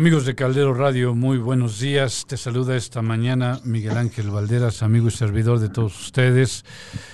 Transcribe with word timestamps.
Amigos 0.00 0.24
de 0.24 0.34
Caldero 0.34 0.72
Radio, 0.72 1.14
muy 1.14 1.36
buenos 1.36 1.78
días. 1.78 2.24
Te 2.26 2.38
saluda 2.38 2.74
esta 2.74 3.02
mañana 3.02 3.60
Miguel 3.64 3.98
Ángel 3.98 4.30
Valderas, 4.30 4.82
amigo 4.82 5.08
y 5.08 5.10
servidor 5.10 5.58
de 5.58 5.68
todos 5.68 6.00
ustedes. 6.00 6.64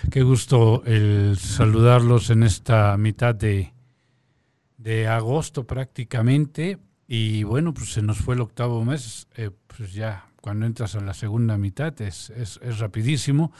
Qué 0.08 0.22
gusto 0.22 0.84
el 0.84 1.36
saludarlos 1.36 2.30
en 2.30 2.44
esta 2.44 2.96
mitad 2.96 3.34
de, 3.34 3.74
de 4.78 5.08
agosto 5.08 5.66
prácticamente. 5.66 6.78
Y 7.08 7.42
bueno, 7.42 7.74
pues 7.74 7.92
se 7.92 8.02
nos 8.02 8.18
fue 8.18 8.36
el 8.36 8.40
octavo 8.40 8.84
mes, 8.84 9.26
eh, 9.34 9.50
pues 9.66 9.92
ya 9.92 10.28
cuando 10.40 10.64
entras 10.64 10.94
a 10.94 11.00
la 11.00 11.12
segunda 11.12 11.58
mitad 11.58 12.00
es, 12.00 12.30
es, 12.30 12.60
es 12.62 12.78
rapidísimo. 12.78 13.52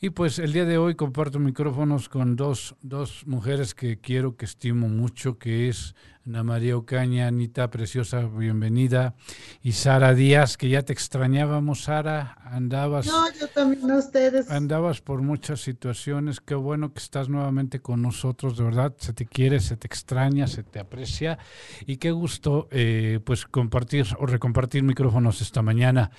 Y 0.00 0.10
pues 0.10 0.40
el 0.40 0.52
día 0.52 0.64
de 0.64 0.78
hoy 0.78 0.96
comparto 0.96 1.38
micrófonos 1.38 2.08
con 2.08 2.34
dos, 2.34 2.74
dos 2.82 3.24
mujeres 3.24 3.74
que 3.74 4.00
quiero, 4.00 4.36
que 4.36 4.46
estimo 4.46 4.88
mucho, 4.88 5.38
que 5.38 5.68
es 5.68 5.94
Ana 6.28 6.44
María 6.44 6.76
Ocaña, 6.76 7.26
Anita 7.26 7.70
Preciosa, 7.70 8.26
bienvenida. 8.26 9.14
Y 9.62 9.72
Sara 9.72 10.12
Díaz, 10.12 10.58
que 10.58 10.68
ya 10.68 10.82
te 10.82 10.92
extrañábamos, 10.92 11.84
Sara, 11.84 12.36
andabas... 12.44 13.06
No, 13.06 13.24
yo 13.40 13.48
también 13.48 13.90
a 13.90 13.96
ustedes. 13.96 14.50
Andabas 14.50 15.00
por 15.00 15.22
muchas 15.22 15.62
situaciones, 15.62 16.40
qué 16.40 16.54
bueno 16.54 16.92
que 16.92 16.98
estás 16.98 17.30
nuevamente 17.30 17.80
con 17.80 18.02
nosotros, 18.02 18.58
de 18.58 18.64
verdad, 18.64 18.94
se 18.98 19.14
te 19.14 19.24
quiere, 19.24 19.58
se 19.60 19.78
te 19.78 19.86
extraña, 19.86 20.46
se 20.48 20.62
te 20.62 20.78
aprecia. 20.78 21.38
Y 21.86 21.96
qué 21.96 22.10
gusto, 22.10 22.68
eh, 22.72 23.20
pues, 23.24 23.46
compartir 23.46 24.04
o 24.18 24.26
recompartir 24.26 24.82
micrófonos 24.82 25.40
esta 25.40 25.62
mañana. 25.62 26.10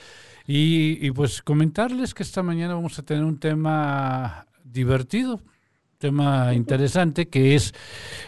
Y, 0.48 1.06
y 1.06 1.12
pues 1.12 1.44
comentarles 1.44 2.16
que 2.16 2.24
esta 2.24 2.42
mañana 2.42 2.74
vamos 2.74 2.98
a 2.98 3.04
tener 3.04 3.24
un 3.24 3.38
tema 3.38 4.48
divertido, 4.64 5.40
tema 6.00 6.54
interesante 6.54 7.28
que 7.28 7.56
es 7.56 7.74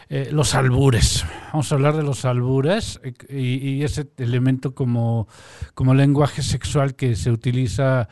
eh, 0.10 0.28
los 0.34 0.56
albures. 0.56 1.26
Vamos 1.54 1.72
a 1.72 1.76
hablar 1.76 1.96
de 1.96 2.04
los 2.04 2.26
albures 2.26 3.00
eh, 3.02 3.14
y, 3.30 3.70
y, 3.70 3.84
ese 3.84 4.10
elemento 4.18 4.76
como, 4.76 5.30
como 5.74 5.94
lenguaje 5.94 6.42
sexual 6.42 6.96
que 6.96 7.16
se 7.16 7.32
utiliza 7.32 8.10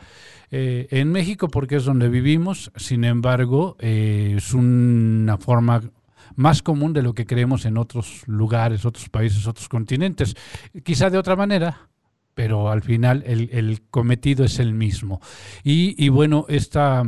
eh, 0.50 0.88
en 0.90 1.12
México 1.12 1.48
porque 1.48 1.76
es 1.76 1.84
donde 1.84 2.08
vivimos, 2.08 2.72
sin 2.76 3.04
embargo, 3.04 3.76
es 3.80 4.54
una 4.54 5.36
forma 5.36 5.82
más 6.36 6.62
común 6.62 6.94
de 6.94 7.02
lo 7.02 7.12
que 7.12 7.26
creemos 7.26 7.66
en 7.66 7.76
otros 7.76 8.22
lugares, 8.26 8.86
otros 8.86 9.10
países, 9.10 9.46
otros 9.46 9.68
continentes. 9.68 10.36
Quizá 10.82 11.10
de 11.10 11.18
otra 11.18 11.36
manera, 11.36 11.90
pero 12.32 12.70
al 12.70 12.80
final 12.80 13.22
el, 13.26 13.50
el 13.52 13.82
cometido 13.90 14.42
es 14.42 14.58
el 14.58 14.72
mismo. 14.72 15.20
Y, 15.62 16.02
y 16.02 16.08
bueno, 16.08 16.46
esta 16.48 17.04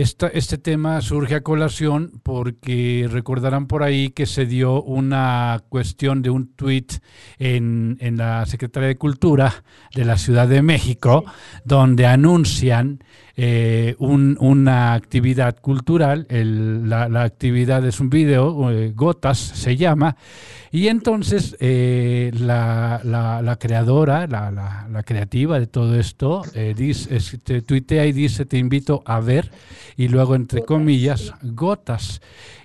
esta, 0.00 0.28
este 0.28 0.58
tema 0.58 1.00
surge 1.00 1.34
a 1.34 1.40
colación 1.40 2.20
porque 2.22 3.08
recordarán 3.10 3.66
por 3.66 3.82
ahí 3.82 4.10
que 4.10 4.26
se 4.26 4.46
dio 4.46 4.80
una 4.80 5.60
cuestión 5.68 6.22
de 6.22 6.30
un 6.30 6.54
tuit 6.54 6.92
en, 7.40 7.96
en, 7.98 8.16
la 8.16 8.46
Secretaría 8.46 8.86
de 8.86 8.96
Cultura 8.96 9.64
de 9.96 10.04
la 10.04 10.16
Ciudad 10.16 10.46
de 10.46 10.62
México, 10.62 11.24
donde 11.64 12.06
anuncian 12.06 13.02
eh, 13.40 13.94
un, 14.00 14.36
una 14.40 14.94
actividad 14.94 15.60
cultural, 15.60 16.26
el, 16.28 16.90
la, 16.90 17.08
la, 17.08 17.22
actividad 17.22 17.86
es 17.86 18.00
un 18.00 18.10
video, 18.10 18.68
eh, 18.72 18.90
Gotas 18.96 19.38
se 19.38 19.76
llama, 19.76 20.16
y 20.72 20.88
entonces 20.88 21.56
eh, 21.60 22.32
la, 22.34 23.00
la, 23.04 23.40
la, 23.40 23.56
creadora, 23.56 24.26
la, 24.26 25.04
creativa 25.06 25.60
de 25.60 25.68
todo 25.68 25.94
esto, 25.94 26.42
dice, 26.76 27.14
este, 27.14 27.62
tuitea 27.62 28.06
y 28.06 28.12
dice, 28.12 28.44
te 28.44 28.58
invito 28.58 29.04
a 29.06 29.20
ver, 29.20 29.52
y 29.96 30.08
luego 30.08 30.34
entre 30.34 30.64
comillas, 30.64 31.32
gotas. 31.42 32.20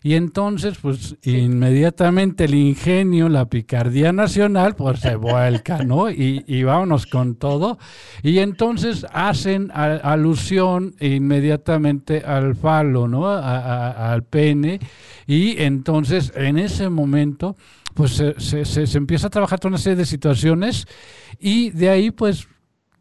Y 0.05 0.15
entonces, 0.15 0.79
pues 0.81 1.15
inmediatamente 1.23 2.43
el 2.43 2.55
ingenio, 2.55 3.29
la 3.29 3.45
picardía 3.45 4.11
nacional, 4.11 4.75
pues 4.75 4.99
se 4.99 5.15
vuelca, 5.15 5.83
¿no? 5.83 6.09
Y, 6.09 6.43
y 6.45 6.63
vámonos 6.63 7.05
con 7.05 7.35
todo. 7.35 7.77
Y 8.21 8.39
entonces 8.39 9.05
hacen 9.13 9.71
a, 9.73 9.85
alusión 9.93 10.62
inmediatamente 10.99 12.23
al 12.25 12.55
falo, 12.55 13.07
¿no? 13.07 13.27
Al 13.27 14.23
pene. 14.23 14.79
Y 15.27 15.61
entonces, 15.61 16.31
en 16.35 16.57
ese 16.57 16.89
momento, 16.89 17.55
pues 17.93 18.11
se, 18.11 18.39
se, 18.39 18.65
se, 18.65 18.97
empieza 18.97 19.27
a 19.27 19.29
trabajar 19.29 19.59
toda 19.59 19.69
una 19.69 19.77
serie 19.77 19.97
de 19.97 20.05
situaciones 20.05 20.87
y 21.39 21.69
de 21.71 21.89
ahí 21.89 22.11
pues 22.11 22.47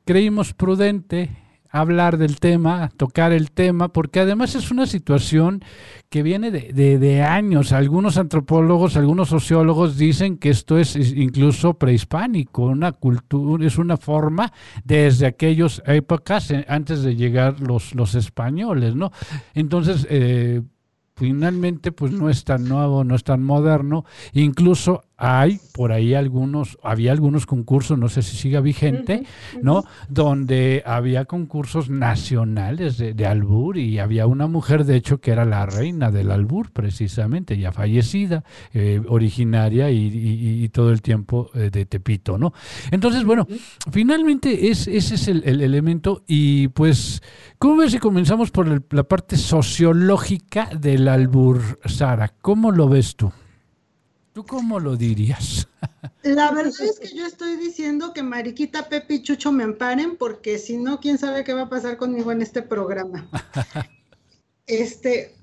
creímos 0.05 0.53
prudente 0.53 1.31
hablar 1.72 2.19
del 2.19 2.38
tema, 2.38 2.91
tocar 2.97 3.33
el 3.33 3.50
tema, 3.50 3.88
porque 3.88 4.21
además 4.21 4.55
es 4.55 4.71
una 4.71 4.87
situación 4.87 5.65
que 6.10 6.22
viene 6.22 6.50
de, 6.50 6.99
de, 6.99 7.22
años. 7.22 7.72
Algunos 7.72 8.19
antropólogos, 8.19 8.97
algunos 8.97 9.31
sociólogos 9.31 9.97
dicen 9.97 10.37
que 10.37 10.50
esto 10.50 10.78
es 10.78 10.94
incluso 10.97 11.75
prehispánico, 11.75 12.65
una 12.65 12.93
cultura, 12.93 13.66
es 13.66 13.78
una 13.78 13.97
forma 13.97 14.53
desde 14.84 15.27
aquellas 15.27 15.82
épocas, 15.87 16.50
eh, 16.50 16.66
antes 16.69 17.03
de 17.03 17.16
llegar 17.16 17.61
los, 17.61 17.94
los 17.94 18.15
españoles, 18.15 18.94
¿no? 18.94 19.11
Entonces, 19.55 20.06
eh, 20.11 20.61
finalmente 21.16 21.93
pues 21.93 22.12
no 22.12 22.28
es 22.28 22.44
tan 22.44 22.65
nuevo, 22.69 23.05
no 23.05 23.15
es 23.15 23.25
tan 23.25 23.43
moderno, 23.43 24.05
incluso 24.34 25.05
hay 25.17 25.61
por 25.73 25.93
ahí 25.93 26.15
algunos, 26.15 26.78
había 26.83 27.12
algunos 27.12 27.47
concursos, 27.47 27.99
no 27.99 28.09
sé 28.09 28.23
si 28.23 28.37
siga 28.37 28.61
vigente, 28.61 29.23
uh 29.23 29.56
-huh, 29.56 29.62
¿no? 29.62 29.78
Uh 29.78 29.83
-huh. 29.83 29.89
Donde 30.09 30.83
había 30.84 31.25
concursos 31.27 31.91
nacionales 31.91 32.99
de, 32.99 33.15
de, 33.15 33.27
albur 33.27 33.78
y 33.78 33.99
había 33.99 34.27
una 34.27 34.47
mujer, 34.47 34.84
de 34.84 34.97
hecho, 34.97 35.21
que 35.21 35.31
era 35.31 35.45
la 35.45 35.67
reina 35.67 36.11
del 36.11 36.31
albur, 36.31 36.73
precisamente, 36.73 37.56
ya 37.56 37.73
fallecida, 37.73 38.45
eh, 38.73 39.00
originaria 39.09 39.91
y, 39.91 39.99
y, 39.99 40.65
y, 40.65 40.69
todo 40.71 40.91
el 40.91 41.03
tiempo 41.03 41.50
eh, 41.55 41.71
de 41.71 41.87
Tepito, 41.87 42.39
¿no? 42.39 42.53
Entonces, 42.91 43.25
bueno, 43.25 43.47
uh 43.49 43.53
-huh. 43.53 43.61
finalmente 43.91 44.71
es, 44.71 44.89
ese 44.89 45.15
es 45.15 45.29
el, 45.29 45.43
el, 45.44 45.61
elemento 45.61 46.23
y 46.27 46.69
pues, 46.69 47.23
¿cómo 47.59 47.77
ves 47.77 47.93
si 47.93 47.99
comenzamos 47.99 48.50
por 48.50 48.67
el, 48.69 48.83
la 48.91 49.05
parte 49.05 49.37
sociológica 49.37 50.69
del 50.79 51.06
albur, 51.09 51.79
Sara? 51.84 52.33
¿Cómo 52.41 52.71
lo 52.71 52.89
ves 52.89 53.17
tú? 53.17 53.33
¿Tú 54.32 54.47
cómo 54.47 54.81
lo 54.81 54.97
dirías? 54.97 55.69
La 56.22 56.50
verdad 56.53 56.81
es 56.81 56.98
que 56.98 57.15
yo 57.15 57.26
estoy 57.26 57.56
diciendo 57.56 58.12
que 58.12 58.22
Mariquita, 58.22 58.88
Pepe 58.88 59.15
y 59.15 59.22
Chucho 59.22 59.53
me 59.53 59.65
amparen, 59.65 60.16
porque 60.16 60.59
si 60.59 60.76
no, 60.76 61.00
quién 61.00 61.19
sabe 61.19 61.44
qué 61.44 61.53
va 61.53 61.62
a 61.62 61.69
pasar 61.69 61.97
conmigo 61.97 62.32
en 62.32 62.43
este 62.43 62.62
programa. 62.62 63.28
Este, 64.66 65.34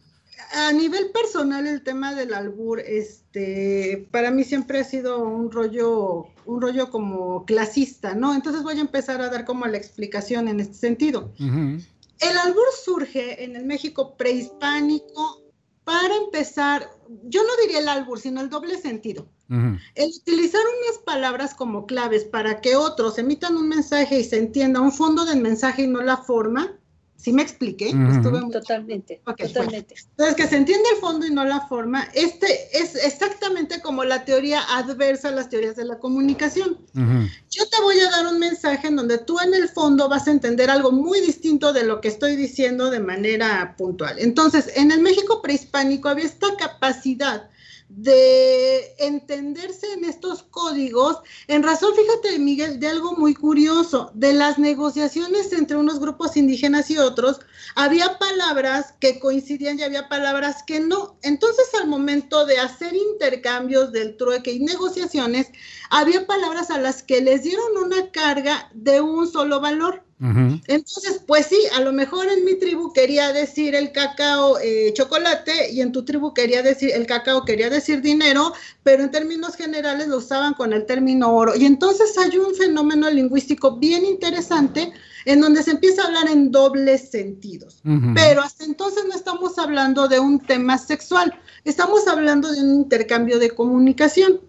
a 0.53 0.71
nivel 0.71 1.11
personal, 1.11 1.67
el 1.67 1.83
tema 1.83 2.15
del 2.15 2.33
albur, 2.33 2.79
este, 2.79 4.07
para 4.11 4.31
mí 4.31 4.43
siempre 4.43 4.79
ha 4.79 4.83
sido 4.83 5.19
un 5.23 5.51
rollo, 5.51 6.27
un 6.45 6.61
rollo 6.61 6.89
como 6.89 7.45
clasista, 7.45 8.15
¿no? 8.15 8.33
Entonces 8.33 8.63
voy 8.63 8.77
a 8.77 8.81
empezar 8.81 9.21
a 9.21 9.29
dar 9.29 9.45
como 9.45 9.67
la 9.67 9.77
explicación 9.77 10.47
en 10.47 10.61
este 10.61 10.75
sentido. 10.75 11.33
Uh 11.39 11.43
-huh. 11.43 11.85
El 12.21 12.37
albur 12.37 12.65
surge 12.83 13.43
en 13.43 13.55
el 13.55 13.65
México 13.65 14.15
prehispánico 14.17 15.43
para 15.83 16.15
empezar, 16.15 16.89
yo 17.23 17.43
no 17.43 17.49
diría 17.61 17.79
el 17.79 17.89
albur, 17.89 18.19
sino 18.19 18.41
el 18.41 18.49
doble 18.49 18.77
sentido. 18.77 19.27
Uh 19.49 19.55
-huh. 19.55 19.79
El 19.95 20.09
utilizar 20.09 20.61
unas 20.61 20.99
palabras 20.99 21.55
como 21.55 21.85
claves 21.85 22.23
para 22.23 22.61
que 22.61 22.75
otros 22.75 23.17
emitan 23.17 23.57
un 23.57 23.67
mensaje 23.67 24.19
y 24.19 24.23
se 24.23 24.37
entienda 24.37 24.79
un 24.81 24.91
fondo 24.91 25.25
del 25.25 25.41
mensaje 25.41 25.83
y 25.83 25.87
no 25.87 26.01
la 26.01 26.17
forma. 26.17 26.78
¿Sí 27.21 27.33
me 27.33 27.41
expliqué? 27.41 27.89
Uh 27.89 27.97
-huh. 27.97 28.15
Estuve 28.15 28.39
muy... 28.41 28.51
Totalmente, 28.51 29.21
okay, 29.25 29.47
totalmente. 29.47 29.93
Bueno. 29.93 30.09
Entonces, 30.11 30.35
que 30.37 30.47
se 30.47 30.55
entiende 30.55 30.87
el 30.95 31.01
fondo 31.01 31.25
y 31.25 31.31
no 31.31 31.43
la 31.43 31.67
forma, 31.67 32.07
este 32.13 32.47
es 32.71 32.95
exactamente 32.95 33.81
como 33.81 34.05
la 34.05 34.23
teoría 34.23 34.61
adversa 34.77 35.27
a 35.27 35.31
las 35.31 35.49
teorías 35.49 35.75
de 35.75 35.83
la 35.83 35.99
comunicación. 35.99 36.77
Uh 36.95 36.99
-huh. 36.99 37.29
Yo 37.49 37.67
te 37.67 37.81
voy 37.81 37.99
a 37.99 38.09
dar 38.09 38.25
un 38.27 38.39
mensaje 38.39 38.87
en 38.87 38.95
donde 38.95 39.17
tú 39.17 39.37
en 39.41 39.53
el 39.53 39.67
fondo 39.67 40.07
vas 40.07 40.29
a 40.29 40.31
entender 40.31 40.69
algo 40.69 40.93
muy 40.93 41.19
distinto 41.19 41.73
de 41.73 41.83
lo 41.83 41.99
que 41.99 42.07
estoy 42.07 42.37
diciendo 42.37 42.89
de 42.89 43.01
manera 43.01 43.75
puntual. 43.77 44.17
Entonces, 44.17 44.71
en 44.77 44.91
el 44.91 45.01
México 45.01 45.41
prehispánico 45.41 46.07
había 46.07 46.25
esta 46.25 46.55
capacidad 46.57 47.49
de 47.89 48.95
entenderse 48.99 49.91
en 49.93 50.05
estos 50.05 50.43
códigos, 50.43 51.17
en 51.47 51.63
razón, 51.63 51.93
fíjate, 51.95 52.37
Miguel, 52.39 52.79
de 52.79 52.87
algo 52.87 53.13
muy 53.13 53.33
curioso, 53.33 54.11
de 54.13 54.33
las 54.33 54.59
negociaciones 54.59 55.51
entre 55.53 55.75
unos 55.75 55.99
grupos 55.99 56.37
indígenas 56.37 56.89
y 56.91 56.97
otros, 56.97 57.39
había 57.75 58.19
palabras 58.19 58.93
que 58.99 59.19
coincidían 59.19 59.79
y 59.79 59.83
había 59.83 60.07
palabras 60.07 60.63
que 60.63 60.79
no. 60.79 61.17
Entonces, 61.23 61.65
al 61.81 61.87
momento 61.87 62.45
de 62.45 62.59
hacer 62.59 62.95
intercambios 62.95 63.91
del 63.91 64.15
trueque 64.17 64.53
y 64.53 64.59
negociaciones, 64.59 65.47
había 65.89 66.27
palabras 66.27 66.69
a 66.69 66.77
las 66.77 67.01
que 67.01 67.21
les 67.21 67.43
dieron 67.43 67.77
una 67.83 68.11
carga 68.11 68.69
de 68.73 69.01
un 69.01 69.27
solo 69.27 69.59
valor. 69.59 70.08
Uh 70.21 70.25
-huh. 70.25 70.61
Entonces, 70.67 71.21
pues 71.25 71.45
sí, 71.45 71.57
a 71.77 71.79
lo 71.79 71.93
mejor 71.93 72.27
en 72.27 72.43
mi 72.43 72.55
tribu 72.55 72.91
quería 72.91 73.31
decir 73.31 73.73
el 73.73 73.93
cacao 73.93 74.59
eh, 74.59 74.91
chocolate 74.93 75.71
y 75.71 75.79
en 75.79 75.93
tu 75.93 76.03
tribu 76.03 76.33
quería 76.33 76.61
decir 76.61 76.91
el 76.93 77.05
cacao 77.05 77.45
quería 77.45 77.69
decir 77.69 78.01
dinero, 78.01 78.53
pero 78.83 79.03
en 79.03 79.11
términos 79.11 79.55
generales 79.55 80.09
lo 80.09 80.17
usaban 80.17 80.55
con 80.55 80.73
el 80.73 80.85
término 80.85 81.33
oro. 81.33 81.55
Y 81.55 81.65
entonces 81.65 82.17
hay 82.17 82.37
un 82.37 82.53
fenómeno 82.53 83.09
lingüístico 83.09 83.77
bien 83.77 84.05
interesante 84.05 84.91
en 85.25 85.39
donde 85.39 85.63
se 85.63 85.71
empieza 85.71 86.03
a 86.03 86.07
hablar 86.07 86.27
en 86.27 86.51
dobles 86.51 87.09
sentidos. 87.09 87.79
Uh 87.85 87.91
-huh. 87.91 88.13
Pero 88.13 88.41
hasta 88.41 88.65
entonces 88.65 89.05
no 89.07 89.15
estamos 89.15 89.57
hablando 89.57 90.09
de 90.09 90.19
un 90.19 90.39
tema 90.39 90.77
sexual, 90.77 91.33
estamos 91.63 92.07
hablando 92.07 92.51
de 92.51 92.61
un 92.61 92.75
intercambio 92.75 93.39
de 93.39 93.51
comunicación. 93.51 94.41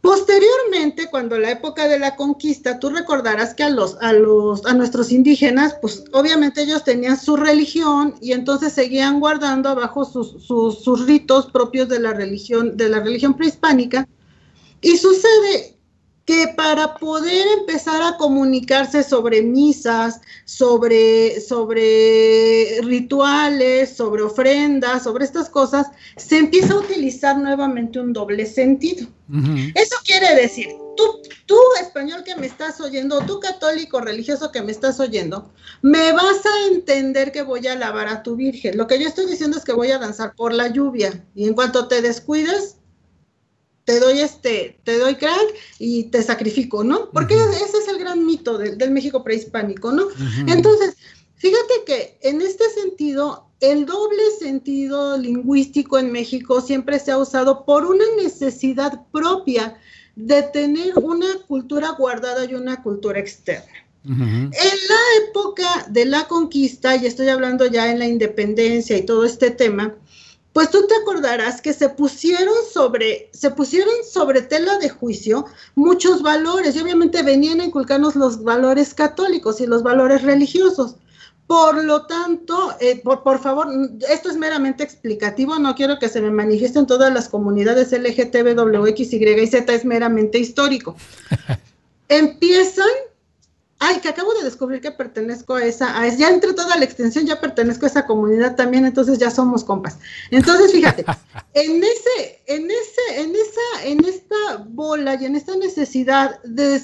Posteriormente, 0.00 1.08
cuando 1.10 1.38
la 1.38 1.50
época 1.50 1.88
de 1.88 1.98
la 1.98 2.14
conquista, 2.14 2.78
tú 2.78 2.90
recordarás 2.90 3.54
que 3.54 3.64
a 3.64 3.70
los, 3.70 3.96
a 4.00 4.12
los, 4.12 4.64
a 4.64 4.72
nuestros 4.74 5.10
indígenas, 5.10 5.76
pues 5.80 6.04
obviamente 6.12 6.62
ellos 6.62 6.84
tenían 6.84 7.18
su 7.18 7.36
religión 7.36 8.14
y 8.20 8.32
entonces 8.32 8.72
seguían 8.72 9.18
guardando 9.18 9.70
abajo 9.70 10.04
sus, 10.04 10.44
sus, 10.44 10.84
sus 10.84 11.06
ritos 11.06 11.46
propios 11.46 11.88
de 11.88 11.98
la 11.98 12.12
religión, 12.12 12.76
de 12.76 12.88
la 12.88 13.00
religión 13.00 13.34
prehispánica. 13.34 14.08
Y 14.80 14.98
sucede 14.98 15.77
que 16.28 16.46
para 16.48 16.94
poder 16.96 17.46
empezar 17.58 18.02
a 18.02 18.18
comunicarse 18.18 19.02
sobre 19.02 19.40
misas, 19.40 20.20
sobre, 20.44 21.40
sobre 21.40 22.82
rituales, 22.82 23.96
sobre 23.96 24.24
ofrendas, 24.24 25.04
sobre 25.04 25.24
estas 25.24 25.48
cosas, 25.48 25.86
se 26.18 26.36
empieza 26.36 26.74
a 26.74 26.80
utilizar 26.80 27.38
nuevamente 27.38 27.98
un 27.98 28.12
doble 28.12 28.44
sentido. 28.44 29.06
Eso 29.74 29.96
quiere 30.04 30.34
decir, 30.34 30.68
tú, 30.98 31.04
tú 31.46 31.56
español 31.80 32.22
que 32.24 32.36
me 32.36 32.46
estás 32.46 32.78
oyendo, 32.82 33.20
tú 33.20 33.40
católico 33.40 33.98
religioso 34.02 34.52
que 34.52 34.60
me 34.60 34.72
estás 34.72 35.00
oyendo, 35.00 35.50
me 35.80 36.12
vas 36.12 36.44
a 36.44 36.74
entender 36.74 37.32
que 37.32 37.40
voy 37.40 37.66
a 37.68 37.72
alabar 37.72 38.06
a 38.06 38.22
tu 38.22 38.36
Virgen. 38.36 38.76
Lo 38.76 38.86
que 38.86 39.00
yo 39.00 39.08
estoy 39.08 39.24
diciendo 39.24 39.56
es 39.56 39.64
que 39.64 39.72
voy 39.72 39.92
a 39.92 39.98
danzar 39.98 40.34
por 40.34 40.52
la 40.52 40.68
lluvia 40.68 41.24
y 41.34 41.46
en 41.46 41.54
cuanto 41.54 41.88
te 41.88 42.02
descuides, 42.02 42.77
te 43.88 44.00
doy 44.00 44.20
este, 44.20 44.78
te 44.84 44.98
doy 44.98 45.14
crack 45.14 45.54
y 45.78 46.04
te 46.10 46.22
sacrifico, 46.22 46.84
¿no? 46.84 47.08
Porque 47.10 47.36
ese 47.36 47.78
es 47.78 47.88
el 47.88 47.98
gran 47.98 48.26
mito 48.26 48.58
del 48.58 48.90
México 48.90 49.24
prehispánico, 49.24 49.92
¿no? 49.92 50.08
Entonces, 50.46 50.94
fíjate 51.36 51.72
que 51.86 52.18
en 52.20 52.42
este 52.42 52.68
sentido, 52.68 53.48
el 53.60 53.86
doble 53.86 54.22
sentido 54.38 55.16
lingüístico 55.16 55.98
en 55.98 56.12
México 56.12 56.60
siempre 56.60 56.98
se 56.98 57.12
ha 57.12 57.16
usado 57.16 57.64
por 57.64 57.86
una 57.86 58.04
necesidad 58.22 59.06
propia 59.10 59.78
de 60.16 60.42
tener 60.42 60.98
una 60.98 61.38
cultura 61.46 61.92
guardada 61.92 62.44
y 62.44 62.56
una 62.56 62.82
cultura 62.82 63.18
externa. 63.18 63.72
En 64.04 64.50
la 64.52 65.28
época 65.28 65.86
de 65.88 66.04
la 66.04 66.28
conquista, 66.28 66.94
y 66.96 67.06
estoy 67.06 67.30
hablando 67.30 67.64
ya 67.64 67.90
en 67.90 67.98
la 67.98 68.06
independencia 68.06 68.98
y 68.98 69.06
todo 69.06 69.24
este 69.24 69.50
tema, 69.50 69.94
pues 70.58 70.70
tú 70.70 70.88
te 70.88 70.96
acordarás 70.96 71.60
que 71.60 71.72
se 71.72 71.88
pusieron 71.88 72.52
sobre, 72.72 73.30
se 73.32 73.52
pusieron 73.52 73.94
sobre 74.10 74.42
tela 74.42 74.76
de 74.78 74.88
juicio 74.88 75.44
muchos 75.76 76.20
valores 76.20 76.74
y 76.74 76.80
obviamente 76.80 77.22
venían 77.22 77.60
a 77.60 77.64
inculcarnos 77.66 78.16
los 78.16 78.42
valores 78.42 78.92
católicos 78.92 79.60
y 79.60 79.68
los 79.68 79.84
valores 79.84 80.22
religiosos. 80.22 80.96
Por 81.46 81.84
lo 81.84 82.06
tanto, 82.06 82.74
eh, 82.80 83.00
por, 83.04 83.22
por, 83.22 83.38
favor, 83.38 83.68
esto 84.10 84.30
es 84.30 84.36
meramente 84.36 84.82
explicativo, 84.82 85.56
no 85.60 85.76
quiero 85.76 86.00
que 86.00 86.08
se 86.08 86.20
me 86.20 86.32
manifiesten 86.32 86.88
todas 86.88 87.14
las 87.14 87.28
comunidades 87.28 87.92
LGTB, 87.92 88.58
WX, 88.58 89.12
Y 89.12 89.40
y 89.40 89.46
Z, 89.46 89.72
es 89.72 89.84
meramente 89.84 90.40
histórico. 90.40 90.96
Empiezan 92.08 92.88
ay, 93.80 94.00
que 94.00 94.08
acabo 94.08 94.34
de 94.34 94.44
descubrir 94.44 94.80
que 94.80 94.90
pertenezco 94.90 95.54
a 95.54 95.64
esa, 95.64 96.00
a, 96.00 96.08
ya 96.08 96.30
entre 96.30 96.52
toda 96.52 96.76
la 96.76 96.84
extensión 96.84 97.26
ya 97.26 97.40
pertenezco 97.40 97.86
a 97.86 97.88
esa 97.88 98.06
comunidad 98.06 98.56
también, 98.56 98.84
entonces 98.84 99.18
ya 99.18 99.30
somos 99.30 99.62
compas. 99.62 99.98
Entonces, 100.30 100.72
fíjate, 100.72 101.04
en 101.54 101.84
ese, 101.84 102.42
en 102.46 102.70
ese, 102.70 103.20
en 103.20 103.36
esa, 103.36 103.84
en 103.84 104.04
esta 104.04 104.64
bola 104.68 105.16
y 105.20 105.26
en 105.26 105.36
esta 105.36 105.56
necesidad 105.56 106.42
de, 106.42 106.80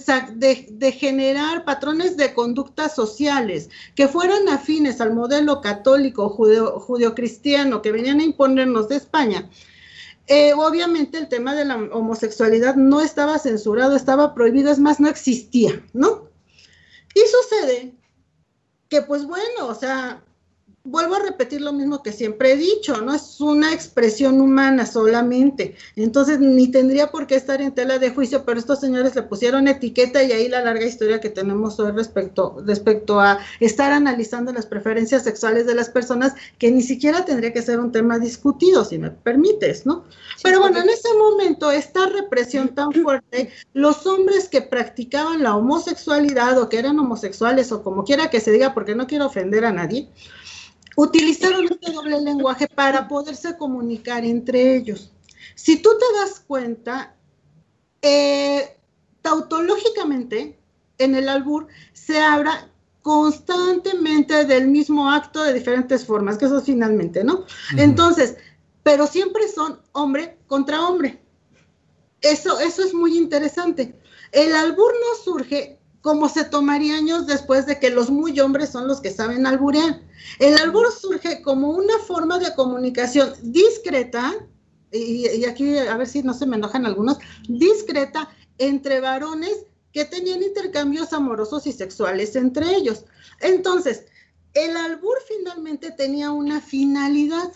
de, 0.70 0.92
generar 0.92 1.64
patrones 1.64 2.16
de 2.16 2.32
conductas 2.32 2.94
sociales 2.94 3.70
que 3.96 4.06
fueran 4.06 4.48
afines 4.48 5.00
al 5.00 5.14
modelo 5.14 5.60
católico 5.60 6.28
judeo, 6.28 7.14
cristiano 7.14 7.82
que 7.82 7.92
venían 7.92 8.20
a 8.20 8.24
imponernos 8.24 8.88
de 8.88 8.96
España, 8.96 9.50
eh, 10.26 10.54
obviamente 10.54 11.18
el 11.18 11.28
tema 11.28 11.54
de 11.54 11.64
la 11.64 11.76
homosexualidad 11.76 12.76
no 12.76 13.00
estaba 13.00 13.38
censurado, 13.38 13.96
estaba 13.96 14.34
prohibido, 14.34 14.70
es 14.70 14.78
más, 14.78 15.00
no 15.00 15.08
existía, 15.08 15.84
¿no? 15.92 16.33
Y 17.14 17.20
sucede 17.26 17.94
que, 18.88 19.02
pues 19.02 19.24
bueno, 19.24 19.66
o 19.68 19.74
sea, 19.74 20.24
vuelvo 20.84 21.14
a 21.14 21.20
repetir 21.20 21.62
lo 21.62 21.72
mismo 21.72 22.02
que 22.02 22.12
siempre 22.12 22.52
he 22.52 22.56
dicho, 22.56 23.00
no 23.00 23.14
es 23.14 23.40
una 23.40 23.72
expresión 23.72 24.38
humana 24.38 24.84
solamente, 24.84 25.76
entonces 25.96 26.40
ni 26.40 26.68
tendría 26.70 27.10
por 27.10 27.26
qué 27.26 27.36
estar 27.36 27.62
en 27.62 27.72
tela 27.72 27.98
de 27.98 28.10
juicio, 28.10 28.44
pero 28.44 28.60
estos 28.60 28.80
señores 28.80 29.14
le 29.14 29.22
pusieron 29.22 29.66
etiqueta 29.66 30.22
y 30.22 30.32
ahí 30.32 30.48
la 30.48 30.60
larga 30.60 30.84
historia 30.84 31.20
que 31.20 31.30
tenemos 31.30 31.80
hoy 31.80 31.92
respecto, 31.92 32.62
respecto 32.66 33.18
a 33.18 33.38
estar 33.60 33.92
analizando 33.92 34.52
las 34.52 34.66
preferencias 34.66 35.24
sexuales 35.24 35.66
de 35.66 35.74
las 35.74 35.88
personas, 35.88 36.34
que 36.58 36.70
ni 36.70 36.82
siquiera 36.82 37.24
tendría 37.24 37.54
que 37.54 37.62
ser 37.62 37.80
un 37.80 37.90
tema 37.90 38.18
discutido, 38.18 38.84
si 38.84 38.98
me 38.98 39.10
permites, 39.10 39.86
¿no? 39.86 40.04
pero 40.42 40.60
bueno, 40.60 40.80
en 40.80 40.90
ese 40.90 41.08
momento, 41.14 41.70
esta 41.70 42.06
represión 42.06 42.74
tan 42.74 42.92
fuerte, 42.92 43.50
los 43.72 44.06
hombres 44.06 44.50
que 44.50 44.60
practicaban 44.60 45.42
la 45.42 45.56
homosexualidad 45.56 46.58
o 46.58 46.68
que 46.68 46.78
eran 46.78 46.98
homosexuales 46.98 47.72
o 47.72 47.82
como 47.82 48.04
quiera 48.04 48.28
que 48.28 48.40
se 48.40 48.50
diga, 48.50 48.74
porque 48.74 48.94
no 48.94 49.06
quiero 49.06 49.24
ofender 49.24 49.64
a 49.64 49.72
nadie, 49.72 50.10
utilizaron 50.96 51.64
este 51.64 51.92
doble 51.92 52.20
lenguaje 52.20 52.66
para 52.68 53.08
poderse 53.08 53.56
comunicar 53.56 54.24
entre 54.24 54.76
ellos. 54.76 55.12
Si 55.54 55.80
tú 55.80 55.90
te 55.98 56.18
das 56.18 56.40
cuenta, 56.40 57.14
eh, 58.02 58.76
tautológicamente, 59.22 60.58
en 60.98 61.14
el 61.14 61.28
albur 61.28 61.66
se 61.92 62.18
habla 62.20 62.70
constantemente 63.02 64.44
del 64.44 64.68
mismo 64.68 65.10
acto 65.10 65.42
de 65.42 65.52
diferentes 65.52 66.06
formas, 66.06 66.38
que 66.38 66.46
eso 66.46 66.58
es 66.58 66.64
finalmente, 66.64 67.22
¿no? 67.22 67.44
Entonces, 67.76 68.36
pero 68.82 69.06
siempre 69.06 69.48
son 69.48 69.80
hombre 69.92 70.38
contra 70.46 70.86
hombre. 70.86 71.20
Eso, 72.20 72.58
eso 72.60 72.82
es 72.82 72.94
muy 72.94 73.18
interesante. 73.18 73.98
El 74.32 74.54
albur 74.54 74.92
no 74.92 75.22
surge 75.22 75.73
como 76.04 76.28
se 76.28 76.44
tomaría 76.44 76.98
años 76.98 77.26
después 77.26 77.64
de 77.64 77.78
que 77.80 77.88
los 77.88 78.10
muy 78.10 78.38
hombres 78.38 78.68
son 78.68 78.86
los 78.86 79.00
que 79.00 79.10
saben 79.10 79.46
alburear. 79.46 80.02
El 80.38 80.54
albur 80.58 80.92
surge 80.92 81.40
como 81.40 81.70
una 81.70 81.98
forma 81.98 82.38
de 82.38 82.54
comunicación 82.54 83.32
discreta, 83.42 84.34
y, 84.92 85.46
aquí 85.46 85.78
a 85.78 85.96
ver 85.96 86.06
si 86.06 86.22
no 86.22 86.34
se 86.34 86.44
me 86.44 86.56
enojan 86.56 86.84
algunos, 86.84 87.16
discreta 87.48 88.28
entre 88.58 89.00
varones 89.00 89.64
que 89.94 90.04
tenían 90.04 90.42
intercambios 90.42 91.14
amorosos 91.14 91.66
y 91.66 91.72
sexuales 91.72 92.36
entre 92.36 92.76
ellos. 92.76 93.06
Entonces, 93.40 94.04
el 94.52 94.76
albur 94.76 95.16
finalmente 95.26 95.90
tenía 95.90 96.32
una 96.32 96.60
finalidad. 96.60 97.50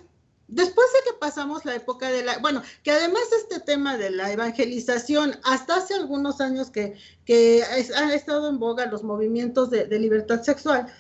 Después 0.48 0.86
de 0.94 1.10
que 1.10 1.18
pasamos 1.18 1.66
la 1.66 1.74
época 1.74 2.10
de 2.10 2.22
la, 2.24 2.38
bueno, 2.38 2.62
que 2.82 2.90
además 2.90 3.22
este 3.36 3.60
tema 3.60 3.98
de 3.98 4.10
la 4.10 4.32
evangelización, 4.32 5.38
hasta 5.44 5.76
hace 5.76 5.92
algunos 5.92 6.40
años 6.40 6.70
que, 6.70 6.96
que 7.26 7.62
ha 7.62 8.14
estado 8.14 8.48
en 8.48 8.58
boga 8.58 8.86
los 8.86 9.02
movimientos 9.02 9.68
de, 9.68 9.86
libertad 9.98 10.42
sexual, 10.42 10.90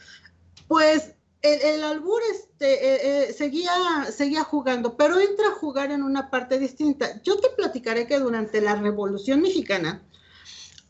pues 0.66 1.14
el, 1.40 1.82
albur 1.82 2.20
este, 2.30 2.74
eh, 2.74 3.28
eh, 3.28 3.32
seguía, 3.32 3.72
seguía 4.14 4.44
jugando, 4.44 4.98
pero 4.98 5.18
entra 5.18 5.48
a 5.48 5.54
jugar 5.54 5.92
en 5.92 6.02
una 6.02 6.28
parte 6.28 6.58
distinta. 6.58 7.22
Yo 7.22 7.40
te 7.40 7.48
platicaré 7.48 8.06
que 8.06 8.18
durante 8.18 8.60
la 8.60 8.76
Revolución 8.76 9.40
Mexicana 9.40 10.06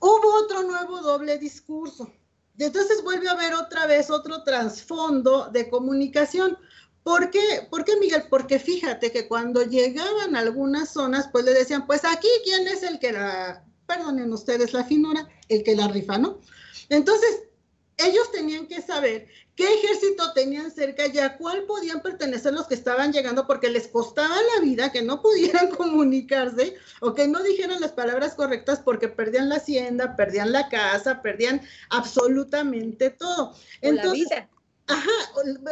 hubo 0.00 0.34
otro 0.42 0.64
nuevo 0.64 1.00
doble 1.00 1.38
discurso. 1.38 2.12
Y 2.56 2.64
entonces 2.64 3.04
vuelve 3.04 3.28
a 3.28 3.32
haber 3.32 3.54
otra 3.54 3.86
vez 3.86 4.10
otro 4.10 4.42
trasfondo 4.42 5.48
de 5.52 5.70
comunicación 5.70 6.58
¿Por 7.02 7.30
qué? 7.30 7.66
¿Por 7.70 7.84
qué, 7.84 7.96
Miguel? 7.96 8.24
Porque 8.28 8.58
fíjate 8.58 9.10
que 9.12 9.28
cuando 9.28 9.62
llegaban 9.62 10.36
a 10.36 10.40
algunas 10.40 10.92
zonas, 10.92 11.28
pues 11.32 11.44
le 11.44 11.54
decían, 11.54 11.86
pues 11.86 12.04
aquí, 12.04 12.28
¿quién 12.44 12.68
es 12.68 12.82
el 12.82 12.98
que 12.98 13.12
la, 13.12 13.64
perdonen 13.86 14.32
ustedes 14.32 14.72
la 14.72 14.84
finura, 14.84 15.28
el 15.48 15.64
que 15.64 15.74
la 15.74 15.88
rifa, 15.88 16.18
¿no? 16.18 16.40
Entonces, 16.90 17.48
ellos 17.96 18.30
tenían 18.30 18.66
que 18.66 18.80
saber 18.80 19.26
qué 19.56 19.64
ejército 19.74 20.32
tenían 20.32 20.70
cerca 20.70 21.08
y 21.08 21.18
a 21.18 21.36
cuál 21.36 21.64
podían 21.64 22.00
pertenecer 22.00 22.52
los 22.54 22.68
que 22.68 22.74
estaban 22.74 23.12
llegando 23.12 23.46
porque 23.46 23.70
les 23.70 23.88
costaba 23.88 24.36
la 24.54 24.62
vida 24.62 24.92
que 24.92 25.02
no 25.02 25.20
pudieran 25.20 25.68
comunicarse 25.76 26.76
o 27.00 27.12
que 27.14 27.26
no 27.26 27.42
dijeran 27.42 27.80
las 27.80 27.92
palabras 27.92 28.34
correctas 28.34 28.78
porque 28.78 29.08
perdían 29.08 29.48
la 29.48 29.56
hacienda, 29.56 30.14
perdían 30.14 30.52
la 30.52 30.68
casa, 30.68 31.22
perdían 31.22 31.60
absolutamente 31.90 33.10
todo. 33.10 33.56
Entonces, 33.80 34.28
la 34.30 34.36
vida. 34.36 34.50
Ajá, 34.88 35.10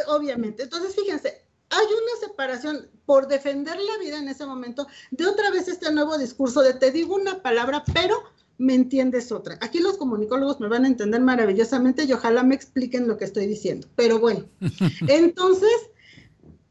obviamente. 0.07 0.63
Entonces, 0.63 0.95
fíjense, 0.95 1.41
hay 1.69 1.85
una 1.85 2.27
separación 2.27 2.89
por 3.05 3.27
defender 3.27 3.77
la 3.79 3.97
vida 3.97 4.17
en 4.17 4.29
ese 4.29 4.45
momento 4.45 4.87
de 5.11 5.25
otra 5.25 5.51
vez 5.51 5.67
este 5.67 5.91
nuevo 5.91 6.17
discurso 6.17 6.61
de 6.61 6.73
te 6.73 6.91
digo 6.91 7.15
una 7.15 7.41
palabra, 7.41 7.83
pero 7.93 8.23
me 8.57 8.73
entiendes 8.73 9.31
otra. 9.31 9.57
Aquí 9.61 9.79
los 9.79 9.97
comunicólogos 9.97 10.59
me 10.59 10.67
van 10.67 10.85
a 10.85 10.87
entender 10.87 11.21
maravillosamente 11.21 12.05
y 12.05 12.13
ojalá 12.13 12.43
me 12.43 12.55
expliquen 12.55 13.07
lo 13.07 13.17
que 13.17 13.25
estoy 13.25 13.47
diciendo. 13.47 13.87
Pero 13.95 14.19
bueno, 14.19 14.45
entonces, 15.07 15.91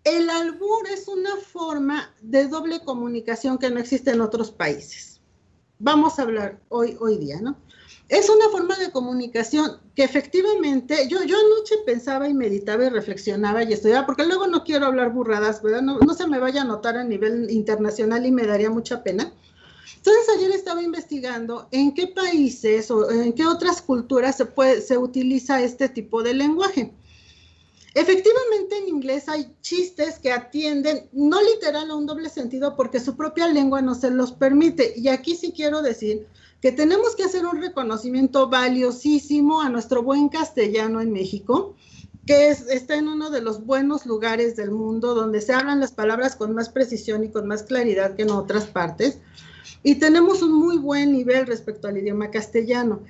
el 0.05 0.31
albur 0.31 0.89
es 0.89 1.09
una 1.09 1.37
forma 1.37 2.15
de 2.23 2.49
doble 2.49 2.81
comunicación 2.81 3.59
que 3.59 3.71
no 3.71 3.79
existe 3.79 4.11
en 4.13 4.21
otros 4.21 4.51
países. 4.51 5.21
Vamos 5.79 6.19
a 6.19 6.23
hablar 6.23 6.61
hoy, 6.69 6.97
hoy 7.01 7.19
día, 7.19 7.41
¿no? 7.41 7.57
Es 8.09 8.29
una 8.29 8.49
forma 8.51 8.77
de 8.77 8.93
comunicación 8.93 9.81
que 9.97 10.05
efectivamente, 10.05 11.09
yo, 11.09 11.25
yo 11.25 11.37
anoche 11.37 11.75
pensaba 11.85 12.29
y 12.29 12.35
meditaba 12.35 12.85
y 12.85 12.89
reflexionaba 12.89 13.65
y 13.65 13.73
estudiaba, 13.73 14.07
porque 14.07 14.25
luego 14.25 14.47
no 14.47 14.63
quiero 14.63 14.87
hablar 14.87 15.13
burradas, 15.13 15.61
¿verdad? 15.63 15.83
No, 15.83 15.99
no 15.99 16.15
se 16.15 16.29
me 16.29 16.39
vaya 16.39 16.63
a 16.63 16.67
notar 16.67 16.97
a 16.97 17.05
nivel 17.05 17.51
internacional 17.51 18.25
y 18.25 18.31
me 18.31 18.47
daría 18.47 18.71
mucha 18.71 19.03
pena. 19.03 19.33
Entonces 19.97 20.37
ayer 20.37 20.53
estaba 20.53 20.83
investigando 20.83 21.67
en 21.73 21.95
qué 21.95 22.07
países 22.07 22.93
o 22.93 23.11
en 23.11 23.33
qué 23.33 23.45
otras 23.45 23.83
culturas 23.83 24.37
se, 24.37 24.47
puede, 24.47 24.81
se 24.81 24.97
utiliza 24.97 25.61
este 25.61 25.89
tipo 25.89 26.23
de 26.23 26.35
lenguaje. 26.35 26.93
Efectivamente, 27.95 28.77
en 28.77 28.89
inglés 28.89 29.29
hay 29.29 29.53
chistes 29.63 30.19
que 30.19 30.31
atienden, 30.31 31.09
no 31.13 31.43
literal 31.43 31.91
a 31.91 31.97
un 31.97 32.07
doble 32.07 32.29
sentido, 32.29 32.77
porque 32.77 33.01
su 33.01 33.17
propia 33.17 33.49
lengua 33.49 33.83
no 33.83 33.95
se 33.95 34.11
los 34.11 34.33
permite. 34.33 34.93
Y 34.97 35.09
aquí 35.09 35.35
sí 35.35 35.51
quiero 35.51 35.83
decir 35.83 36.27
que 36.67 36.73
tenemos 36.73 37.15
que 37.15 37.23
hacer 37.23 37.47
un 37.47 37.63
reconocimiento 37.63 38.49
valiosísimo 38.49 39.61
a 39.61 39.69
nuestro 39.69 40.03
buen 40.03 40.29
castellano 40.29 41.01
en 41.01 41.13
México, 41.13 41.77
que 42.27 42.49
está 42.49 42.97
en 42.97 43.07
uno 43.07 43.31
de 43.31 43.41
los 43.41 43.65
buenos 43.65 44.05
lugares 44.05 44.57
del 44.57 44.73
mundo 44.73 45.15
donde 45.15 45.41
se 45.41 45.53
hablan 45.53 45.79
las 45.79 45.93
palabras 45.93 46.35
con 46.35 46.57
más 46.57 46.69
precisión 46.69 47.23
y 47.23 47.29
con 47.29 47.47
más 47.47 47.63
claridad 47.63 48.17
que 48.17 48.23
en 48.23 48.31
otras 48.31 48.67
partes. 48.67 49.21
Y 49.85 50.01
tenemos 50.01 50.43
un 50.43 50.55
muy 50.55 50.77
buen 50.77 51.13
nivel 51.13 51.47
respecto 51.47 51.87
al 51.87 51.99
idioma 51.99 52.33
castellano. 52.33 53.05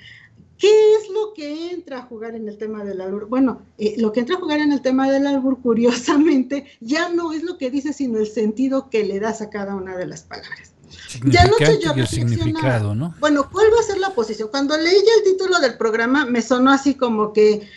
¿Qué 0.58 0.94
es 0.96 1.08
lo 1.08 1.32
que 1.32 1.70
entra 1.70 2.00
a 2.00 2.02
jugar 2.02 2.34
en 2.34 2.48
el 2.48 2.58
tema 2.58 2.84
del 2.84 3.00
albur? 3.00 3.26
Bueno, 3.26 3.62
eh, 3.78 3.94
lo 3.96 4.12
que 4.12 4.20
entra 4.20 4.36
a 4.36 4.38
jugar 4.38 4.60
en 4.60 4.72
el 4.72 4.82
tema 4.82 5.10
del 5.10 5.26
albur, 5.26 5.62
curiosamente, 5.62 6.66
ya 6.82 7.08
no 7.08 7.32
es 7.32 7.42
lo 7.42 7.56
que 7.56 7.70
dice, 7.70 7.94
sino 7.94 8.18
el 8.18 8.26
sentido 8.26 8.90
que 8.90 9.02
le 9.02 9.18
das 9.18 9.40
a 9.40 9.48
cada 9.48 9.74
una 9.76 9.96
de 9.96 10.04
las 10.04 10.24
palabras. 10.24 10.75
Ya 11.24 11.46
no 11.46 11.56
sé 11.58 11.80
yo 11.80 11.92
el 11.92 12.06
significado, 12.06 12.94
¿no? 12.94 13.14
Bueno, 13.18 13.48
¿cuál 13.50 13.66
va 13.74 13.80
a 13.80 13.82
ser 13.82 13.98
la 13.98 14.10
posición? 14.10 14.48
Cuando 14.48 14.76
leí 14.76 14.96
el 14.96 15.24
título 15.24 15.58
del 15.60 15.76
programa, 15.76 16.26
me 16.26 16.42
sonó 16.42 16.70
así 16.70 16.94
como 16.94 17.32
que, 17.32 17.68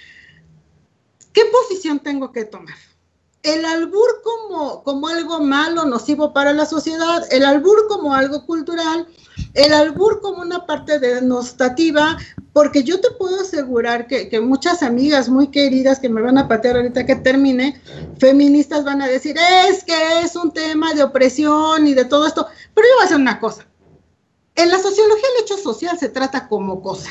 ¿qué 1.33 1.41
posición 1.45 1.99
tengo 1.99 2.31
que 2.31 2.45
tomar? 2.45 2.75
el 3.43 3.65
albur 3.65 4.21
como, 4.23 4.83
como 4.83 5.07
algo 5.07 5.39
malo, 5.39 5.85
nocivo 5.85 6.33
para 6.33 6.53
la 6.53 6.65
sociedad, 6.65 7.25
el 7.31 7.45
albur 7.45 7.87
como 7.87 8.13
algo 8.13 8.45
cultural, 8.45 9.07
el 9.53 9.73
albur 9.73 10.21
como 10.21 10.41
una 10.41 10.65
parte 10.65 10.99
denostativa, 10.99 12.17
porque 12.53 12.83
yo 12.83 12.99
te 12.99 13.11
puedo 13.11 13.41
asegurar 13.41 14.07
que, 14.07 14.39
muchas 14.41 14.83
amigas 14.83 15.29
muy 15.29 15.47
queridas 15.47 15.99
que 15.99 16.09
me 16.09 16.21
van 16.21 16.37
a 16.37 16.47
patear 16.47 16.77
ahorita 16.77 17.05
que 17.05 17.15
termine, 17.15 17.81
feministas 18.17 18.83
van 18.83 19.01
a 19.01 19.07
decir, 19.07 19.35
es 19.69 19.83
que 19.83 20.21
es 20.23 20.35
un 20.35 20.51
tema 20.51 20.93
de 20.93 21.03
opresión 21.03 21.87
y 21.87 21.93
de 21.93 22.05
todo 22.05 22.27
esto, 22.27 22.47
pero 22.73 22.87
yo 22.87 22.95
voy 22.95 23.03
a 23.03 23.05
hacer 23.05 23.17
una 23.17 23.39
cosa. 23.39 23.65
En 24.55 24.69
la 24.69 24.79
sociología 24.79 25.27
el 25.37 25.43
hecho 25.43 25.57
social 25.57 25.97
se 25.97 26.09
trata 26.09 26.47
como 26.47 26.81
cosa. 26.81 27.09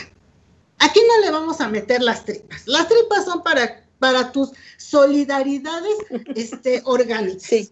Aquí 0.78 1.00
no 1.00 1.25
le 1.25 1.30
vamos 1.30 1.61
a 1.61 1.68
meter 1.68 2.02
las 2.02 2.25
tripas. 2.25 2.66
Las 2.66 2.88
tripas 2.88 3.25
son 3.25 3.42
para 3.42 3.88
para 3.99 4.33
tus 4.33 4.50
solidaridades 4.76 5.97
este, 6.35 6.83
orgánicas. 6.85 7.42
Sí. 7.42 7.71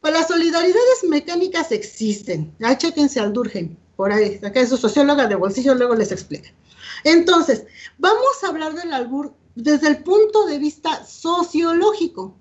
Pues 0.00 0.12
las 0.12 0.28
solidaridades 0.28 1.04
mecánicas 1.08 1.72
existen. 1.72 2.54
Ahí 2.60 2.76
chequense 2.76 3.20
al 3.20 3.32
Durgen, 3.32 3.78
por 3.96 4.12
ahí. 4.12 4.40
Acá 4.42 4.60
es 4.60 4.68
su 4.68 4.76
socióloga 4.76 5.26
de 5.26 5.34
bolsillo, 5.34 5.74
luego 5.74 5.94
les 5.94 6.12
explica. 6.12 6.50
Entonces, 7.04 7.64
vamos 7.98 8.42
a 8.42 8.48
hablar 8.48 8.74
del 8.74 8.92
albur 8.92 9.34
desde 9.54 9.88
el 9.88 10.02
punto 10.02 10.46
de 10.46 10.58
vista 10.58 11.04
sociológico. 11.04 12.34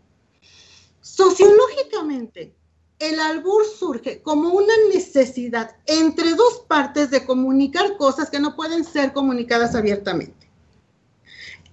Sociológicamente, 1.02 2.56
el 3.00 3.20
albur 3.20 3.66
surge 3.66 4.22
como 4.22 4.50
una 4.50 4.74
necesidad 4.94 5.76
entre 5.86 6.36
dos 6.36 6.64
partes 6.68 7.12
de 7.12 7.26
comunicar 7.26 7.98
cosas 7.98 8.30
que 8.30 8.40
no 8.40 8.56
pueden 8.56 8.84
ser 8.86 9.14
comunicadas 9.14 9.76
abiertamente. 9.76 10.50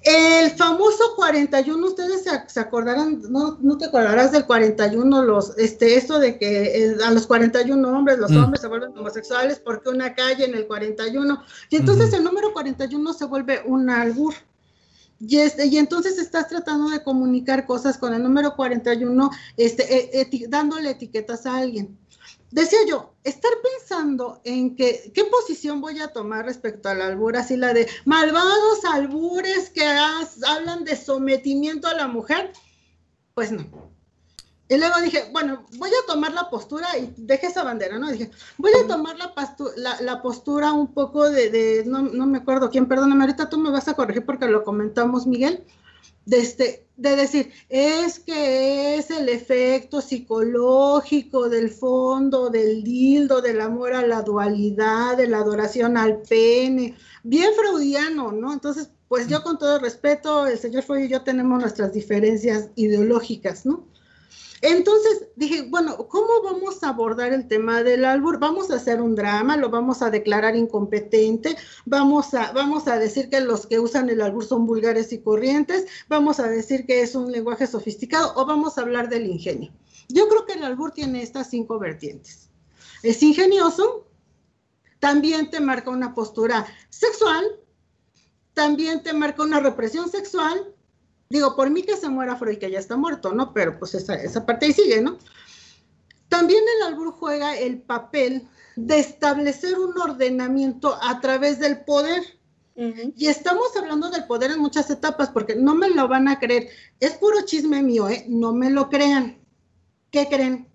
El 0.02 0.50
famoso 0.52 1.14
41, 1.16 1.86
ustedes 1.86 2.24
se, 2.46 2.60
acordarán, 2.60 3.20
no, 3.28 3.58
no, 3.60 3.76
te 3.76 3.84
acordarás 3.84 4.32
del 4.32 4.46
41, 4.46 5.22
los, 5.24 5.58
este, 5.58 5.96
esto 5.96 6.18
de 6.18 6.38
que 6.38 6.84
eh, 6.84 6.96
a 7.04 7.10
los 7.10 7.26
41 7.26 7.86
hombres, 7.86 8.18
los 8.18 8.30
mm. 8.30 8.36
hombres 8.38 8.62
se 8.62 8.68
vuelven 8.68 8.96
homosexuales 8.96 9.58
porque 9.58 9.90
una 9.90 10.14
calle 10.14 10.46
en 10.46 10.54
el 10.54 10.66
41, 10.66 11.42
y 11.68 11.76
entonces 11.76 12.14
el 12.14 12.24
número 12.24 12.54
41 12.54 13.12
se 13.12 13.24
vuelve 13.26 13.62
un 13.66 13.90
albur. 13.90 14.34
Y, 15.18 15.36
este, 15.36 15.66
y 15.66 15.76
entonces 15.76 16.16
estás 16.18 16.48
tratando 16.48 16.88
de 16.88 17.02
comunicar 17.02 17.66
cosas 17.66 17.98
con 17.98 18.14
el 18.14 18.22
número 18.22 18.56
41, 18.56 19.30
este, 19.58 20.18
e, 20.18 20.46
dándole 20.48 20.90
etiquetas 20.90 21.44
a 21.44 21.58
alguien 21.58 21.98
decía 22.50 22.78
yo, 22.88 23.14
estar 23.24 23.50
pensando 23.62 24.40
en 24.44 24.76
que, 24.76 25.12
qué 25.14 25.24
posición 25.24 25.80
voy 25.80 26.00
a 26.00 26.12
tomar 26.12 26.44
respecto 26.44 26.88
al 26.88 27.02
albur, 27.02 27.36
así 27.36 27.56
la 27.56 27.72
de 27.72 27.88
malvados 28.04 28.84
albures 28.84 29.70
que 29.70 29.84
hablan 29.84 30.84
de 30.84 30.96
sometimiento 30.96 31.88
a 31.88 31.94
la 31.94 32.08
mujer, 32.08 32.52
pues 33.34 33.52
no. 33.52 33.90
Y 34.68 34.78
luego 34.78 35.00
dije, 35.02 35.28
bueno, 35.32 35.66
voy 35.78 35.90
a 35.90 36.06
tomar 36.06 36.32
la 36.32 36.48
postura 36.48 36.96
y 36.96 37.12
dejé 37.16 37.48
esa 37.48 37.64
bandera, 37.64 37.98
¿no? 37.98 38.08
Dije, 38.08 38.30
voy 38.56 38.70
a 38.72 38.86
tomar 38.86 39.16
la, 39.16 40.00
la, 40.00 40.22
postura 40.22 40.72
un 40.72 40.94
poco 40.94 41.28
de, 41.28 41.50
de 41.50 41.82
no, 41.86 42.02
no, 42.02 42.24
me 42.24 42.38
acuerdo 42.38 42.70
quién, 42.70 42.86
perdóname, 42.86 43.24
ahorita 43.24 43.50
tú 43.50 43.58
me 43.58 43.72
vas 43.72 43.88
a 43.88 43.94
corregir 43.94 44.24
porque 44.24 44.46
lo 44.46 44.62
comentamos, 44.62 45.26
Miguel, 45.26 45.64
de, 46.26 46.38
este, 46.38 46.86
de 46.96 47.16
decir, 47.16 47.50
es 47.68 48.18
que 48.18 48.96
es 48.96 49.10
el 49.10 49.28
efecto 49.28 50.00
psicológico 50.00 51.48
del 51.48 51.70
fondo, 51.70 52.50
del 52.50 52.82
dildo, 52.82 53.40
del 53.40 53.60
amor 53.60 53.94
a 53.94 54.06
la 54.06 54.22
dualidad, 54.22 55.16
de 55.16 55.28
la 55.28 55.38
adoración 55.38 55.96
al 55.96 56.22
pene, 56.22 56.94
bien 57.22 57.52
freudiano, 57.54 58.32
¿no? 58.32 58.52
Entonces, 58.52 58.90
pues 59.08 59.26
yo 59.26 59.42
con 59.42 59.58
todo 59.58 59.78
respeto, 59.80 60.46
el 60.46 60.58
señor 60.58 60.84
Freud 60.84 61.04
y 61.04 61.08
yo 61.08 61.22
tenemos 61.22 61.60
nuestras 61.60 61.92
diferencias 61.92 62.68
ideológicas, 62.76 63.66
¿no? 63.66 63.89
Entonces 64.62 65.28
dije, 65.36 65.62
bueno, 65.62 65.96
¿cómo 66.08 66.42
vamos 66.42 66.82
a 66.82 66.90
abordar 66.90 67.32
el 67.32 67.48
tema 67.48 67.82
del 67.82 68.04
albur? 68.04 68.38
Vamos 68.38 68.70
a 68.70 68.76
hacer 68.76 69.00
un 69.00 69.14
drama, 69.14 69.56
lo 69.56 69.70
vamos 69.70 70.02
a 70.02 70.10
declarar 70.10 70.54
incompetente, 70.54 71.56
vamos 71.86 72.34
a, 72.34 72.52
vamos 72.52 72.86
a 72.86 72.98
decir 72.98 73.30
que 73.30 73.40
los 73.40 73.66
que 73.66 73.80
usan 73.80 74.10
el 74.10 74.20
albur 74.20 74.44
son 74.44 74.66
vulgares 74.66 75.12
y 75.12 75.22
corrientes, 75.22 75.86
vamos 76.08 76.40
a 76.40 76.48
decir 76.48 76.84
que 76.84 77.00
es 77.00 77.14
un 77.14 77.32
lenguaje 77.32 77.66
sofisticado 77.66 78.34
o 78.36 78.44
vamos 78.44 78.76
a 78.76 78.82
hablar 78.82 79.08
del 79.08 79.26
ingenio. 79.26 79.72
Yo 80.08 80.28
creo 80.28 80.44
que 80.44 80.54
el 80.54 80.64
albur 80.64 80.92
tiene 80.92 81.22
estas 81.22 81.48
cinco 81.48 81.78
vertientes. 81.78 82.50
Es 83.02 83.22
ingenioso, 83.22 84.06
también 84.98 85.48
te 85.48 85.60
marca 85.60 85.90
una 85.90 86.14
postura 86.14 86.66
sexual, 86.90 87.44
también 88.52 89.02
te 89.02 89.14
marca 89.14 89.42
una 89.42 89.60
represión 89.60 90.10
sexual, 90.10 90.74
Digo, 91.30 91.54
por 91.54 91.70
mí 91.70 91.82
que 91.84 91.96
se 91.96 92.08
muera 92.08 92.34
Freud, 92.34 92.58
que 92.58 92.72
ya 92.72 92.80
está 92.80 92.96
muerto, 92.96 93.32
¿no? 93.32 93.54
Pero 93.54 93.78
pues 93.78 93.94
esa, 93.94 94.16
esa 94.16 94.44
parte 94.44 94.66
ahí 94.66 94.72
sigue, 94.72 95.00
¿no? 95.00 95.16
También 96.28 96.64
el 96.76 96.88
albur 96.88 97.12
juega 97.12 97.56
el 97.56 97.80
papel 97.82 98.48
de 98.74 98.98
establecer 98.98 99.78
un 99.78 99.96
ordenamiento 99.96 100.98
a 101.00 101.20
través 101.20 101.60
del 101.60 101.84
poder. 101.84 102.22
Y 102.74 103.26
estamos 103.26 103.76
hablando 103.76 104.10
del 104.10 104.26
poder 104.26 104.50
en 104.52 104.58
muchas 104.58 104.90
etapas, 104.90 105.28
porque 105.28 105.54
no 105.54 105.74
me 105.74 105.90
lo 105.90 106.08
van 106.08 106.28
a 106.28 106.40
creer. 106.40 106.68
Es 106.98 107.12
puro 107.12 107.42
chisme 107.44 107.82
mío, 107.82 108.08
¿eh? 108.08 108.24
No 108.26 108.52
me 108.52 108.70
lo 108.70 108.88
crean. 108.88 109.38
¿Qué 110.10 110.26
creen? 110.28 110.66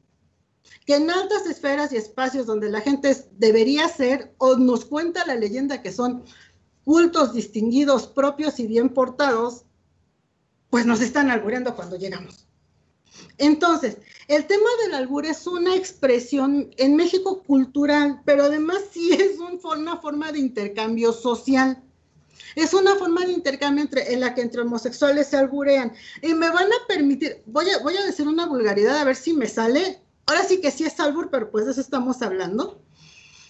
Que 0.86 0.96
en 0.96 1.10
altas 1.10 1.48
esferas 1.48 1.92
y 1.92 1.98
espacios 1.98 2.46
donde 2.46 2.70
la 2.70 2.80
gente 2.80 3.14
debería 3.32 3.90
ser, 3.90 4.34
o 4.38 4.56
nos 4.56 4.86
cuenta 4.86 5.26
la 5.26 5.36
leyenda 5.36 5.82
que 5.82 5.92
son 5.92 6.24
cultos 6.84 7.34
distinguidos, 7.34 8.08
propios 8.08 8.60
y 8.60 8.68
bien 8.68 8.90
portados, 8.90 9.66
pues 10.70 10.86
nos 10.86 11.02
están 11.02 11.30
albureando 11.30 11.76
cuando 11.76 11.98
llegamos. 11.98 12.46
Entonces, 13.38 13.98
el 14.28 14.46
tema 14.46 14.70
del 14.84 14.96
albur 14.96 15.26
es 15.26 15.46
una 15.48 15.76
expresión 15.76 16.72
en 16.78 16.96
México 16.96 17.44
cultural, 17.44 18.22
pero 18.26 18.44
además 18.44 18.78
sí 18.92 19.12
es 19.14 19.38
una 19.40 19.98
forma 19.98 20.32
de 20.32 20.40
intercambio 20.40 21.14
social. 21.14 21.82
Es 22.56 22.74
una 22.74 22.96
forma 22.96 23.26
de 23.26 23.34
intercambio 23.34 23.84
entre, 23.84 24.14
en 24.14 24.22
la 24.22 24.34
que 24.34 24.42
entre 24.42 24.62
homosexuales 24.62 25.28
se 25.28 25.38
alburean. 25.38 25.94
Y 26.22 26.34
me 26.34 26.50
van 26.50 26.68
a 26.68 26.88
permitir, 26.88 27.42
voy 27.46 27.70
a, 27.70 27.80
voy 27.80 27.98
a 27.98 28.06
decir 28.06 28.28
una 28.28 28.46
vulgaridad 28.46 28.98
a 28.98 29.04
ver 29.04 29.16
si 29.16 29.34
me 29.34 29.48
sale. 29.48 30.00
Ahora 30.26 30.44
sí 30.44 30.62
que 30.62 30.72
sí 30.72 30.86
es 30.86 31.00
albur, 31.00 31.30
pero 31.30 31.52
pues 31.52 31.66
de 31.66 31.72
eso 31.72 31.82
estamos 31.82 32.22
hablando. 32.22 32.82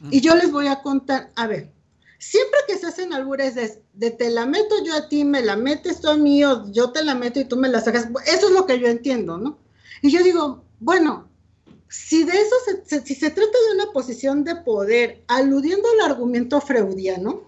Y 0.09 0.21
yo 0.21 0.35
les 0.35 0.51
voy 0.51 0.67
a 0.67 0.81
contar, 0.81 1.31
a 1.35 1.47
ver, 1.47 1.71
siempre 2.17 2.59
que 2.67 2.77
se 2.77 2.87
hacen 2.87 3.13
albures 3.13 3.55
de, 3.55 4.11
te 4.11 4.29
la 4.29 4.45
meto 4.45 4.75
yo 4.83 4.95
a 4.95 5.07
ti, 5.09 5.23
me 5.25 5.41
la 5.41 5.55
metes 5.55 6.01
tú 6.01 6.09
a 6.09 6.17
mí, 6.17 6.43
o 6.43 6.69
yo 6.71 6.91
te 6.91 7.03
la 7.03 7.15
meto 7.15 7.39
y 7.39 7.45
tú 7.45 7.57
me 7.57 7.69
la 7.69 7.81
sacas, 7.81 8.07
eso 8.25 8.47
es 8.47 8.53
lo 8.53 8.65
que 8.65 8.79
yo 8.79 8.87
entiendo, 8.87 9.37
¿no? 9.37 9.57
Y 10.01 10.11
yo 10.11 10.23
digo, 10.23 10.63
bueno, 10.79 11.27
si 11.89 12.23
de 12.23 12.33
eso 12.33 12.55
se, 12.85 13.01
si 13.05 13.15
se 13.15 13.29
trata 13.29 13.57
de 13.69 13.75
una 13.75 13.91
posición 13.91 14.43
de 14.43 14.55
poder, 14.55 15.23
aludiendo 15.27 15.87
al 15.93 16.11
argumento 16.11 16.59
freudiano, 16.61 17.43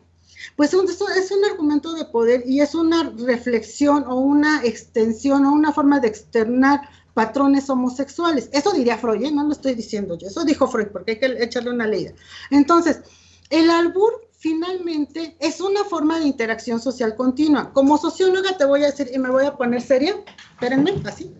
pues 0.56 0.74
eso 0.74 1.10
es 1.10 1.32
un 1.32 1.46
argumento 1.46 1.94
de 1.94 2.06
poder 2.06 2.44
y 2.46 2.62
es 2.62 2.74
una 2.74 3.12
reflexión 3.18 4.06
o 4.08 4.16
una 4.16 4.64
extensión 4.64 5.46
o 5.46 5.52
una 5.52 5.74
forma 5.74 6.00
de 6.00 6.08
externar 6.08 6.82
patrones 7.14 7.70
homosexuales. 7.70 8.50
Eso 8.52 8.72
diría 8.74 8.98
Freud, 8.98 9.24
¿eh? 9.24 9.32
no 9.32 9.44
lo 9.44 9.52
estoy 9.52 9.74
diciendo 9.76 10.18
yo, 10.18 10.28
eso 10.28 10.46
dijo 10.46 10.68
Freud, 10.68 10.88
porque 10.92 11.12
hay 11.12 11.20
que 11.20 11.44
echarle 11.44 11.72
una 11.72 11.88
leída. 11.88 12.14
Entonces, 12.52 13.02
el 13.50 13.70
albur 13.70 14.27
finalmente 14.38 15.36
es 15.40 15.60
una 15.60 15.84
forma 15.84 16.20
de 16.20 16.28
interacción 16.28 16.80
social 16.80 17.16
continua. 17.16 17.74
Como 17.74 17.98
socióloga 17.98 18.58
te 18.58 18.66
voy 18.66 18.84
a 18.84 18.92
decir, 18.92 19.10
y 19.14 19.20
me 19.20 19.30
voy 19.30 19.46
a 19.46 19.58
poner 19.58 19.82
seria, 19.82 20.16
espérenme, 20.54 20.94
así. 21.06 21.34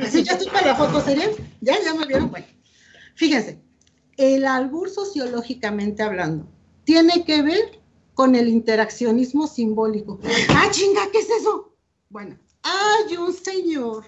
Así, 0.00 0.22
ya 0.22 0.32
estoy 0.32 0.48
para 0.48 0.68
la 0.68 0.76
foto 0.76 1.00
seria. 1.00 1.28
Ya, 1.60 1.74
ya 1.82 1.94
me 1.94 2.06
vieron. 2.06 2.30
Bueno, 2.30 2.46
fíjense, 3.14 3.60
el 4.16 4.46
albur 4.46 4.90
sociológicamente 4.90 6.02
hablando 6.02 6.46
tiene 6.84 7.24
que 7.24 7.42
ver 7.42 7.80
con 8.14 8.34
el 8.34 8.48
interaccionismo 8.48 9.46
simbólico. 9.46 10.20
Ah, 10.50 10.68
chinga, 10.70 11.10
¿qué 11.10 11.18
es 11.18 11.30
eso? 11.30 11.74
Bueno, 12.10 12.38
hay 12.62 13.16
un 13.16 13.32
señor 13.32 14.04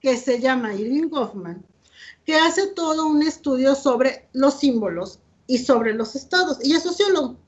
que 0.00 0.16
se 0.16 0.40
llama 0.40 0.74
Irving 0.74 1.08
Goffman 1.08 1.64
que 2.24 2.36
hace 2.36 2.68
todo 2.68 3.06
un 3.06 3.22
estudio 3.22 3.74
sobre 3.74 4.28
los 4.32 4.60
símbolos 4.60 5.18
y 5.46 5.58
sobre 5.58 5.94
los 5.94 6.14
estados, 6.14 6.58
y 6.62 6.74
es 6.74 6.82
sociólogo, 6.82 7.38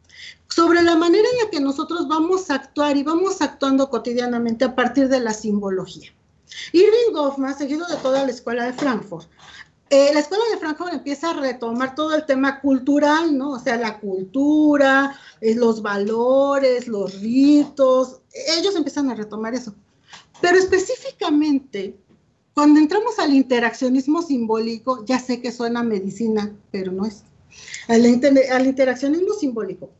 sobre 0.49 0.83
la 0.83 0.97
manera 0.97 1.27
en 1.33 1.45
la 1.45 1.51
que 1.51 1.61
nosotros 1.61 2.09
vamos 2.09 2.51
a 2.51 2.57
actuar 2.57 2.97
y 2.97 3.03
vamos 3.03 3.41
actuando 3.41 3.89
cotidianamente 3.89 4.65
a 4.65 4.75
partir 4.75 5.09
de 5.09 5.21
la 5.21 5.33
simbología. 5.33 6.11
Irving 6.73 7.13
Goffman, 7.13 7.57
seguido 7.57 7.87
de 7.87 7.97
toda 7.97 8.25
la 8.25 8.31
escuela 8.31 8.65
de 8.65 8.73
Frankfurt, 8.73 9.29
eh, 9.91 10.11
la 10.13 10.21
escuela 10.21 10.45
de 10.53 10.59
Frankfurt 10.59 10.93
empieza 10.93 11.31
a 11.31 11.35
retomar 11.35 11.95
todo 11.95 12.15
el 12.15 12.25
tema 12.25 12.61
cultural, 12.61 13.37
¿no? 13.37 13.53
O 13.53 13.59
sea, 13.59 13.77
la 13.77 13.99
cultura, 13.99 15.19
eh, 15.41 15.55
los 15.55 15.83
valores, 15.83 16.87
los 16.87 17.21
ritos, 17.21 18.21
ellos 18.57 18.77
empiezan 18.77 19.11
a 19.11 19.15
retomar 19.15 19.55
eso. 19.55 19.75
Pero 20.41 20.59
específicamente, 20.59 21.97
cuando 22.55 22.79
entramos 22.79 23.19
al 23.19 23.35
interaccionismo 23.35 24.23
simbólico, 24.23 25.05
ya 25.05 25.19
sé 25.19 25.41
que 25.41 25.51
suena 25.51 25.83
medicina, 25.83 26.55
pero 26.71 26.93
no 26.93 27.05
es. 27.05 27.25
Al, 27.89 28.05
al 28.53 28.67
interaccionismo 28.67 29.35
simbólico 29.35 29.91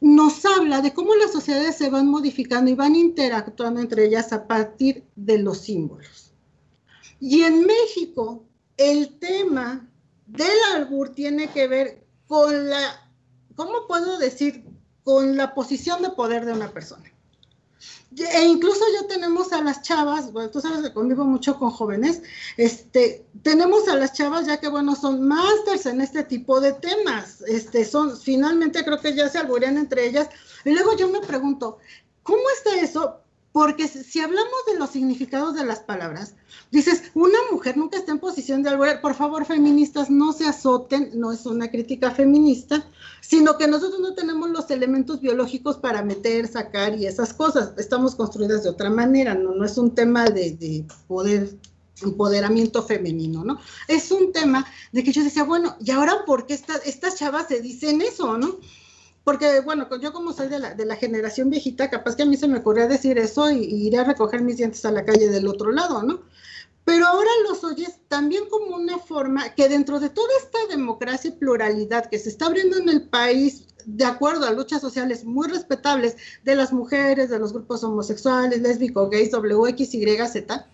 nos 0.00 0.44
habla 0.44 0.82
de 0.82 0.92
cómo 0.92 1.14
las 1.14 1.32
sociedades 1.32 1.76
se 1.76 1.90
van 1.90 2.06
modificando 2.06 2.70
y 2.70 2.74
van 2.74 2.96
interactuando 2.96 3.80
entre 3.80 4.06
ellas 4.06 4.32
a 4.32 4.46
partir 4.46 5.04
de 5.16 5.38
los 5.38 5.58
símbolos. 5.58 6.32
Y 7.18 7.42
en 7.42 7.64
México, 7.64 8.44
el 8.76 9.18
tema 9.18 9.88
del 10.26 10.58
albur 10.74 11.14
tiene 11.14 11.48
que 11.48 11.66
ver 11.66 12.06
con 12.26 12.68
la, 12.68 13.10
¿cómo 13.54 13.86
puedo 13.86 14.18
decir? 14.18 14.64
Con 15.02 15.36
la 15.36 15.54
posición 15.54 16.02
de 16.02 16.10
poder 16.10 16.44
de 16.44 16.52
una 16.52 16.72
persona. 16.72 17.10
E 18.18 18.44
incluso 18.44 18.80
ya 18.98 19.06
tenemos 19.08 19.52
a 19.52 19.62
las 19.62 19.82
chavas, 19.82 20.32
bueno, 20.32 20.48
tú 20.50 20.60
sabes 20.60 20.80
que 20.80 20.92
convivo 20.94 21.24
mucho 21.24 21.58
con 21.58 21.70
jóvenes, 21.70 22.22
este, 22.56 23.26
tenemos 23.42 23.86
a 23.88 23.96
las 23.96 24.14
chavas 24.14 24.46
ya 24.46 24.58
que, 24.58 24.68
bueno, 24.68 24.96
son 24.96 25.26
másters 25.28 25.84
en 25.84 26.00
este 26.00 26.24
tipo 26.24 26.60
de 26.60 26.72
temas, 26.72 27.42
este, 27.42 27.84
son, 27.84 28.16
finalmente 28.18 28.84
creo 28.84 29.00
que 29.00 29.14
ya 29.14 29.28
se 29.28 29.38
alburean 29.38 29.76
entre 29.76 30.06
ellas, 30.06 30.30
y 30.64 30.70
luego 30.70 30.96
yo 30.96 31.08
me 31.08 31.20
pregunto, 31.20 31.78
¿cómo 32.22 32.42
está 32.56 32.80
eso? 32.80 33.20
Porque 33.56 33.88
si 33.88 34.20
hablamos 34.20 34.66
de 34.70 34.78
los 34.78 34.90
significados 34.90 35.54
de 35.54 35.64
las 35.64 35.80
palabras, 35.80 36.34
dices, 36.70 37.04
una 37.14 37.38
mujer 37.50 37.78
nunca 37.78 37.96
está 37.96 38.12
en 38.12 38.18
posición 38.18 38.62
de 38.62 38.68
algo. 38.68 38.84
Por 39.00 39.14
favor, 39.14 39.46
feministas, 39.46 40.10
no 40.10 40.34
se 40.34 40.44
azoten, 40.44 41.12
no 41.14 41.32
es 41.32 41.46
una 41.46 41.70
crítica 41.70 42.10
feminista, 42.10 42.86
sino 43.22 43.56
que 43.56 43.66
nosotros 43.66 43.98
no 44.00 44.12
tenemos 44.12 44.50
los 44.50 44.70
elementos 44.70 45.22
biológicos 45.22 45.78
para 45.78 46.02
meter, 46.02 46.46
sacar 46.48 46.98
y 46.98 47.06
esas 47.06 47.32
cosas. 47.32 47.72
Estamos 47.78 48.14
construidas 48.14 48.62
de 48.62 48.68
otra 48.68 48.90
manera, 48.90 49.34
no, 49.34 49.54
no 49.54 49.64
es 49.64 49.78
un 49.78 49.94
tema 49.94 50.26
de, 50.28 50.50
de 50.50 50.84
poder 51.06 51.56
empoderamiento 52.02 52.82
femenino, 52.82 53.42
¿no? 53.42 53.58
Es 53.88 54.10
un 54.10 54.32
tema 54.32 54.66
de 54.92 55.02
que 55.02 55.12
yo 55.12 55.24
decía, 55.24 55.44
bueno, 55.44 55.76
¿y 55.80 55.92
ahora 55.92 56.26
por 56.26 56.44
qué 56.44 56.52
estas 56.52 57.16
chavas 57.16 57.48
se 57.48 57.62
dicen 57.62 58.02
eso, 58.02 58.36
no? 58.36 58.58
Porque 59.26 59.58
bueno, 59.58 59.88
yo 60.00 60.12
como 60.12 60.32
soy 60.32 60.46
de 60.46 60.60
la, 60.60 60.94
generación 60.94 61.50
viejita, 61.50 61.90
capaz 61.90 62.14
que 62.14 62.22
a 62.22 62.26
mí 62.26 62.36
se 62.36 62.46
me 62.46 62.58
ocurría 62.58 62.86
decir 62.86 63.18
eso 63.18 63.50
y, 63.50 63.64
iré 63.64 63.98
a 63.98 64.04
recoger 64.04 64.40
mis 64.40 64.56
dientes 64.56 64.84
a 64.84 64.92
la 64.92 65.04
calle 65.04 65.28
del 65.28 65.48
otro 65.48 65.72
lado, 65.72 66.04
¿no? 66.04 66.22
Pero 66.84 67.08
ahora 67.08 67.28
los 67.48 67.64
oyes 67.64 67.98
también 68.06 68.44
como 68.48 68.76
una 68.76 68.98
forma 68.98 69.52
que 69.56 69.68
dentro 69.68 69.98
de 69.98 70.10
toda 70.10 70.28
esta 70.40 70.58
democracia 70.68 71.30
y 71.30 71.32
pluralidad 71.32 72.08
que 72.08 72.20
se 72.20 72.28
está 72.28 72.46
abriendo 72.46 72.78
en 72.78 72.88
el 72.88 73.08
país, 73.08 73.66
de 73.84 74.04
acuerdo 74.04 74.46
a 74.46 74.52
luchas 74.52 74.80
sociales 74.80 75.24
muy 75.24 75.48
respetables 75.48 76.16
de 76.44 76.54
las 76.54 76.72
mujeres, 76.72 77.28
de 77.28 77.40
los 77.40 77.52
grupos 77.52 77.82
homosexuales, 77.82 78.62
lésbicos, 78.62 79.10
gays, 79.10 79.32
WX, 79.32 79.92
Y, 79.92 80.06
Z, 80.28 80.68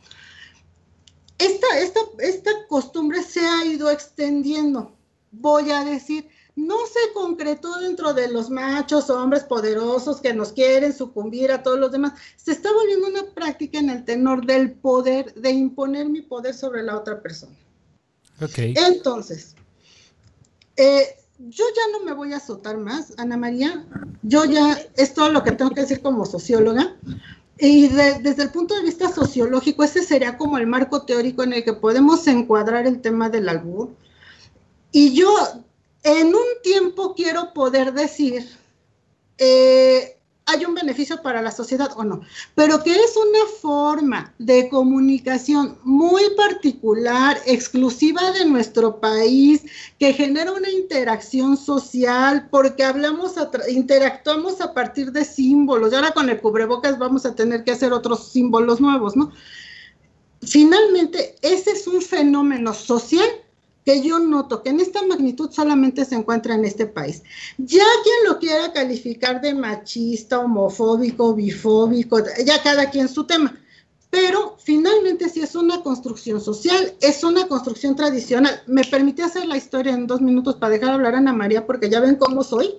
esta, 1.38 1.78
esta, 1.78 2.00
esta 2.18 2.50
costumbre 2.68 3.22
se 3.22 3.40
ha 3.40 3.64
ido 3.64 3.90
extendiendo. 3.90 4.94
Voy 5.30 5.70
a 5.70 5.84
decir, 5.84 6.28
no 6.54 6.76
se 6.86 7.12
concretó 7.14 7.78
dentro 7.78 8.12
de 8.12 8.30
los 8.30 8.50
machos 8.50 9.08
hombres 9.10 9.44
poderosos 9.44 10.20
que 10.20 10.34
nos 10.34 10.52
quieren 10.52 10.92
sucumbir 10.92 11.50
a 11.50 11.62
todos 11.62 11.78
los 11.78 11.92
demás. 11.92 12.12
Se 12.36 12.52
está 12.52 12.70
volviendo 12.72 13.08
una 13.08 13.24
práctica 13.34 13.78
en 13.78 13.90
el 13.90 14.04
tenor 14.04 14.44
del 14.44 14.72
poder, 14.72 15.32
de 15.34 15.50
imponer 15.50 16.08
mi 16.08 16.22
poder 16.22 16.54
sobre 16.54 16.82
la 16.82 16.98
otra 16.98 17.22
persona. 17.22 17.56
Okay. 18.40 18.74
Entonces, 18.76 19.54
eh, 20.76 21.16
yo 21.38 21.64
ya 21.74 21.98
no 21.98 22.04
me 22.04 22.12
voy 22.12 22.32
a 22.32 22.36
azotar 22.36 22.76
más, 22.76 23.14
Ana 23.16 23.36
María. 23.36 23.84
Yo 24.22 24.44
ya 24.44 24.78
es 24.96 25.14
todo 25.14 25.30
lo 25.30 25.42
que 25.42 25.52
tengo 25.52 25.70
que 25.70 25.82
decir 25.82 26.02
como 26.02 26.26
socióloga. 26.26 26.96
Y 27.58 27.88
desde 27.88 28.42
el 28.42 28.50
punto 28.50 28.74
de 28.74 28.82
vista 28.82 29.12
sociológico, 29.12 29.84
ese 29.84 30.02
sería 30.02 30.36
como 30.36 30.58
el 30.58 30.66
marco 30.66 31.02
teórico 31.02 31.42
en 31.44 31.52
el 31.52 31.64
que 31.64 31.72
podemos 31.72 32.26
encuadrar 32.26 32.86
el 32.86 33.00
tema 33.00 33.28
del 33.28 33.48
albur. 33.48 33.90
Y 34.90 35.14
yo 35.14 35.32
en 36.02 36.28
un 36.28 36.46
tiempo 36.62 37.14
quiero 37.14 37.52
poder 37.52 37.92
decir, 37.92 38.48
eh, 39.38 40.18
hay 40.46 40.64
un 40.64 40.74
beneficio 40.74 41.22
para 41.22 41.40
la 41.40 41.52
sociedad 41.52 41.90
o 41.96 42.04
no, 42.04 42.20
pero 42.54 42.82
que 42.82 42.90
es 42.94 43.16
una 43.16 43.46
forma 43.60 44.34
de 44.38 44.68
comunicación 44.68 45.78
muy 45.84 46.22
particular, 46.36 47.38
exclusiva 47.46 48.32
de 48.32 48.44
nuestro 48.44 48.98
país, 48.98 49.62
que 49.98 50.12
genera 50.12 50.52
una 50.52 50.70
interacción 50.70 51.56
social, 51.56 52.48
porque 52.50 52.82
hablamos, 52.82 53.34
interactuamos 53.68 54.60
a 54.60 54.74
partir 54.74 55.12
de 55.12 55.24
símbolos, 55.24 55.92
y 55.92 55.96
ahora 55.96 56.10
con 56.10 56.28
el 56.28 56.40
cubrebocas 56.40 56.98
vamos 56.98 57.24
a 57.24 57.34
tener 57.34 57.62
que 57.62 57.72
hacer 57.72 57.92
otros 57.92 58.32
símbolos 58.32 58.80
nuevos, 58.80 59.16
¿no? 59.16 59.32
Finalmente, 60.42 61.36
ese 61.40 61.70
es 61.70 61.86
un 61.86 62.02
fenómeno 62.02 62.74
social 62.74 63.28
que 63.84 64.02
yo 64.02 64.18
noto 64.18 64.62
que 64.62 64.70
en 64.70 64.80
esta 64.80 65.04
magnitud 65.06 65.50
solamente 65.50 66.04
se 66.04 66.14
encuentra 66.14 66.54
en 66.54 66.64
este 66.64 66.86
país. 66.86 67.22
Ya 67.58 67.84
quien 68.02 68.32
lo 68.32 68.38
quiera 68.38 68.72
calificar 68.72 69.40
de 69.40 69.54
machista, 69.54 70.38
homofóbico, 70.38 71.34
bifóbico, 71.34 72.20
ya 72.44 72.62
cada 72.62 72.90
quien 72.90 73.08
su 73.08 73.24
tema. 73.24 73.58
Pero 74.10 74.56
finalmente 74.62 75.28
si 75.28 75.40
es 75.40 75.54
una 75.54 75.82
construcción 75.82 76.40
social, 76.40 76.94
es 77.00 77.24
una 77.24 77.48
construcción 77.48 77.96
tradicional. 77.96 78.62
Me 78.66 78.84
permití 78.84 79.22
hacer 79.22 79.46
la 79.46 79.56
historia 79.56 79.94
en 79.94 80.06
dos 80.06 80.20
minutos 80.20 80.56
para 80.56 80.74
dejar 80.74 80.90
hablar 80.90 81.14
a 81.14 81.18
Ana 81.18 81.32
María 81.32 81.66
porque 81.66 81.88
ya 81.88 82.00
ven 82.00 82.16
cómo 82.16 82.44
soy. 82.44 82.74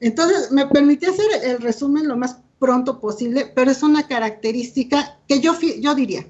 Entonces 0.00 0.50
me 0.50 0.66
permití 0.66 1.06
hacer 1.06 1.26
el 1.44 1.58
resumen 1.58 2.08
lo 2.08 2.16
más 2.16 2.38
pronto 2.58 3.00
posible, 3.00 3.50
pero 3.54 3.70
es 3.70 3.82
una 3.82 4.06
característica 4.06 5.18
que 5.28 5.40
yo, 5.40 5.54
yo 5.78 5.94
diría, 5.94 6.26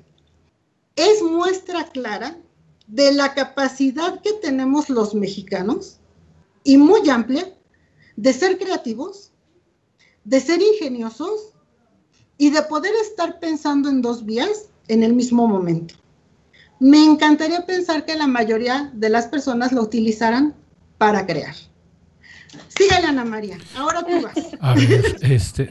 es 0.97 1.23
muestra 1.23 1.85
clara 1.85 2.37
de 2.87 3.13
la 3.13 3.35
capacidad 3.35 4.21
que 4.23 4.33
tenemos 4.35 4.89
los 4.89 5.15
mexicanos, 5.15 5.99
y 6.67 6.77
muy 6.77 7.09
amplia, 7.09 7.49
de 8.17 8.33
ser 8.33 8.59
creativos, 8.59 9.31
de 10.25 10.41
ser 10.41 10.61
ingeniosos 10.61 11.55
y 12.39 12.51
de 12.51 12.63
poder 12.63 12.93
estar 13.03 13.39
pensando 13.39 13.89
en 13.89 14.03
dos 14.03 14.25
vías 14.25 14.69
en 14.89 15.03
el 15.03 15.15
mismo 15.15 15.47
momento. 15.47 15.95
Me 16.81 17.05
encantaría 17.05 17.65
pensar 17.65 18.05
que 18.05 18.17
la 18.17 18.27
mayoría 18.27 18.91
de 18.95 19.09
las 19.09 19.29
personas 19.29 19.73
lo 19.73 19.83
utilizaran 19.83 20.55
para 20.99 21.25
crear. 21.25 21.55
Sígale, 22.69 23.07
Ana 23.07 23.25
María. 23.25 23.59
Ahora 23.77 24.05
tú 24.05 24.21
vas. 24.23 24.35
A 24.61 24.75
ver, 24.75 25.17
este, 25.23 25.71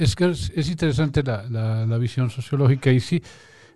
es 0.00 0.16
que 0.16 0.30
es, 0.30 0.68
interesante 0.68 1.22
la 1.22 1.98
visión 1.98 2.30
sociológica 2.30 2.90
y 2.90 3.00
sí, 3.00 3.22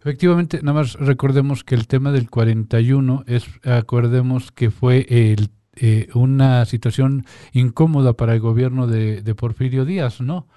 Efectivamente, 0.04 0.58
nada 0.62 0.80
más 0.80 0.94
recordemos 0.94 1.62
que 1.62 1.76
el 1.76 1.86
tema 1.86 2.10
del 2.10 2.28
41 2.28 3.22
es, 3.28 3.46
acordemos 3.62 4.50
que 4.50 4.72
fue 4.72 5.06
el, 5.08 5.50
eh, 5.76 6.08
una 6.14 6.64
situación 6.64 7.24
incómoda 7.52 8.14
para 8.14 8.34
el 8.34 8.40
gobierno 8.40 8.88
de, 8.88 9.22
Porfirio 9.36 9.84
Díaz, 9.84 10.20
¿no? 10.20 10.48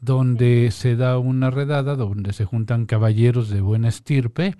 Donde 0.00 0.70
se 0.70 0.96
da 0.96 1.18
una 1.18 1.50
redada, 1.50 1.96
donde 1.96 2.32
se 2.32 2.46
juntan 2.46 2.86
caballeros 2.86 3.50
de 3.50 3.60
buena 3.60 3.88
estirpe, 3.88 4.54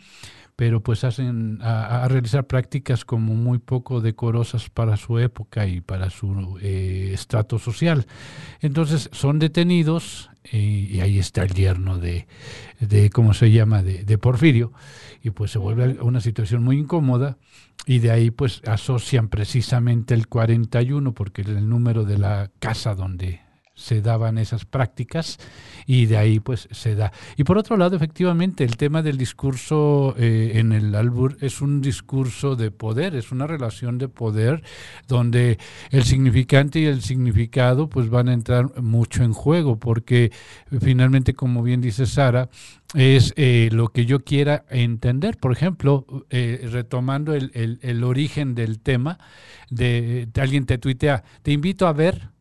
pero 0.57 0.83
pues 0.83 1.05
hacen 1.05 1.59
a, 1.63 2.07
realizar 2.09 2.47
prácticas 2.47 3.05
como 3.05 3.35
muy 3.35 3.59
poco 3.59 4.01
decorosas 4.01 4.71
para 4.71 4.97
su 4.97 5.19
época 5.19 5.67
y 5.67 5.81
para 5.81 6.11
su 6.11 6.59
eh, 6.61 7.11
estrato 7.13 7.59
social. 7.59 8.07
Entonces 8.61 9.11
son 9.13 9.39
detenidos 9.39 10.31
y, 10.51 11.01
ahí 11.01 11.19
está 11.19 11.43
el 11.43 11.55
yerno 11.55 11.99
de, 11.99 12.27
de 12.81 13.11
¿cómo 13.11 13.35
se 13.35 13.51
llama?, 13.51 13.83
de, 13.83 14.19
Porfirio, 14.19 14.73
y 15.23 15.31
pues 15.31 15.51
se 15.51 15.59
vuelve 15.59 16.01
una 16.03 16.21
situación 16.21 16.63
muy 16.63 16.79
incómoda, 16.79 17.39
y 17.87 17.99
de 17.99 18.11
ahí 18.11 18.31
pues 18.31 18.63
asocian 18.67 19.29
precisamente 19.29 20.15
el 20.15 20.29
41, 20.29 21.13
porque 21.13 21.43
es 21.43 21.49
el 21.49 21.69
número 21.69 22.05
de 22.05 22.19
la 22.19 22.51
casa 22.59 22.95
donde 22.95 23.41
se 23.75 24.01
daban 24.01 24.39
esas 24.39 24.65
prácticas 24.65 25.39
y 25.87 26.07
de 26.07 26.17
ahí 26.17 26.41
pues 26.41 26.69
se 26.71 26.95
da. 26.95 27.13
Y 27.37 27.45
por 27.45 27.59
otro 27.59 27.77
lado, 27.77 27.97
efectivamente, 27.97 28.65
el 28.65 28.77
tema 28.77 29.03
del 29.03 29.19
discurso 29.19 30.15
eh, 30.17 30.53
en 30.55 30.73
el 30.73 30.95
albur 30.95 31.37
es 31.41 31.61
un 31.61 31.81
discurso 31.81 32.57
de 32.57 32.71
poder, 32.71 33.15
es 33.17 33.33
una 33.33 33.47
relación 33.47 33.99
de 33.99 34.09
poder 34.09 34.63
donde 35.09 35.59
el 35.91 36.05
significante 36.05 36.79
y 36.79 36.87
el 36.87 37.03
significado 37.03 37.89
pues 37.89 38.09
van 38.09 38.29
a 38.29 38.33
entrar 38.33 38.81
mucho 38.81 39.25
en 39.25 39.33
juego 39.33 39.79
porque 39.79 40.33
finalmente, 40.81 41.35
como 41.35 41.63
bien 41.63 41.81
dice 41.81 42.07
Sara, 42.07 42.49
es 42.95 43.33
eh, 43.37 43.71
lo 43.73 43.89
que 43.89 44.07
yo 44.07 44.21
quiera 44.21 44.65
entender. 44.71 45.37
Por 45.37 45.53
ejemplo, 45.53 46.07
eh, 46.31 46.69
retomando 46.71 47.35
el, 47.35 47.51
el, 47.55 47.81
el, 47.83 48.05
origen 48.05 48.55
del 48.55 48.79
tema, 48.79 49.19
de, 49.71 50.29
de, 50.33 50.41
alguien 50.41 50.65
te 50.65 50.79
tuitea, 50.79 51.25
te 51.43 51.51
invito 51.51 51.89
a 51.89 51.93
ver 51.93 52.34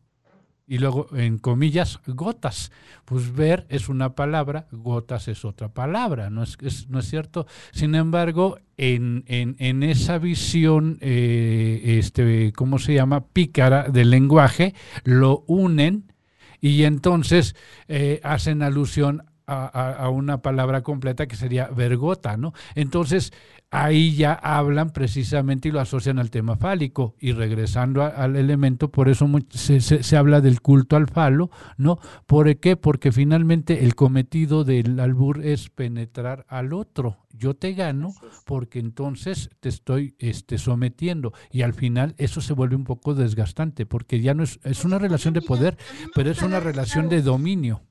y 0.66 0.78
luego 0.78 1.08
en 1.14 1.38
comillas 1.38 2.00
gotas. 2.06 2.72
Pues 3.04 3.34
ver 3.34 3.66
es 3.68 3.88
una 3.88 4.14
palabra, 4.14 4.66
gotas 4.72 5.28
es 5.28 5.44
otra 5.44 5.68
palabra, 5.68 6.30
¿no 6.30 6.42
es, 6.42 6.88
no 6.88 6.98
es 6.98 7.08
cierto? 7.08 7.46
Sin 7.72 7.94
embargo, 7.94 8.58
en, 8.76 9.24
en, 9.26 9.56
en 9.58 9.82
esa 9.82 10.18
visión, 10.18 10.98
eh, 11.00 11.98
este, 11.98 12.52
¿cómo 12.52 12.78
se 12.78 12.94
llama? 12.94 13.26
Pícara 13.28 13.88
del 13.88 14.10
lenguaje, 14.10 14.74
lo 15.04 15.44
unen 15.46 16.12
y 16.60 16.84
entonces 16.84 17.54
eh, 17.88 18.20
hacen 18.22 18.62
alusión 18.62 19.24
a, 19.46 20.08
una 20.08 20.42
palabra 20.42 20.82
completa 20.82 21.26
que 21.26 21.36
sería 21.36 21.68
vergota, 21.68 22.36
¿no? 22.36 22.52
Entonces, 22.74 23.32
ahí 23.70 24.14
ya 24.14 24.32
hablan 24.32 24.90
precisamente 24.90 25.68
y 25.68 25.72
lo 25.72 25.80
asocian 25.80 26.18
al 26.18 26.30
tema 26.30 26.56
fálico. 26.56 27.14
Y 27.18 27.32
regresando 27.32 28.02
a, 28.02 28.08
al 28.08 28.36
elemento, 28.36 28.90
por 28.90 29.08
eso 29.08 29.28
se, 29.50 29.80
se, 29.80 30.02
se, 30.02 30.16
habla 30.16 30.40
del 30.40 30.60
culto 30.60 30.96
al 30.96 31.08
falo, 31.08 31.50
¿no? 31.76 31.98
¿Por 32.26 32.56
qué? 32.56 32.76
Porque 32.76 33.12
finalmente 33.12 33.84
el 33.84 33.94
cometido 33.94 34.64
del 34.64 34.98
albur 35.00 35.44
es 35.44 35.70
penetrar 35.70 36.46
al 36.48 36.72
otro. 36.72 37.18
Yo 37.36 37.54
te 37.54 37.72
gano 37.72 38.14
porque 38.44 38.78
entonces 38.78 39.50
te 39.60 39.68
estoy 39.68 40.14
este, 40.18 40.56
sometiendo 40.56 41.32
y 41.50 41.62
al 41.62 41.74
final 41.74 42.14
eso 42.16 42.40
se 42.40 42.52
vuelve 42.52 42.76
un 42.76 42.84
poco 42.84 43.14
desgastante 43.14 43.86
porque 43.86 44.20
ya 44.20 44.34
no 44.34 44.44
es, 44.44 44.60
es 44.62 44.84
una 44.84 44.98
relación 44.98 45.34
de 45.34 45.42
poder, 45.42 45.76
pero 46.14 46.30
es 46.30 46.42
una 46.42 46.60
relación 46.60 47.08
de 47.08 47.22
dominio. 47.22 47.82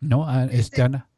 ¿No, 0.00 0.26
este, 0.50 0.82
Ana? 0.82 1.10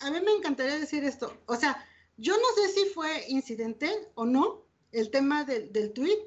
A 0.00 0.10
mí 0.10 0.20
me 0.20 0.32
encantaría 0.32 0.78
decir 0.78 1.04
esto. 1.04 1.42
O 1.46 1.56
sea, 1.56 1.84
yo 2.16 2.34
no 2.36 2.62
sé 2.62 2.68
si 2.72 2.84
fue 2.90 3.24
incidente 3.28 3.90
o 4.14 4.24
no 4.24 4.66
el 4.92 5.10
tema 5.10 5.44
del, 5.44 5.72
del 5.72 5.92
tweet, 5.92 6.18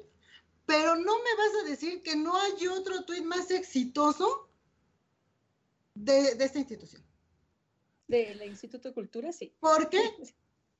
pero 0.66 0.96
no 0.96 1.16
me 1.16 1.34
vas 1.36 1.64
a 1.64 1.68
decir 1.68 2.02
que 2.02 2.16
no 2.16 2.36
hay 2.36 2.66
otro 2.66 3.04
tweet 3.04 3.22
más 3.22 3.50
exitoso 3.50 4.50
de, 5.94 6.34
de 6.34 6.44
esta 6.44 6.58
institución. 6.58 7.02
Del 8.06 8.42
Instituto 8.42 8.88
de 8.88 8.94
Cultura, 8.94 9.32
sí. 9.32 9.54
¿Por 9.60 9.88
qué? 9.88 10.00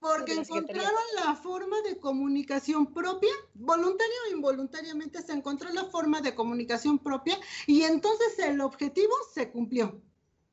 Porque 0.01 0.33
encontraron 0.33 1.03
la 1.25 1.35
forma 1.35 1.81
de 1.83 1.99
comunicación 1.99 2.93
propia, 2.93 3.33
voluntaria 3.55 4.15
o 4.27 4.35
involuntariamente 4.35 5.23
se 5.23 5.33
encontró 5.33 5.71
la 5.73 5.87
forma 5.87 6.21
de 6.21 6.35
comunicación 6.35 6.99
propia 6.99 7.39
y 7.67 7.83
entonces 7.83 8.39
el 8.39 8.61
objetivo 8.61 9.13
se 9.35 9.51
cumplió 9.51 10.01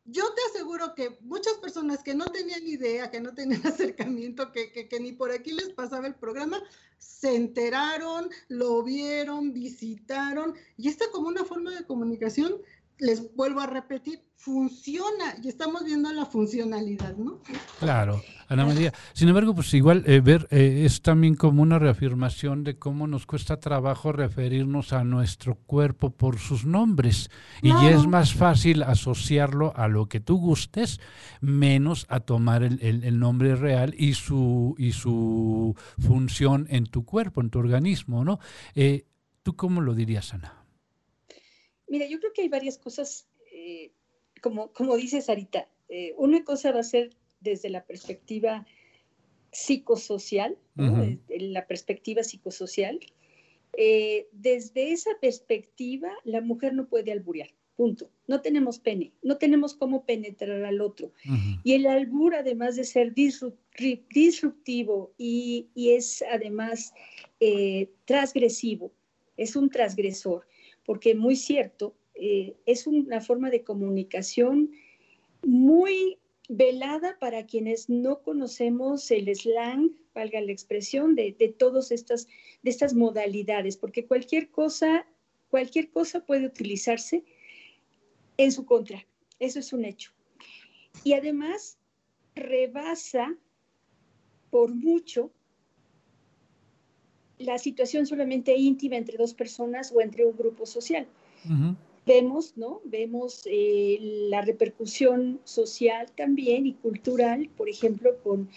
yo 0.06 0.24
te 0.34 0.42
aseguro 0.52 0.94
que 0.94 1.18
muchas 1.22 1.56
personas 1.56 2.04
que 2.04 2.14
no 2.14 2.26
tenían 2.32 2.66
idea, 2.68 3.10
que 3.10 3.20
no 3.20 3.34
tenían 3.34 3.62
acercamiento, 3.66 4.52
que, 4.52 4.72
que, 4.72 5.00
ni 5.00 5.12
por 5.12 5.32
aquí 5.32 5.52
les 5.52 5.70
pasaba 5.70 6.08
el 6.08 6.16
programa, 6.16 6.62
se 7.00 7.36
enteraron, 7.36 8.30
lo 8.48 8.84
vieron, 8.84 9.52
visitaron, 9.52 10.56
y 10.78 10.90
esta 10.90 11.06
como 11.12 11.28
una 11.28 11.44
forma 11.44 11.72
de 11.72 11.86
comunicación, 11.86 12.62
les 13.00 13.36
vuelvo 13.36 13.62
a 13.62 13.68
repetir, 13.68 14.22
funciona 14.38 15.36
y 15.42 15.48
estamos 15.48 15.84
viendo 15.84 16.12
la 16.14 16.26
funcionalidad, 16.26 17.18
¿no? 17.18 17.40
Claro, 17.80 18.22
Ana 18.48 18.66
María. 18.66 18.94
Sin 19.14 19.28
embargo, 19.28 19.56
pues 19.56 19.74
igual 19.74 20.04
eh, 20.06 20.20
ver 20.20 20.48
eh, 20.52 20.84
es 20.86 21.02
también 21.02 21.36
como 21.36 21.64
una 21.64 21.80
reafirmación 21.80 22.64
de 22.64 22.78
cómo 22.78 23.08
nos 23.08 23.26
cuesta 23.26 23.60
trabajo 23.60 24.12
referirnos 24.12 24.94
a 24.94 25.04
nuestro 25.04 25.56
cuerpo 25.56 26.12
por 26.12 26.38
sus 26.38 26.64
nombres 26.66 27.32
claro. 27.62 27.82
y 27.82 27.88
es 27.88 28.06
más 28.08 28.34
fácil 28.34 28.84
asociarlo 28.84 29.74
a 29.76 29.88
lo 29.88 30.08
que 30.08 30.20
tú 30.20 30.38
gustes 30.38 31.00
menos 31.42 32.06
a 32.10 32.20
tomar 32.20 32.62
el, 32.62 32.80
el, 32.82 33.04
el, 33.04 33.18
nombre 33.18 33.56
real 33.56 33.96
y 33.98 34.14
su 34.14 34.76
y 34.78 34.92
su 34.92 35.76
función 36.00 36.68
en 36.70 36.86
tu 36.86 37.04
cuerpo, 37.04 37.42
en 37.42 37.50
tu 37.50 37.58
organismo, 37.60 38.24
¿no? 38.24 38.40
Eh, 38.76 39.08
¿Tú 39.42 39.56
cómo 39.56 39.82
lo 39.82 39.94
dirías, 39.94 40.34
Ana? 40.34 40.65
Mira, 41.88 42.08
yo 42.08 42.20
creo 42.20 42.34
que 42.34 42.42
hay 42.42 42.50
varias 42.50 42.78
cosas, 42.78 43.28
eh, 43.52 43.92
como, 44.42 44.72
como 44.74 44.98
dice 44.98 45.22
Sarita, 45.22 45.70
eh, 45.90 46.14
una 46.18 46.44
cosa 46.44 46.72
va 46.72 46.80
a 46.80 46.84
ser 46.84 47.16
desde 47.40 47.70
la 47.70 47.86
perspectiva 47.86 48.66
psicosocial, 49.52 50.58
uh 50.78 50.82
-huh. 50.82 50.92
¿no? 50.92 51.20
desde 51.28 51.48
la 51.48 51.68
perspectiva 51.68 52.24
psicosocial. 52.24 53.00
Eh, 53.78 54.28
desde 54.32 54.92
esa 54.92 55.12
perspectiva, 55.22 56.12
la 56.24 56.42
mujer 56.42 56.74
no 56.74 56.88
puede 56.88 57.12
alburear, 57.12 57.50
punto. 57.76 58.10
No 58.28 58.42
tenemos 58.42 58.80
pene, 58.80 59.14
no 59.22 59.38
tenemos 59.38 59.76
cómo 59.76 60.06
penetrar 60.06 60.64
al 60.64 60.82
otro. 60.82 61.12
Uh 61.26 61.32
-huh. 61.32 61.62
Y 61.64 61.74
el 61.74 61.86
albur, 61.86 62.36
además 62.36 62.76
de 62.76 62.84
ser 62.84 63.14
disruptivo 63.14 65.14
y, 65.18 65.68
y 65.76 65.92
es 65.92 66.24
además 66.32 66.94
eh, 67.40 67.92
transgresivo, 68.06 68.92
es 69.38 69.56
un 69.56 69.70
transgresor 69.70 70.48
porque 70.86 71.16
muy 71.16 71.36
cierto, 71.36 71.96
eh, 72.16 72.56
es 72.66 72.88
una 72.88 73.22
forma 73.22 73.50
de 73.50 73.64
comunicación 73.64 74.72
muy 75.44 76.18
velada 76.48 77.18
para 77.20 77.46
quienes 77.46 77.90
no 77.90 78.22
conocemos 78.22 79.10
el 79.12 79.34
slang, 79.36 79.92
valga 80.14 80.40
la 80.42 80.52
expresión, 80.52 81.16
de, 81.16 81.36
de 81.38 81.50
todas 81.50 81.92
estas, 81.92 82.28
de 82.62 82.70
estas 82.70 82.94
modalidades, 82.94 83.78
porque 83.78 84.06
cualquier 84.06 84.50
cosa, 84.50 85.06
cualquier 85.50 85.90
cosa 85.90 86.26
puede 86.26 86.46
utilizarse 86.46 87.24
en 88.38 88.52
su 88.52 88.66
contra, 88.66 89.06
eso 89.40 89.60
es 89.60 89.74
un 89.74 89.86
hecho. 89.86 90.12
Y 91.04 91.14
además 91.14 91.78
rebasa 92.36 93.36
por 94.50 94.74
mucho 94.74 95.32
la 97.40 97.58
situación 97.58 98.06
solamente 98.06 98.56
íntima 98.56 98.96
entre 98.96 99.18
dos 99.18 99.34
personas 99.34 99.92
o 99.94 100.02
entre 100.02 100.26
un 100.26 100.36
grupo 100.38 100.66
social. 100.66 101.08
Uh 101.46 101.50
-huh. 101.50 101.76
Vemos, 102.06 102.56
¿no? 102.56 102.82
Vemos 102.84 103.42
eh, 103.46 103.98
la 104.30 104.42
repercusión 104.42 105.40
social 105.44 106.06
también 106.16 106.68
y 106.68 106.74
cultural, 106.74 107.50
por 107.58 107.68
ejemplo, 107.68 108.16
con 108.24 108.48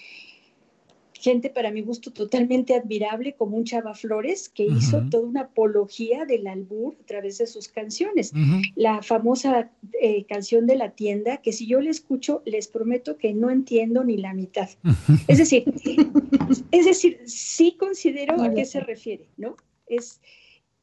gente 1.18 1.50
para 1.50 1.70
mi 1.70 1.82
gusto 1.82 2.12
totalmente 2.12 2.74
admirable 2.74 3.34
como 3.34 3.56
un 3.56 3.64
Chava 3.64 3.94
Flores 3.94 4.48
que 4.48 4.66
uh 4.66 4.70
-huh. 4.70 4.78
hizo 4.78 5.02
toda 5.10 5.26
una 5.26 5.40
apología 5.42 6.24
del 6.24 6.46
albur 6.46 6.96
a 7.00 7.06
través 7.06 7.38
de 7.38 7.46
sus 7.46 7.68
canciones. 7.68 8.32
Uh 8.32 8.38
-huh. 8.38 8.72
La 8.76 9.02
famosa 9.02 9.70
eh, 10.00 10.24
canción 10.26 10.66
de 10.66 10.76
la 10.76 10.90
tienda 10.90 11.38
que 11.38 11.52
si 11.52 11.66
yo 11.66 11.80
la 11.80 11.90
escucho 11.90 12.42
les 12.44 12.68
prometo 12.68 13.16
que 13.16 13.34
no 13.34 13.50
entiendo 13.50 14.04
ni 14.04 14.16
la 14.16 14.32
mitad. 14.32 14.68
Uh 14.84 14.90
-huh. 14.90 15.24
Es 15.28 15.38
decir, 15.38 15.64
es 16.70 16.84
decir, 16.84 17.20
sí 17.26 17.76
considero 17.78 18.40
a 18.42 18.54
qué 18.54 18.64
se 18.64 18.80
refiere, 18.80 19.26
¿no? 19.36 19.56
Es 19.86 20.20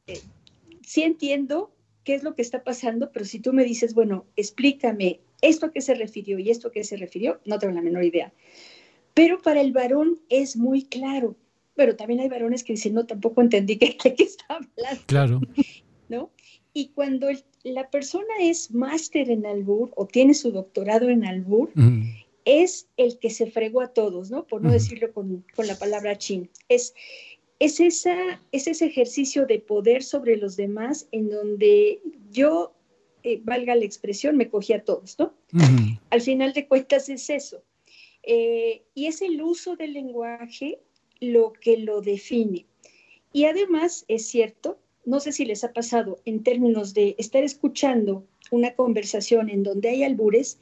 eh, 0.06 0.20
sí 0.82 1.02
entiendo 1.02 1.72
qué 2.04 2.14
es 2.14 2.22
lo 2.22 2.34
que 2.34 2.42
está 2.42 2.62
pasando, 2.62 3.10
pero 3.12 3.24
si 3.24 3.40
tú 3.40 3.52
me 3.52 3.64
dices, 3.64 3.92
bueno, 3.94 4.26
explícame 4.36 5.20
esto 5.42 5.66
a 5.66 5.72
qué 5.72 5.80
se 5.80 5.94
refirió 5.94 6.38
y 6.38 6.50
esto 6.50 6.68
a 6.68 6.72
qué 6.72 6.84
se 6.84 6.96
refirió, 6.96 7.40
no 7.44 7.58
tengo 7.58 7.74
la 7.74 7.82
menor 7.82 8.04
idea. 8.04 8.32
Pero 9.16 9.40
para 9.40 9.62
el 9.62 9.72
varón 9.72 10.20
es 10.28 10.58
muy 10.58 10.82
claro. 10.84 11.36
Pero 11.74 11.96
también 11.96 12.20
hay 12.20 12.28
varones 12.28 12.62
que 12.62 12.74
dicen, 12.74 12.92
no, 12.92 13.06
tampoco 13.06 13.40
entendí 13.40 13.78
qué, 13.78 13.96
qué 13.96 14.14
está 14.18 14.44
hablando. 14.48 15.02
Claro. 15.06 15.40
¿No? 16.10 16.30
Y 16.74 16.88
cuando 16.88 17.30
el, 17.30 17.42
la 17.64 17.88
persona 17.88 18.34
es 18.40 18.70
máster 18.72 19.30
en 19.30 19.46
albur 19.46 19.90
o 19.96 20.06
tiene 20.06 20.34
su 20.34 20.52
doctorado 20.52 21.08
en 21.08 21.24
albur, 21.24 21.70
mm. 21.74 22.02
es 22.44 22.88
el 22.98 23.18
que 23.18 23.30
se 23.30 23.50
fregó 23.50 23.80
a 23.80 23.88
todos, 23.88 24.30
¿no? 24.30 24.46
Por 24.46 24.60
no 24.60 24.68
mm. 24.68 24.72
decirlo 24.72 25.12
con, 25.14 25.46
con, 25.56 25.66
la 25.66 25.78
palabra 25.78 26.18
chin. 26.18 26.50
Es, 26.68 26.92
es, 27.58 27.80
esa, 27.80 28.42
es 28.52 28.66
ese 28.66 28.84
ejercicio 28.84 29.46
de 29.46 29.60
poder 29.60 30.02
sobre 30.02 30.36
los 30.36 30.56
demás 30.56 31.08
en 31.10 31.30
donde 31.30 32.02
yo, 32.30 32.74
eh, 33.22 33.40
valga 33.42 33.74
la 33.74 33.86
expresión, 33.86 34.36
me 34.36 34.50
cogí 34.50 34.74
a 34.74 34.84
todos, 34.84 35.18
¿no? 35.18 35.32
Mm. 35.52 35.98
Al 36.10 36.20
final 36.20 36.52
de 36.52 36.68
cuentas 36.68 37.08
es 37.08 37.30
eso. 37.30 37.62
Eh, 38.26 38.82
y 38.94 39.06
es 39.06 39.22
el 39.22 39.40
uso 39.40 39.76
del 39.76 39.92
lenguaje 39.92 40.80
lo 41.20 41.52
que 41.52 41.78
lo 41.78 42.02
define. 42.02 42.66
Y 43.32 43.44
además 43.44 44.04
es 44.08 44.26
cierto, 44.26 44.78
no 45.04 45.20
sé 45.20 45.32
si 45.32 45.44
les 45.44 45.62
ha 45.62 45.72
pasado 45.72 46.18
en 46.24 46.42
términos 46.42 46.92
de 46.92 47.14
estar 47.18 47.44
escuchando 47.44 48.24
una 48.50 48.74
conversación 48.74 49.48
en 49.48 49.62
donde 49.62 49.90
hay 49.90 50.02
albures, 50.02 50.58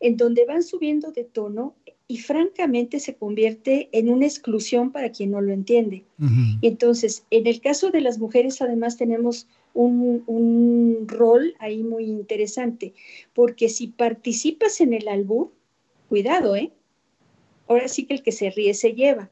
en 0.00 0.16
donde 0.16 0.44
van 0.44 0.62
subiendo 0.62 1.10
de 1.10 1.24
tono 1.24 1.74
y 2.08 2.18
francamente 2.18 3.00
se 3.00 3.16
convierte 3.16 3.88
en 3.92 4.10
una 4.10 4.26
exclusión 4.26 4.92
para 4.92 5.10
quien 5.10 5.30
no 5.32 5.40
lo 5.40 5.52
entiende. 5.52 6.04
Y 6.60 6.66
entonces, 6.66 7.24
en 7.30 7.46
el 7.46 7.60
caso 7.60 7.90
de 7.90 8.00
las 8.00 8.18
mujeres, 8.18 8.62
además 8.62 8.96
tenemos 8.96 9.48
un, 9.74 10.22
un, 10.26 11.06
rol 11.08 11.54
ahí 11.58 11.82
muy 11.82 12.04
interesante, 12.04 12.94
porque 13.34 13.68
si 13.68 13.88
participas 13.88 14.80
en 14.80 14.92
el 14.92 15.08
albur, 15.08 15.50
cuidado, 16.08 16.54
¿eh? 16.54 16.70
Ahora 17.68 17.88
sí 17.88 18.04
que 18.04 18.14
el 18.14 18.22
que 18.22 18.32
se 18.32 18.50
ríe 18.50 18.74
se 18.74 18.92
lleva, 18.92 19.30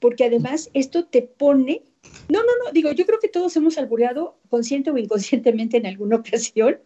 porque 0.00 0.24
además 0.24 0.70
esto 0.74 1.04
te 1.04 1.22
pone, 1.22 1.82
no, 2.28 2.40
no, 2.40 2.50
no, 2.64 2.72
digo, 2.72 2.90
yo 2.92 3.06
creo 3.06 3.20
que 3.20 3.28
todos 3.28 3.54
hemos 3.56 3.78
albureado 3.78 4.38
consciente 4.48 4.90
o 4.90 4.98
inconscientemente 4.98 5.76
en 5.76 5.86
alguna 5.86 6.16
ocasión. 6.20 6.78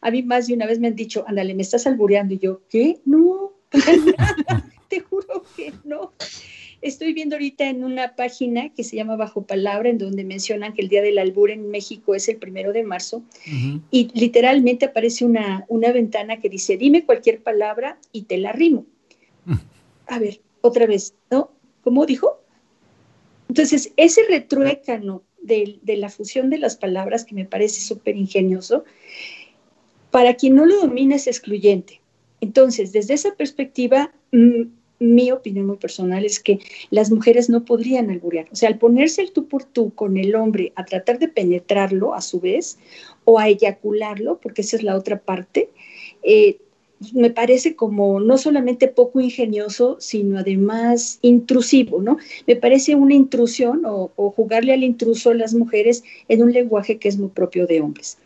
A 0.00 0.10
mí 0.10 0.22
más 0.22 0.46
de 0.46 0.54
una 0.54 0.66
vez 0.66 0.80
me 0.80 0.88
han 0.88 0.96
dicho, 0.96 1.24
ándale, 1.28 1.54
me 1.54 1.62
estás 1.62 1.86
albureando, 1.86 2.34
y 2.34 2.38
yo, 2.38 2.62
¿qué? 2.68 3.00
No, 3.04 3.52
te 4.88 5.00
juro 5.00 5.44
que 5.56 5.72
no. 5.84 6.12
Estoy 6.82 7.12
viendo 7.12 7.36
ahorita 7.36 7.68
en 7.68 7.84
una 7.84 8.16
página 8.16 8.70
que 8.70 8.82
se 8.82 8.96
llama 8.96 9.14
Bajo 9.14 9.46
Palabra, 9.46 9.88
en 9.88 9.98
donde 9.98 10.24
mencionan 10.24 10.74
que 10.74 10.82
el 10.82 10.88
Día 10.88 11.00
del 11.00 11.18
Albur 11.18 11.52
en 11.52 11.70
México 11.70 12.16
es 12.16 12.28
el 12.28 12.38
primero 12.38 12.72
de 12.72 12.82
marzo, 12.82 13.22
y 13.92 14.08
literalmente 14.14 14.86
aparece 14.86 15.24
una, 15.24 15.64
una 15.68 15.92
ventana 15.92 16.40
que 16.40 16.48
dice, 16.48 16.76
dime 16.76 17.04
cualquier 17.04 17.40
palabra 17.40 17.98
y 18.10 18.22
te 18.22 18.36
la 18.36 18.50
rimo. 18.50 18.84
A 20.06 20.18
ver, 20.18 20.40
otra 20.60 20.86
vez, 20.86 21.14
¿no? 21.30 21.50
¿Cómo 21.82 22.06
dijo? 22.06 22.40
Entonces, 23.48 23.92
ese 23.96 24.22
retruécano 24.28 25.22
de, 25.42 25.78
la 25.84 26.08
fusión 26.08 26.50
de 26.50 26.58
las 26.58 26.76
palabras, 26.76 27.24
que 27.24 27.34
me 27.34 27.44
parece 27.44 27.80
súper 27.80 28.16
ingenioso, 28.16 28.84
para 30.10 30.34
quien 30.34 30.54
no 30.54 30.66
lo 30.66 30.80
domina 30.80 31.16
es 31.16 31.26
excluyente. 31.26 32.00
Entonces, 32.40 32.92
desde 32.92 33.14
esa 33.14 33.34
perspectiva, 33.34 34.12
mi 34.98 35.32
opinión 35.32 35.66
muy 35.66 35.76
personal 35.76 36.24
es 36.24 36.40
que 36.40 36.60
las 36.90 37.10
mujeres 37.10 37.50
no 37.50 37.64
podrían 37.64 38.10
alburear. 38.10 38.48
O 38.52 38.56
sea, 38.56 38.68
al 38.68 38.78
ponerse 38.78 39.22
el 39.22 39.32
tú 39.32 39.48
por 39.48 39.64
tú 39.64 39.92
con 39.94 40.16
el 40.16 40.34
hombre 40.34 40.72
a 40.76 40.84
tratar 40.84 41.18
de 41.18 41.28
penetrarlo 41.28 42.14
a 42.14 42.20
su 42.20 42.40
vez 42.40 42.78
o 43.24 43.38
a 43.38 43.48
eyacularlo, 43.48 44.38
porque 44.40 44.62
esa 44.62 44.76
es 44.76 44.82
la 44.82 44.96
otra 44.96 45.20
parte, 45.20 45.70
eh, 46.22 46.58
me 47.12 47.30
parece 47.30 47.74
como 47.76 48.20
no 48.20 48.38
solamente 48.38 48.88
poco 48.88 49.20
ingenioso, 49.20 49.96
sino 50.00 50.38
además 50.38 51.18
intrusivo, 51.22 52.00
¿no? 52.00 52.18
Me 52.46 52.56
parece 52.56 52.94
una 52.94 53.14
intrusión 53.14 53.82
o, 53.84 54.08
jugarle 54.36 54.72
al 54.72 54.84
intruso 54.84 55.30
a 55.30 55.34
las 55.34 55.54
mujeres 55.54 56.04
en 56.28 56.42
un 56.42 56.52
lenguaje 56.52 56.98
que 56.98 57.08
es 57.08 57.18
muy 57.18 57.28
propio 57.28 57.66
de 57.66 57.80
hombres. 57.80 58.18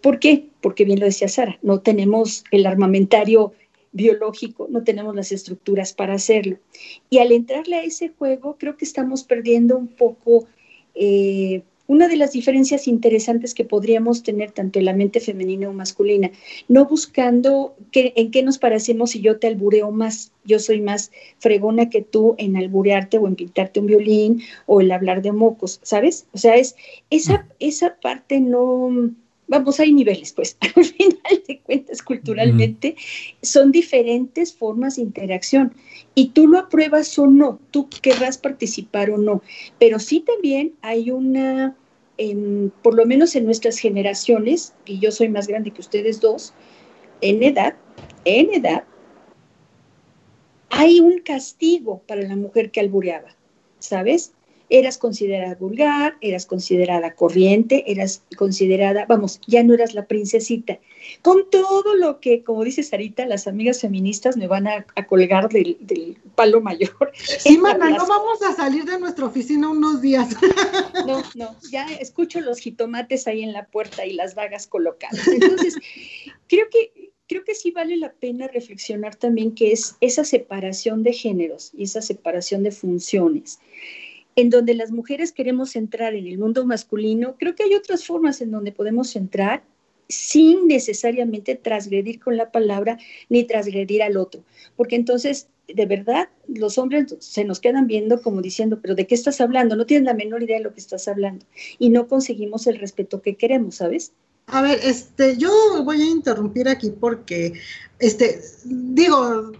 ¿Por 0.00 0.18
qué? 0.18 0.46
Porque 0.60 0.84
bien 0.84 1.00
lo 1.00 1.06
decía 1.06 1.28
Sara, 1.28 1.58
no 1.62 1.80
tenemos 1.80 2.44
el 2.50 2.66
armamentario 2.66 3.52
biológico, 3.92 4.66
no 4.70 4.82
tenemos 4.82 5.14
las 5.14 5.32
estructuras 5.32 5.92
para 5.92 6.14
hacerlo. 6.14 6.58
Y 7.10 7.18
al 7.18 7.30
entrarle 7.30 7.76
a 7.76 7.84
ese 7.84 8.08
juego, 8.08 8.56
creo 8.58 8.76
que 8.76 8.84
estamos 8.84 9.22
perdiendo 9.22 9.76
un 9.76 9.88
poco 9.88 10.46
eh, 10.94 11.62
una 11.92 12.08
de 12.08 12.16
las 12.16 12.32
diferencias 12.32 12.88
interesantes 12.88 13.52
que 13.52 13.66
podríamos 13.66 14.22
tener 14.22 14.50
tanto 14.50 14.78
en 14.78 14.86
la 14.86 14.94
mente 14.94 15.20
femenina 15.20 15.68
o 15.68 15.74
masculina, 15.74 16.30
no 16.66 16.86
buscando 16.86 17.76
en 17.92 18.30
qué 18.30 18.42
nos 18.42 18.56
parecemos 18.56 19.10
si 19.10 19.20
yo 19.20 19.38
te 19.38 19.46
albureo 19.46 19.90
más, 19.90 20.32
yo 20.46 20.58
soy 20.58 20.80
más 20.80 21.12
fregona 21.38 21.90
que 21.90 22.00
tú 22.00 22.34
en 22.38 22.56
alburearte 22.56 23.18
o 23.18 23.28
en 23.28 23.36
pintarte 23.36 23.78
un 23.78 23.86
violín 23.86 24.42
o 24.64 24.80
el 24.80 24.90
hablar 24.90 25.20
de 25.20 25.32
mocos, 25.32 25.80
¿sabes? 25.82 26.26
O 26.32 26.38
sea, 26.38 26.54
es 26.56 26.76
esa, 27.10 27.46
esa 27.58 27.96
parte 28.00 28.40
no, 28.40 29.12
vamos, 29.52 29.78
hay 29.78 29.92
niveles, 29.92 30.32
pues. 30.32 30.56
Al 30.76 30.84
final 30.84 31.42
de 31.46 31.60
cuentas 31.60 32.02
culturalmente 32.02 32.96
son 33.42 33.70
diferentes 33.70 34.54
formas 34.54 34.96
de 34.96 35.02
interacción. 35.02 35.74
Y 36.14 36.30
tú 36.30 36.48
lo 36.48 36.58
apruebas 36.58 37.18
o 37.18 37.26
no, 37.26 37.60
tú 37.70 37.88
querrás 38.00 38.38
participar 38.38 39.10
o 39.10 39.18
no, 39.18 39.42
pero 39.78 39.98
sí 39.98 40.20
también 40.20 40.72
hay 40.80 41.10
una, 41.10 41.76
por 42.82 42.94
lo 42.94 43.06
menos 43.06 43.34
en 43.34 43.44
nuestras 43.44 43.78
generaciones, 43.78 44.74
y 44.84 44.98
yo 44.98 45.10
soy 45.10 45.28
más 45.28 45.46
grande 45.46 45.70
que 45.70 45.80
ustedes 45.80 46.20
dos, 46.20 46.52
en 47.20 47.42
edad, 47.42 47.74
en 48.24 48.52
edad, 48.52 48.84
hay 50.70 51.00
un 51.00 51.18
castigo 51.20 52.02
para 52.06 52.22
la 52.22 52.36
mujer 52.36 52.70
que 52.70 52.80
albureaba, 52.80 53.36
¿sabes? 53.78 54.32
Eras 54.72 54.96
considerada 54.96 55.54
vulgar, 55.54 56.16
eras 56.22 56.46
considerada 56.46 57.14
corriente, 57.14 57.84
eras 57.92 58.22
considerada, 58.38 59.04
vamos, 59.06 59.38
ya 59.46 59.62
no 59.62 59.74
eras 59.74 59.92
la 59.92 60.06
princesita. 60.06 60.78
Con 61.20 61.50
todo 61.50 61.94
lo 61.94 62.20
que, 62.20 62.42
como 62.42 62.64
dice 62.64 62.82
Sarita, 62.82 63.26
las 63.26 63.46
amigas 63.46 63.82
feministas 63.82 64.38
me 64.38 64.46
van 64.46 64.66
a, 64.66 64.86
colgar 65.06 65.50
del, 65.50 66.16
palo 66.34 66.62
mayor. 66.62 67.12
Sí, 67.14 67.58
mana, 67.58 67.90
no 67.90 68.06
vamos 68.06 68.40
a 68.42 68.54
salir 68.54 68.84
de 68.84 68.98
nuestra 68.98 69.26
oficina 69.26 69.68
unos 69.68 70.00
días. 70.00 70.28
No, 71.06 71.22
no, 71.34 71.56
ya 71.70 71.86
escucho 71.86 72.40
los 72.40 72.58
jitomates 72.58 73.26
ahí 73.26 73.42
en 73.42 73.52
la 73.52 73.66
puerta 73.66 74.06
y 74.06 74.12
las 74.12 74.34
vagas 74.34 74.66
colocadas. 74.68 75.26
Entonces, 75.26 75.74
creo 76.48 76.66
que 76.70 77.12
creo 77.26 77.44
que 77.44 77.54
sí 77.54 77.70
vale 77.70 77.96
la 77.96 78.12
pena 78.12 78.46
reflexionar 78.46 79.16
también 79.16 79.54
que 79.54 79.72
es 79.72 79.96
esa 80.00 80.22
separación 80.22 81.02
de 81.02 81.12
géneros 81.12 81.72
y 81.74 81.84
esa 81.84 82.02
separación 82.02 82.62
de 82.62 82.70
funciones 82.70 83.58
en 84.36 84.50
donde 84.50 84.74
las 84.74 84.90
mujeres 84.90 85.32
queremos 85.32 85.76
entrar 85.76 86.14
en 86.14 86.26
el 86.26 86.38
mundo 86.38 86.64
masculino, 86.66 87.36
creo 87.38 87.54
que 87.54 87.64
hay 87.64 87.74
otras 87.74 88.06
formas 88.06 88.40
en 88.40 88.50
donde 88.50 88.72
podemos 88.72 89.14
entrar 89.16 89.62
sin 90.08 90.66
necesariamente 90.66 91.54
transgredir 91.54 92.20
con 92.20 92.36
la 92.36 92.50
palabra 92.50 92.98
ni 93.28 93.44
transgredir 93.44 94.02
al 94.02 94.16
otro, 94.16 94.42
porque 94.76 94.96
entonces 94.96 95.48
de 95.68 95.86
verdad 95.86 96.28
los 96.48 96.76
hombres 96.76 97.16
se 97.20 97.44
nos 97.44 97.60
quedan 97.60 97.86
viendo 97.86 98.20
como 98.20 98.42
diciendo, 98.42 98.80
pero 98.82 98.94
¿de 98.94 99.06
qué 99.06 99.14
estás 99.14 99.40
hablando? 99.40 99.76
No 99.76 99.86
tienen 99.86 100.06
la 100.06 100.14
menor 100.14 100.42
idea 100.42 100.58
de 100.58 100.64
lo 100.64 100.74
que 100.74 100.80
estás 100.80 101.08
hablando 101.08 101.46
y 101.78 101.90
no 101.90 102.08
conseguimos 102.08 102.66
el 102.66 102.78
respeto 102.78 103.22
que 103.22 103.36
queremos, 103.36 103.76
¿sabes? 103.76 104.12
A 104.46 104.60
ver, 104.60 104.80
este, 104.82 105.36
yo 105.36 105.50
voy 105.84 106.02
a 106.02 106.10
interrumpir 106.10 106.68
aquí 106.68 106.90
porque, 106.90 107.54
este, 108.00 108.40
digo, 108.64 109.52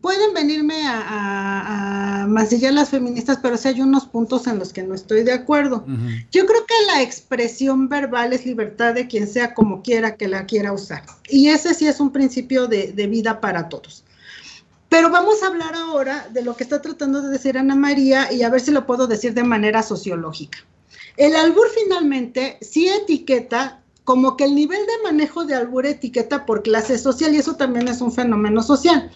pueden 0.00 0.34
venirme 0.34 0.86
a, 0.86 2.22
a, 2.22 2.26
masillar 2.26 2.74
las 2.74 2.90
feministas, 2.90 3.38
pero 3.42 3.56
sí 3.56 3.68
hay 3.68 3.80
unos 3.80 4.04
puntos 4.04 4.46
en 4.46 4.58
los 4.58 4.72
que 4.72 4.82
no 4.82 4.94
estoy 4.94 5.22
de 5.22 5.32
acuerdo. 5.32 5.84
Yo 6.30 6.44
creo 6.44 6.66
que 6.66 6.74
la 6.86 7.02
expresión 7.02 7.88
verbal 7.88 8.32
es 8.32 8.44
libertad 8.44 8.94
de 8.94 9.06
quien 9.06 9.26
sea 9.26 9.54
como 9.54 9.82
quiera 9.82 10.16
que 10.16 10.28
la 10.28 10.44
quiera 10.44 10.72
usar. 10.72 11.04
Y 11.28 11.48
ese 11.48 11.72
sí 11.72 11.86
es 11.86 12.00
un 12.00 12.12
principio 12.12 12.66
de, 12.66 12.92
de 12.92 13.06
vida 13.06 13.40
para 13.40 13.68
todos. 13.68 14.04
Pero 14.90 15.10
vamos 15.10 15.42
a 15.42 15.46
hablar 15.46 15.74
ahora 15.74 16.28
de 16.32 16.42
lo 16.42 16.56
que 16.56 16.64
está 16.64 16.82
tratando 16.82 17.22
de 17.22 17.30
decir 17.30 17.56
Ana 17.56 17.74
María 17.74 18.32
y 18.32 18.42
a 18.42 18.50
ver 18.50 18.60
si 18.60 18.70
lo 18.70 18.86
puedo 18.86 19.06
decir 19.06 19.34
de 19.34 19.44
manera 19.44 19.82
sociológica. 19.82 20.58
El 21.16 21.34
albur 21.34 21.66
finalmente 21.74 22.58
sí 22.60 22.88
etiqueta 22.88 23.82
como 24.04 24.36
que 24.36 24.44
el 24.44 24.54
nivel 24.54 24.80
de 24.86 25.02
manejo 25.02 25.44
de 25.44 25.54
albur 25.54 25.84
etiqueta 25.84 26.46
por 26.46 26.62
clase 26.62 26.96
social 26.96 27.34
y 27.34 27.38
eso 27.38 27.56
también 27.56 27.88
es 27.88 28.00
un 28.00 28.12
fenómeno 28.12 28.62
social 28.62 29.10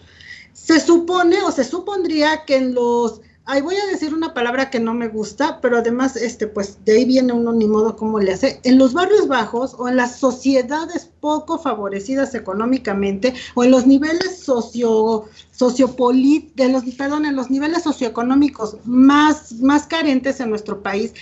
se 0.52 0.80
supone 0.80 1.42
o 1.42 1.52
se 1.52 1.64
supondría 1.64 2.44
que 2.44 2.56
en 2.56 2.74
los, 2.74 3.20
ahí 3.44 3.60
voy 3.60 3.76
a 3.76 3.86
decir 3.86 4.14
una 4.14 4.34
palabra 4.34 4.70
que 4.70 4.80
no 4.80 4.94
me 4.94 5.08
gusta, 5.08 5.60
pero 5.60 5.78
además, 5.78 6.16
este, 6.16 6.46
pues 6.46 6.84
de 6.84 6.92
ahí 6.92 7.04
viene 7.04 7.32
uno 7.32 7.52
ni 7.52 7.66
modo 7.66 7.96
cómo 7.96 8.18
le 8.18 8.32
hace, 8.32 8.60
en 8.64 8.78
los 8.78 8.92
barrios 8.92 9.28
bajos 9.28 9.74
o 9.78 9.88
en 9.88 9.96
las 9.96 10.18
sociedades 10.18 11.10
poco 11.20 11.58
favorecidas 11.58 12.34
económicamente 12.34 13.34
o 13.54 13.64
en 13.64 13.70
los 13.70 13.86
niveles 13.86 14.40
socio, 14.40 15.24
sociopolit, 15.50 16.54
de 16.54 16.92
perdón, 16.96 17.26
en 17.26 17.36
los 17.36 17.50
niveles 17.50 17.82
socioeconómicos 17.82 18.76
más, 18.84 19.52
más 19.54 19.86
carentes 19.86 20.40
en 20.40 20.50
nuestro 20.50 20.82
país, 20.82 21.12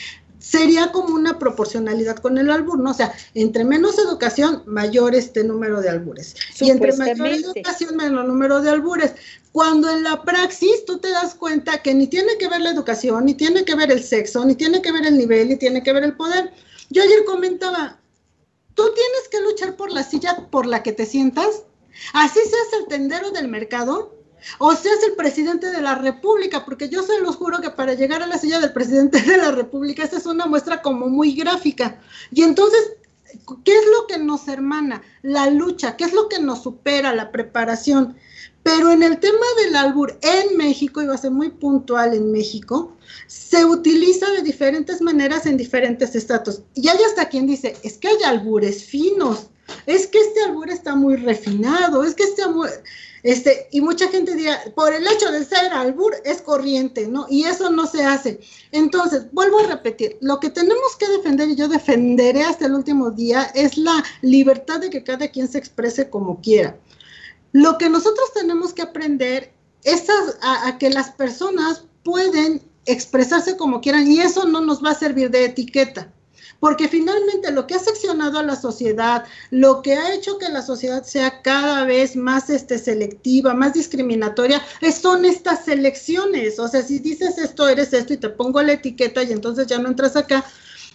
sería 0.40 0.90
como 0.90 1.14
una 1.14 1.38
proporcionalidad 1.38 2.16
con 2.16 2.38
el 2.38 2.50
albur, 2.50 2.78
¿no? 2.78 2.90
O 2.90 2.94
sea, 2.94 3.14
entre 3.34 3.64
menos 3.64 3.98
educación, 3.98 4.62
mayor 4.66 5.14
este 5.14 5.44
número 5.44 5.80
de 5.80 5.90
albures. 5.90 6.34
Y 6.58 6.70
entre 6.70 6.96
mayor 6.96 7.28
educación, 7.28 7.96
menor 7.96 8.24
número 8.24 8.60
de 8.60 8.70
albures. 8.70 9.12
Cuando 9.52 9.90
en 9.90 10.02
la 10.02 10.22
praxis 10.22 10.84
tú 10.86 10.98
te 10.98 11.10
das 11.10 11.34
cuenta 11.34 11.82
que 11.82 11.94
ni 11.94 12.06
tiene 12.06 12.38
que 12.38 12.48
ver 12.48 12.60
la 12.60 12.70
educación, 12.70 13.26
ni 13.26 13.34
tiene 13.34 13.64
que 13.64 13.74
ver 13.74 13.92
el 13.92 14.02
sexo, 14.02 14.44
ni 14.44 14.54
tiene 14.54 14.80
que 14.80 14.92
ver 14.92 15.06
el 15.06 15.18
nivel, 15.18 15.48
ni 15.48 15.56
tiene 15.56 15.82
que 15.82 15.92
ver 15.92 16.04
el 16.04 16.16
poder. 16.16 16.52
Yo 16.88 17.02
ayer 17.02 17.24
comentaba, 17.24 18.00
tú 18.74 18.82
tienes 18.94 19.28
que 19.30 19.40
luchar 19.40 19.76
por 19.76 19.92
la 19.92 20.02
silla 20.04 20.48
por 20.50 20.66
la 20.66 20.82
que 20.82 20.92
te 20.92 21.04
sientas, 21.04 21.64
así 22.14 22.38
seas 22.38 22.80
el 22.80 22.86
tendero 22.86 23.30
del 23.30 23.48
mercado, 23.48 24.19
o 24.58 24.74
seas 24.74 25.02
el 25.06 25.14
presidente 25.14 25.70
de 25.70 25.80
la 25.80 25.94
República, 25.94 26.64
porque 26.64 26.88
yo 26.88 27.02
se 27.02 27.20
los 27.20 27.36
juro 27.36 27.60
que 27.60 27.70
para 27.70 27.94
llegar 27.94 28.22
a 28.22 28.26
la 28.26 28.38
silla 28.38 28.60
del 28.60 28.72
presidente 28.72 29.20
de 29.20 29.36
la 29.36 29.50
República, 29.50 30.02
esta 30.02 30.18
es 30.18 30.26
una 30.26 30.46
muestra 30.46 30.82
como 30.82 31.08
muy 31.08 31.34
gráfica. 31.34 32.00
Y 32.32 32.42
entonces, 32.42 32.92
¿qué 33.64 33.72
es 33.72 33.84
lo 33.98 34.06
que 34.06 34.18
nos 34.18 34.48
hermana? 34.48 35.02
La 35.22 35.50
lucha, 35.50 35.96
¿qué 35.96 36.04
es 36.04 36.12
lo 36.12 36.28
que 36.28 36.40
nos 36.40 36.62
supera? 36.62 37.14
La 37.14 37.30
preparación. 37.30 38.16
Pero 38.62 38.90
en 38.90 39.02
el 39.02 39.18
tema 39.18 39.46
del 39.62 39.76
albur 39.76 40.18
en 40.20 40.56
México, 40.56 41.00
y 41.00 41.06
va 41.06 41.14
a 41.14 41.18
ser 41.18 41.30
muy 41.30 41.48
puntual 41.48 42.12
en 42.14 42.30
México, 42.30 42.94
se 43.26 43.64
utiliza 43.64 44.30
de 44.30 44.42
diferentes 44.42 45.00
maneras 45.00 45.46
en 45.46 45.56
diferentes 45.56 46.14
estatus. 46.14 46.60
Y 46.74 46.88
hay 46.88 46.98
hasta 47.04 47.28
quien 47.28 47.46
dice, 47.46 47.76
es 47.82 47.96
que 47.96 48.08
hay 48.08 48.22
albures 48.24 48.84
finos, 48.84 49.46
es 49.86 50.06
que 50.06 50.18
este 50.18 50.42
albur 50.42 50.68
está 50.68 50.94
muy 50.94 51.16
refinado, 51.16 52.04
es 52.04 52.14
que 52.14 52.24
este 52.24 52.42
albur 52.42 52.68
Este, 53.22 53.68
y 53.70 53.80
mucha 53.80 54.08
gente 54.08 54.34
dirá, 54.34 54.60
por 54.74 54.92
el 54.92 55.06
hecho 55.06 55.30
de 55.30 55.44
ser 55.44 55.72
albur 55.72 56.14
es 56.24 56.40
corriente, 56.42 57.06
¿no? 57.06 57.26
Y 57.28 57.44
eso 57.44 57.70
no 57.70 57.86
se 57.86 58.04
hace. 58.04 58.40
Entonces, 58.72 59.30
vuelvo 59.32 59.60
a 59.60 59.66
repetir, 59.66 60.16
lo 60.20 60.40
que 60.40 60.50
tenemos 60.50 60.96
que 60.98 61.08
defender, 61.08 61.48
y 61.48 61.56
yo 61.56 61.68
defenderé 61.68 62.44
hasta 62.44 62.66
el 62.66 62.74
último 62.74 63.10
día, 63.10 63.42
es 63.54 63.76
la 63.76 64.02
libertad 64.22 64.80
de 64.80 64.90
que 64.90 65.04
cada 65.04 65.28
quien 65.28 65.48
se 65.48 65.58
exprese 65.58 66.08
como 66.08 66.40
quiera. 66.40 66.78
Lo 67.52 67.78
que 67.78 67.88
nosotros 67.88 68.32
tenemos 68.32 68.72
que 68.72 68.82
aprender 68.82 69.52
es 69.84 70.06
a 70.42 70.78
que 70.78 70.90
las 70.90 71.10
personas 71.10 71.84
pueden 72.04 72.62
expresarse 72.86 73.56
como 73.56 73.80
quieran 73.80 74.10
y 74.10 74.20
eso 74.20 74.46
no 74.46 74.60
nos 74.60 74.84
va 74.84 74.90
a 74.90 74.94
servir 74.94 75.30
de 75.30 75.44
etiqueta 75.44 76.12
porque 76.60 76.88
finalmente 76.88 77.50
lo 77.50 77.66
que 77.66 77.74
ha 77.74 77.78
seccionado 77.78 78.38
a 78.38 78.42
la 78.42 78.54
sociedad, 78.54 79.24
lo 79.50 79.82
que 79.82 79.94
ha 79.94 80.14
hecho 80.14 80.38
que 80.38 80.48
la 80.50 80.62
sociedad 80.62 81.02
sea 81.02 81.42
cada 81.42 81.84
vez 81.84 82.16
más 82.16 82.50
este, 82.50 82.78
selectiva, 82.78 83.54
más 83.54 83.72
discriminatoria, 83.72 84.62
son 84.92 85.24
estas 85.24 85.64
selecciones. 85.64 86.58
O 86.58 86.68
sea, 86.68 86.82
si 86.82 86.98
dices 86.98 87.38
esto, 87.38 87.68
eres 87.68 87.92
esto 87.92 88.12
y 88.12 88.18
te 88.18 88.28
pongo 88.28 88.62
la 88.62 88.74
etiqueta 88.74 89.22
y 89.22 89.32
entonces 89.32 89.66
ya 89.66 89.78
no 89.78 89.88
entras 89.88 90.16
acá. 90.16 90.44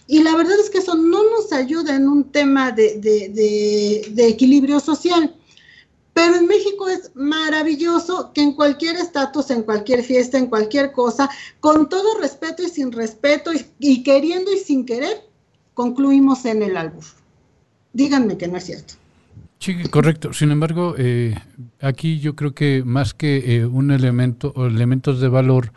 Y 0.06 0.22
la 0.22 0.36
verdad 0.36 0.58
es 0.60 0.70
que 0.70 0.78
eso 0.78 0.94
no 0.94 1.28
nos 1.30 1.52
ayuda 1.52 1.96
en 1.96 2.08
un 2.08 2.30
tema 2.30 2.70
de, 2.70 3.00
de 3.00 4.26
equilibrio 4.28 4.78
social. 4.78 5.34
Pero 6.16 6.36
en 6.36 6.46
México 6.46 6.88
es 6.88 7.10
maravilloso 7.14 8.32
que 8.32 8.40
en 8.40 8.52
cualquier 8.54 8.96
estatus, 8.96 9.50
en 9.50 9.64
cualquier 9.64 10.02
fiesta, 10.02 10.38
en 10.38 10.46
cualquier 10.46 10.92
cosa, 10.92 11.28
con 11.60 11.90
todo 11.90 12.18
respeto 12.18 12.62
y 12.62 12.70
sin 12.70 12.90
respeto 12.90 13.50
y, 13.78 14.02
queriendo 14.02 14.50
y 14.50 14.56
sin 14.56 14.86
querer, 14.86 15.25
concluimos 15.76 16.46
en 16.46 16.62
el 16.62 16.76
albur. 16.78 17.04
Díganme 17.92 18.38
que 18.38 18.48
no 18.48 18.56
es 18.56 18.64
cierto. 18.64 18.94
Sí, 19.58 19.74
correcto. 19.90 20.32
Sin 20.32 20.50
embargo, 20.50 20.94
eh, 20.96 21.36
aquí 21.80 22.18
yo 22.18 22.34
creo 22.34 22.54
que 22.54 22.82
más 22.84 23.12
que 23.12 23.56
eh, 23.56 23.66
un 23.66 23.90
elemento 23.90 24.52
o 24.56 24.66
elementos 24.66 25.20
de 25.20 25.28
valor, 25.28 25.72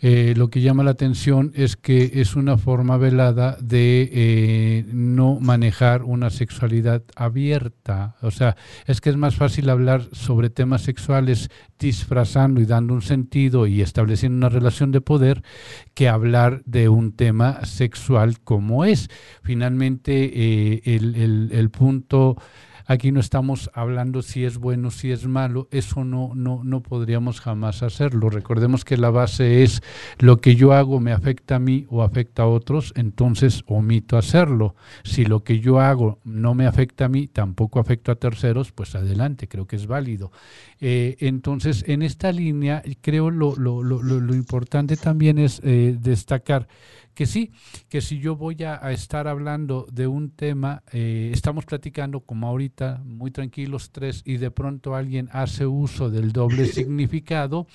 eh, 0.00 0.34
lo 0.36 0.48
que 0.48 0.60
llama 0.60 0.84
la 0.84 0.92
atención 0.92 1.50
es 1.54 1.76
que 1.76 2.12
es 2.14 2.36
una 2.36 2.56
forma 2.56 2.96
velada 2.96 3.56
de 3.60 4.08
eh, 4.12 4.84
no 4.92 5.40
manejar 5.40 6.04
una 6.04 6.30
sexualidad 6.30 7.02
abierta. 7.16 8.14
O 8.22 8.30
sea, 8.30 8.56
es 8.86 9.00
que 9.00 9.10
es 9.10 9.16
más 9.16 9.34
fácil 9.34 9.68
hablar 9.70 10.02
sobre 10.12 10.50
temas 10.50 10.82
sexuales 10.82 11.50
disfrazando 11.78 12.60
y 12.60 12.66
dando 12.66 12.94
un 12.94 13.02
sentido 13.02 13.66
y 13.66 13.82
estableciendo 13.82 14.36
una 14.36 14.48
relación 14.48 14.92
de 14.92 15.00
poder 15.00 15.42
que 15.94 16.08
hablar 16.08 16.62
de 16.64 16.88
un 16.88 17.12
tema 17.12 17.64
sexual 17.64 18.40
como 18.40 18.84
es. 18.84 19.08
Finalmente, 19.42 20.30
eh, 20.32 20.82
el, 20.84 21.50
el 21.52 21.70
punto 21.70 22.36
Aquí 22.90 23.12
no 23.12 23.20
estamos 23.20 23.70
hablando 23.74 24.22
si 24.22 24.46
es 24.46 24.56
bueno, 24.56 24.90
si 24.90 25.10
es 25.10 25.26
malo, 25.26 25.68
eso 25.70 26.04
no, 26.04 26.32
no, 26.34 26.62
no 26.64 26.82
podríamos 26.82 27.38
jamás 27.38 27.82
hacerlo. 27.82 28.30
Recordemos 28.30 28.82
que 28.82 28.96
la 28.96 29.10
base 29.10 29.62
es 29.62 29.82
lo 30.18 30.38
que 30.38 30.56
yo 30.56 30.72
hago 30.72 30.98
me 30.98 31.12
afecta 31.12 31.56
a 31.56 31.58
mí 31.58 31.84
o 31.90 32.02
afecta 32.02 32.44
a 32.44 32.46
otros, 32.46 32.94
entonces 32.96 33.62
omito 33.66 34.16
hacerlo. 34.16 34.74
Si 35.04 35.26
lo 35.26 35.44
que 35.44 35.60
yo 35.60 35.80
hago 35.80 36.18
no 36.24 36.54
me 36.54 36.66
afecta 36.66 37.04
a 37.04 37.08
mí, 37.10 37.26
tampoco 37.26 37.78
afecta 37.78 38.12
a 38.12 38.14
terceros, 38.14 38.72
pues 38.72 38.94
adelante, 38.94 39.48
creo 39.48 39.66
que 39.66 39.76
es 39.76 39.86
válido. 39.86 40.32
Eh, 40.80 41.16
entonces, 41.20 41.84
en 41.88 42.00
esta 42.00 42.32
línea, 42.32 42.82
creo 43.02 43.30
lo, 43.30 43.54
lo, 43.54 43.82
lo, 43.82 44.00
lo 44.00 44.34
importante 44.34 44.96
también 44.96 45.38
es 45.38 45.60
eh, 45.62 45.94
destacar 46.00 46.68
que 47.18 47.26
sí, 47.26 47.50
que 47.88 48.00
si 48.00 48.20
yo 48.20 48.36
voy 48.36 48.62
a, 48.62 48.76
estar 48.92 49.26
hablando 49.26 49.88
de 49.90 50.06
un 50.06 50.30
tema, 50.30 50.84
eh, 50.92 51.32
estamos 51.34 51.64
platicando 51.64 52.20
como 52.20 52.46
ahorita, 52.46 53.02
muy 53.04 53.32
tranquilos 53.32 53.90
tres, 53.90 54.22
y 54.24 54.36
de 54.36 54.52
pronto 54.52 54.94
alguien 54.94 55.28
hace 55.32 55.66
uso 55.66 56.10
del 56.10 56.30
doble 56.30 56.66
significado, 56.72 57.66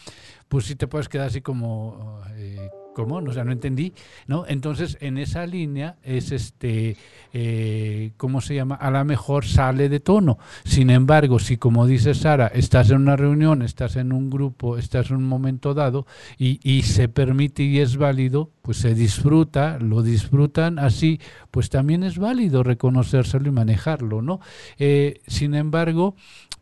pues 0.48 0.64
sí 0.64 0.78
te 0.78 0.88
puedes 0.88 1.10
quedar 1.10 1.28
así 1.28 1.42
como... 1.42 2.22
Eh, 2.38 2.70
¿Cómo? 2.94 3.18
O 3.18 3.34
sea, 3.34 3.44
no 3.44 3.52
entendí, 3.52 3.94
¿no? 4.28 4.46
Entonces, 4.48 4.98
en 5.02 5.18
esa 5.18 5.46
línea 5.46 5.98
es 6.04 6.32
este, 6.32 6.96
eh, 7.34 8.12
¿cómo 8.18 8.42
se 8.42 8.56
llama? 8.56 8.76
A 8.76 8.92
lo 8.92 9.04
mejor 9.06 9.46
sale 9.46 9.90
de 9.90 10.00
tono. 10.00 10.38
Sin 10.64 10.90
embargo, 10.90 11.40
si 11.40 11.58
como 11.58 11.88
dice 11.88 12.14
Sara, 12.14 12.48
estás 12.48 12.92
en 12.92 12.98
una 12.98 13.16
reunión, 13.16 13.62
estás 13.62 13.96
en 13.96 14.14
un 14.14 14.30
grupo, 14.30 14.78
estás 14.78 15.10
en 15.10 15.18
un 15.18 15.28
momento 15.28 15.74
dado 15.74 16.06
y, 16.38 16.60
y 16.64 16.84
se 16.84 17.10
permite 17.10 17.64
y 17.64 17.80
es 17.80 17.98
válido, 17.98 18.52
pues 18.62 18.78
se 18.78 18.94
disfruta, 18.94 19.80
lo 19.80 20.02
disfrutan 20.02 20.80
así, 20.80 21.20
pues 21.52 21.70
también 21.70 22.04
es 22.04 22.18
válido 22.18 22.64
reconocérselo 22.64 23.48
y 23.48 23.52
manejarlo, 23.52 24.22
¿no? 24.22 24.40
Eh, 24.78 25.22
sin 25.28 25.56
embargo, 25.56 26.16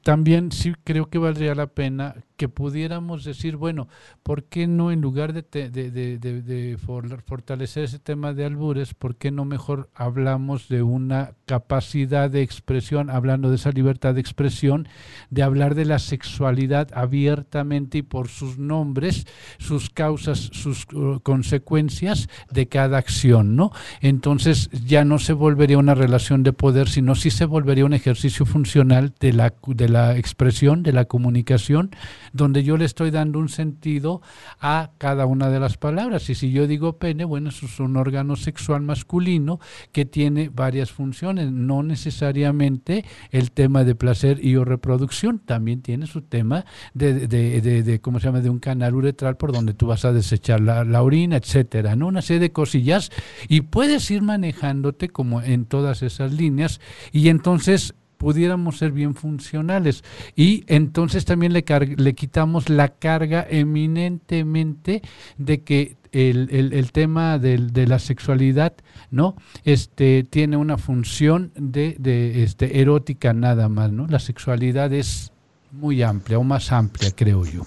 también 0.04 0.52
sí 0.52 0.74
creo 0.84 1.10
que 1.10 1.20
valdría 1.20 1.56
la 1.56 1.68
pena 1.68 2.16
que 2.42 2.50
pudiéramos 2.50 3.24
decir, 3.24 3.56
bueno, 3.56 3.88
¿por 4.24 4.46
qué 4.46 4.66
no 4.66 4.92
en 4.92 5.00
lugar 5.00 5.32
de, 5.32 5.44
de, 5.70 6.78
fortalecer 7.24 7.84
ese 7.84 8.00
tema 8.00 8.34
de 8.34 8.46
albures, 8.46 8.96
¿por 8.96 9.16
qué 9.16 9.30
no 9.30 9.46
mejor 9.46 9.92
hablamos 9.94 10.68
de 10.68 10.82
una 10.82 11.34
capacidad 11.46 12.32
de 12.32 12.42
expresión, 12.42 13.12
hablando 13.12 13.52
de 13.52 13.58
esa 13.58 13.70
libertad 13.70 14.16
de 14.16 14.22
expresión, 14.22 14.88
de 15.30 15.44
hablar 15.44 15.76
de 15.76 15.86
la 15.86 16.00
sexualidad 16.00 16.88
abiertamente 16.96 18.00
y 18.00 18.02
por 18.02 18.28
sus 18.28 18.58
nombres, 18.58 19.28
sus 19.60 19.92
causas, 19.92 20.40
sus 20.40 20.88
uh, 20.94 21.20
consecuencias 21.22 22.28
de 22.50 22.68
cada 22.68 22.98
acción, 22.98 23.56
¿no? 23.56 23.72
Entonces 24.00 24.72
ya 24.72 25.06
no 25.06 25.20
se 25.20 25.34
volvería 25.34 25.78
una 25.78 25.94
relación 25.94 26.42
de 26.42 26.54
poder, 26.54 26.90
sino 26.90 27.14
sí 27.14 27.30
se 27.30 27.46
volvería 27.46 27.86
un 27.86 27.94
ejercicio 27.94 28.48
funcional 28.48 29.14
de 29.20 29.34
la, 29.34 29.54
de 29.68 29.90
la 29.90 30.18
expresión, 30.18 30.82
de 30.82 30.94
la 30.94 31.06
comunicación, 31.06 31.92
donde 32.34 32.64
yo 32.64 32.78
le 32.78 32.86
estoy 32.86 33.12
dando 33.12 33.40
un 33.40 33.50
sentido 33.50 34.22
a 34.60 34.92
cada 34.98 35.26
una 35.26 35.50
de 35.50 35.60
las 35.60 35.78
palabras. 35.78 36.30
Y 36.30 36.36
si 36.36 36.52
yo 36.52 36.68
digo 36.68 36.98
pene, 36.98 37.26
bueno, 37.26 37.50
eso 37.50 37.66
es 37.66 37.80
un 37.80 37.98
órgano 37.98 38.36
sexual 38.36 38.82
masculino 38.82 39.60
que 39.92 40.06
tiene 40.06 40.50
varias 40.50 40.92
funciones, 40.92 41.52
no 41.52 41.84
necesariamente 41.84 43.06
el 43.32 43.52
tema 43.52 43.84
de 43.84 43.96
placer 43.96 44.44
y 44.44 44.56
o 44.56 44.66
reproducción, 44.66 45.40
también 45.40 45.82
tiene 45.82 46.08
su 46.08 46.22
tema 46.22 46.66
de, 46.94 47.28
de, 47.28 47.84
de, 47.84 48.02
¿cómo 48.02 48.20
se 48.20 48.28
llama?, 48.28 48.42
de 48.42 48.50
un 48.50 48.60
canal 48.60 48.96
uretral 48.96 49.38
por 49.38 49.52
donde 49.52 49.74
tú 49.74 49.88
vas 49.88 50.06
a 50.06 50.14
desechar 50.14 50.62
la, 50.62 50.84
la 50.84 51.04
orina, 51.04 51.38
etcétera, 51.38 51.96
¿no? 51.96 52.08
Una 52.08 52.22
serie 52.22 52.40
de 52.40 52.52
cosillas 52.52 53.12
y 53.48 53.62
puedes 53.62 54.10
ir 54.12 54.22
manejándote 54.22 55.10
como 55.10 55.42
en 55.42 55.66
todas 55.66 56.02
esas 56.04 56.34
líneas 56.34 56.80
y 57.12 57.30
entonces 57.30 57.96
pudiéramos 58.22 58.78
ser 58.78 58.92
bien 58.92 59.16
funcionales. 59.16 60.04
Y 60.36 60.64
entonces 60.68 61.26
también 61.26 61.54
le, 61.54 61.66
le 61.98 62.14
quitamos 62.14 62.70
la 62.70 62.90
carga 62.90 63.48
eminentemente 63.50 65.02
de 65.40 65.64
que 65.64 65.98
el, 66.12 66.72
el, 66.72 66.92
tema 66.92 67.40
de, 67.40 67.58
de, 67.58 67.88
la 67.88 67.98
sexualidad 67.98 68.74
no 69.10 69.36
este 69.64 70.24
tiene 70.24 70.56
una 70.56 70.78
función 70.78 71.52
de, 71.56 71.96
de, 71.98 72.44
este 72.44 72.82
erótica 72.82 73.34
nada 73.34 73.70
más 73.70 73.94
no 73.94 74.08
la 74.08 74.20
sexualidad 74.20 74.92
es 74.92 75.32
muy 75.72 76.04
amplia 76.04 76.38
o 76.38 76.44
más 76.44 76.72
amplia 76.74 77.12
creo 77.16 77.46
yo. 77.46 77.64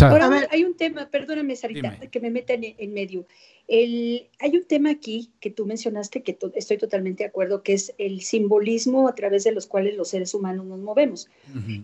Ahora, 0.00 0.48
hay 0.50 0.64
un 0.64 0.76
tema, 0.76 1.06
perdóname, 1.06 1.56
Sarita, 1.56 1.96
que 1.96 2.20
me 2.20 2.30
meta 2.30 2.54
en, 2.54 2.94
medio. 2.94 3.26
El, 3.68 4.28
hay 4.38 4.56
un 4.56 4.64
tema 4.64 4.90
aquí 4.90 5.30
que 5.40 5.50
tú 5.50 5.66
mencionaste 5.66 6.22
que 6.22 6.36
estoy 6.54 6.78
totalmente 6.78 7.22
de 7.22 7.28
acuerdo, 7.28 7.62
que 7.62 7.72
es 7.72 7.94
el 7.98 8.20
simbolismo 8.20 9.08
a 9.08 9.14
través 9.14 9.44
de 9.44 9.52
los 9.52 9.66
cuales 9.66 9.96
los 9.96 10.08
seres 10.08 10.34
humanos 10.34 10.66
nos 10.66 10.80
movemos. 10.80 11.28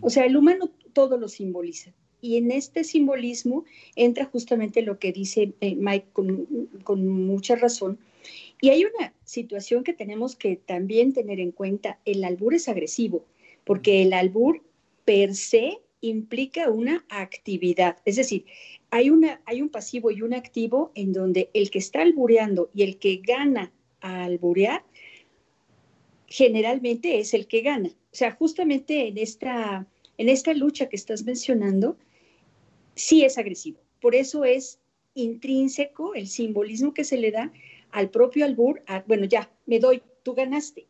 O 0.01 0.09
sea, 0.09 0.25
el 0.25 0.37
humano 0.37 0.69
todo 0.93 1.17
lo 1.17 1.27
simboliza. 1.27 1.91
Y 2.21 2.35
en 2.35 2.51
este 2.51 2.83
simbolismo 2.83 3.63
entra 3.95 4.25
justamente 4.25 4.81
lo 4.81 4.99
que 4.99 5.13
dice 5.13 5.53
eh, 5.61 5.75
Mike 5.75 6.07
con, 6.11 6.69
con 6.83 7.07
mucha 7.07 7.55
razón. 7.55 7.97
Y 8.61 8.69
hay 8.69 8.83
una 8.83 9.13
situación 9.23 9.83
que 9.83 9.93
tenemos 9.93 10.35
que 10.35 10.57
también 10.57 11.13
tener 11.13 11.39
en 11.39 11.51
cuenta. 11.51 11.99
El 12.03 12.23
albur 12.25 12.53
es 12.53 12.67
agresivo, 12.67 13.25
porque 13.63 14.01
el 14.01 14.11
albur 14.11 14.61
per 15.05 15.33
se 15.33 15.79
implica 16.01 16.69
una 16.69 17.05
actividad. 17.09 17.97
Es 18.05 18.17
decir, 18.17 18.45
hay, 18.91 19.09
una, 19.09 19.41
hay 19.45 19.61
un 19.61 19.69
pasivo 19.69 20.11
y 20.11 20.21
un 20.21 20.33
activo 20.33 20.91
en 20.95 21.13
donde 21.13 21.49
el 21.53 21.69
que 21.69 21.79
está 21.79 22.01
albureando 22.01 22.69
y 22.73 22.83
el 22.83 22.97
que 22.97 23.17
gana 23.17 23.71
a 24.01 24.23
alburear 24.23 24.83
generalmente 26.27 27.19
es 27.19 27.33
el 27.33 27.47
que 27.47 27.61
gana. 27.61 27.89
O 27.89 28.15
sea, 28.15 28.31
justamente 28.31 29.07
en 29.07 29.17
esta, 29.17 29.85
en 30.17 30.29
esta 30.29 30.53
lucha 30.53 30.87
que 30.87 30.95
estás 30.95 31.23
mencionando, 31.23 31.97
sí 32.95 33.23
es 33.23 33.37
agresivo. 33.37 33.79
Por 34.01 34.15
eso 34.15 34.45
es 34.45 34.79
intrínseco 35.15 36.13
el 36.13 36.27
simbolismo 36.27 36.93
que 36.93 37.03
se 37.03 37.17
le 37.17 37.31
da 37.31 37.51
al 37.91 38.09
propio 38.09 38.45
albur. 38.45 38.83
bueno, 39.07 39.25
ya, 39.25 39.51
me 39.65 39.79
doy, 39.79 40.01
tú 40.23 40.33
ganaste. 40.33 40.87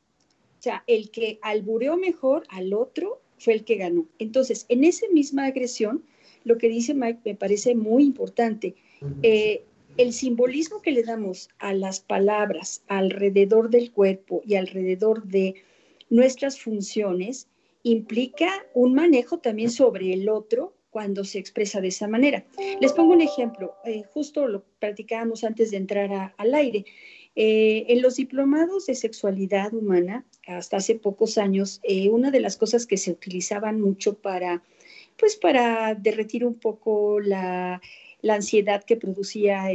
O 0.59 0.61
sea, 0.61 0.83
el 0.87 1.09
que 1.09 1.39
albureó 1.41 1.95
mejor 1.97 2.45
al 2.49 2.73
otro 2.73 3.21
fue 3.37 3.53
el 3.53 3.63
que 3.63 3.75
ganó. 3.75 4.05
Entonces, 4.19 4.65
en 4.67 4.83
esa 4.83 5.07
misma 5.13 5.45
agresión, 5.45 6.03
lo 6.49 6.57
que 6.57 6.67
dice 6.67 6.93
Mike 6.93 7.21
me 7.23 7.35
parece 7.35 7.75
muy 7.75 8.03
importante. 8.03 8.75
Eh, 9.23 9.63
el 9.97 10.13
simbolismo 10.13 10.81
que 10.81 10.91
le 10.91 11.03
damos 11.03 11.49
a 11.59 11.73
las 11.73 11.99
palabras 11.99 12.83
alrededor 12.87 13.69
del 13.69 13.91
cuerpo 13.91 14.41
y 14.45 14.55
alrededor 14.55 15.23
de 15.23 15.55
nuestras 16.09 16.59
funciones 16.59 17.47
implica 17.83 18.49
un 18.73 18.93
manejo 18.95 19.37
también 19.37 19.69
sobre 19.69 20.11
el 20.11 20.27
otro 20.27 20.73
cuando 20.89 21.23
se 21.23 21.37
expresa 21.37 21.81
de 21.81 21.89
esa 21.89 22.07
manera. 22.07 22.43
Les 22.81 22.93
pongo 22.93 23.13
un 23.13 23.21
ejemplo, 23.21 23.75
eh, 23.85 24.03
justo 24.11 24.47
lo 24.47 24.63
platicábamos 24.79 25.43
antes 25.43 25.69
de 25.69 25.77
entrar 25.77 26.33
al 26.35 26.55
aire. 26.55 26.83
Eh, 27.35 27.85
en 27.89 28.01
los 28.01 28.15
diplomados 28.15 28.87
de 28.87 28.95
sexualidad 28.95 29.73
humana, 29.73 30.25
hasta 30.47 30.77
hace 30.77 30.95
pocos 30.95 31.37
años, 31.37 31.79
eh, 31.83 32.09
una 32.09 32.31
de 32.31 32.39
las 32.39 32.57
cosas 32.57 32.87
que 32.87 32.97
se 32.97 33.11
utilizaban 33.11 33.79
mucho 33.79 34.15
para, 34.15 34.63
pues 35.19 35.35
para 35.35 35.95
derretir 35.95 36.45
un 36.45 36.55
poco 36.55 37.19
la, 37.19 37.81
ansiedad 38.27 38.83
que 38.83 38.97
producía 38.97 39.67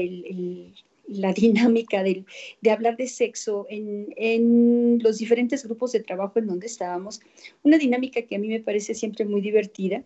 la 1.06 1.32
dinámica 1.34 2.02
de, 2.02 2.24
hablar 2.70 2.96
de 2.96 3.06
sexo 3.06 3.66
en, 3.68 4.12
en, 4.16 4.98
los 5.02 5.18
diferentes 5.18 5.64
grupos 5.64 5.92
de 5.92 6.00
trabajo 6.00 6.38
en 6.38 6.46
donde 6.46 6.66
estábamos, 6.66 7.20
una 7.62 7.78
dinámica 7.78 8.22
que 8.22 8.36
a 8.36 8.38
mí 8.38 8.48
me 8.48 8.60
parece 8.60 8.94
siempre 8.94 9.24
muy 9.24 9.40
divertida 9.40 10.02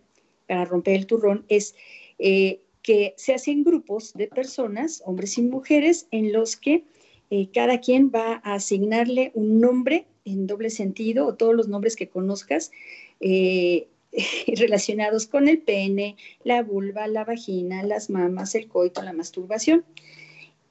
para 0.49 0.65
romper 0.65 0.95
el 0.95 1.05
turrón 1.05 1.45
es 1.47 1.75
eh, 2.17 2.59
que 2.81 3.13
se 3.17 3.33
hacen 3.33 3.63
grupos 3.63 4.13
de 4.13 4.27
personas, 4.27 5.03
hombres 5.05 5.37
y 5.37 5.43
mujeres, 5.43 6.07
en 6.11 6.33
los 6.33 6.57
que 6.57 6.85
eh, 7.29 7.49
cada 7.53 7.79
quien 7.79 8.09
va 8.13 8.41
a 8.43 8.55
asignarle 8.55 9.31
un 9.35 9.61
nombre 9.61 10.07
en 10.25 10.47
doble 10.47 10.71
sentido 10.71 11.27
o 11.27 11.35
todos 11.35 11.53
los 11.53 11.67
nombres 11.67 11.95
que 11.95 12.09
conozcas 12.09 12.71
eh, 13.19 13.87
relacionados 14.55 15.27
con 15.27 15.47
el 15.47 15.59
pene, 15.59 16.15
la 16.43 16.63
vulva, 16.63 17.07
la 17.07 17.25
vagina, 17.25 17.83
las 17.83 18.09
mamas, 18.09 18.55
el 18.55 18.67
coito, 18.67 19.01
la 19.01 19.13
masturbación. 19.13 19.85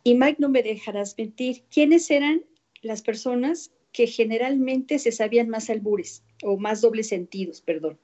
Y 0.04 0.14
Mike, 0.14 0.38
no 0.40 0.48
me 0.48 0.62
dejarás 0.62 1.14
mentir, 1.18 1.64
¿quiénes 1.70 2.10
eran 2.10 2.42
las 2.82 3.02
personas 3.02 3.72
que 3.92 4.06
generalmente 4.06 4.98
se 4.98 5.12
sabían 5.12 5.48
más 5.48 5.70
albures 5.70 6.22
o 6.42 6.56
más 6.56 6.80
dobles 6.80 7.08
sentidos, 7.08 7.60
perdón? 7.60 7.98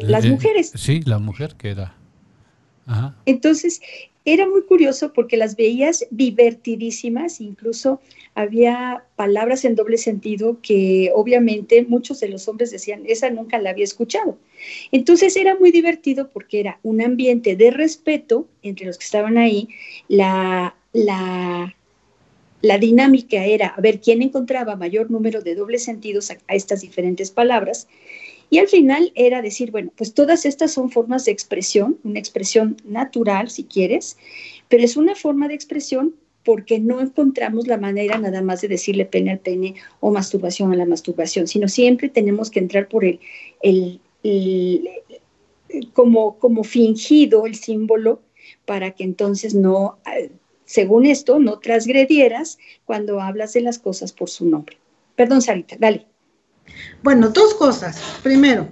Las 0.00 0.26
mujeres. 0.26 0.72
Sí, 0.74 1.02
la 1.02 1.18
mujer 1.18 1.56
que 1.56 1.70
era. 1.70 1.96
Entonces, 3.26 3.80
era 4.24 4.48
muy 4.48 4.62
curioso 4.62 5.12
porque 5.12 5.36
las 5.36 5.56
veías 5.56 6.06
divertidísimas, 6.10 7.40
incluso 7.40 8.00
había 8.34 9.04
palabras 9.16 9.64
en 9.64 9.74
doble 9.74 9.98
sentido 9.98 10.58
que 10.62 11.10
obviamente 11.14 11.84
muchos 11.84 12.20
de 12.20 12.28
los 12.28 12.46
hombres 12.48 12.70
decían, 12.70 13.02
esa 13.06 13.30
nunca 13.30 13.58
la 13.58 13.70
había 13.70 13.84
escuchado. 13.84 14.38
Entonces 14.92 15.36
era 15.36 15.56
muy 15.56 15.70
divertido 15.70 16.30
porque 16.30 16.60
era 16.60 16.78
un 16.82 17.02
ambiente 17.02 17.56
de 17.56 17.70
respeto 17.70 18.46
entre 18.62 18.86
los 18.86 18.96
que 18.96 19.04
estaban 19.04 19.38
ahí, 19.38 19.68
la, 20.08 20.76
la, 20.92 21.74
la 22.62 22.78
dinámica 22.78 23.44
era 23.44 23.68
a 23.68 23.80
ver 23.80 24.00
quién 24.00 24.22
encontraba 24.22 24.76
mayor 24.76 25.10
número 25.10 25.42
de 25.42 25.56
dobles 25.56 25.82
sentidos 25.82 26.30
a 26.30 26.54
estas 26.54 26.80
diferentes 26.80 27.30
palabras 27.32 27.88
y 28.50 28.58
al 28.58 28.68
final 28.68 29.12
era 29.14 29.42
decir, 29.42 29.70
bueno, 29.70 29.92
pues 29.96 30.14
todas 30.14 30.44
estas 30.44 30.72
son 30.72 30.90
formas 30.90 31.24
de 31.24 31.32
expresión, 31.32 31.98
una 32.04 32.18
expresión 32.18 32.76
natural 32.84 33.50
si 33.50 33.64
quieres, 33.64 34.16
pero 34.68 34.84
es 34.84 34.96
una 34.96 35.14
forma 35.14 35.48
de 35.48 35.54
expresión 35.54 36.14
porque 36.44 36.80
no 36.80 37.00
encontramos 37.00 37.66
la 37.66 37.78
manera 37.78 38.18
nada 38.18 38.42
más 38.42 38.60
de 38.60 38.68
decirle 38.68 39.04
pene 39.04 39.30
al 39.30 39.38
pene 39.38 39.74
o 40.00 40.10
masturbación 40.10 40.72
a 40.72 40.76
la 40.76 40.86
masturbación, 40.86 41.46
sino 41.46 41.68
siempre 41.68 42.08
tenemos 42.08 42.50
que 42.50 42.58
entrar 42.58 42.88
por 42.88 43.04
el, 43.04 43.20
el, 43.62 44.00
como, 45.92 46.38
como 46.38 46.64
fingido 46.64 47.46
el 47.46 47.54
símbolo 47.54 48.20
para 48.64 48.92
que 48.92 49.04
entonces 49.04 49.54
no, 49.54 49.98
según 50.64 51.06
esto, 51.06 51.38
no 51.38 51.58
transgredieras 51.58 52.58
cuando 52.84 53.20
hablas 53.20 53.52
de 53.52 53.60
las 53.60 53.78
cosas 53.78 54.12
por 54.12 54.28
su 54.28 54.46
nombre. 54.46 54.76
Perdón, 55.14 55.42
Sarita, 55.42 55.76
dale. 55.78 56.06
Bueno, 57.02 57.28
dos 57.30 57.54
cosas. 57.54 58.00
Primero, 58.22 58.68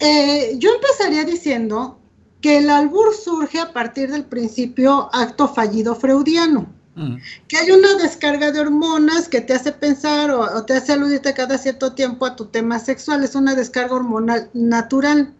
eh, 0.00 0.56
yo 0.58 0.70
empezaría 0.74 1.24
diciendo 1.24 1.98
que 2.40 2.58
el 2.58 2.68
albur 2.68 3.14
surge 3.14 3.58
a 3.58 3.72
partir 3.72 4.10
del 4.10 4.24
principio 4.24 5.08
acto 5.12 5.48
fallido 5.48 5.94
freudiano. 5.94 6.72
Mm. 6.96 7.16
Que 7.48 7.56
hay 7.56 7.70
una 7.70 7.94
descarga 7.96 8.52
de 8.52 8.60
hormonas 8.60 9.28
que 9.28 9.40
te 9.40 9.54
hace 9.54 9.72
pensar 9.72 10.30
o, 10.30 10.40
o, 10.40 10.64
te 10.64 10.74
hace 10.74 10.92
aludirte 10.92 11.34
cada 11.34 11.58
cierto 11.58 11.92
tiempo 11.94 12.26
a 12.26 12.36
tu 12.36 12.46
tema 12.46 12.78
sexual. 12.78 13.24
Es 13.24 13.34
una 13.34 13.54
descarga 13.54 13.94
hormonal 13.94 14.50
natural. 14.52 15.32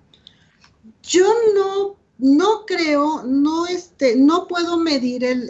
Yo 1.03 1.27
no 1.55 1.97
no 2.19 2.65
creo, 2.65 3.25
no, 3.25 3.67
este, 3.67 4.15
no 4.15 4.47
puedo 4.47 4.79
medir 4.79 5.25
el, 5.25 5.49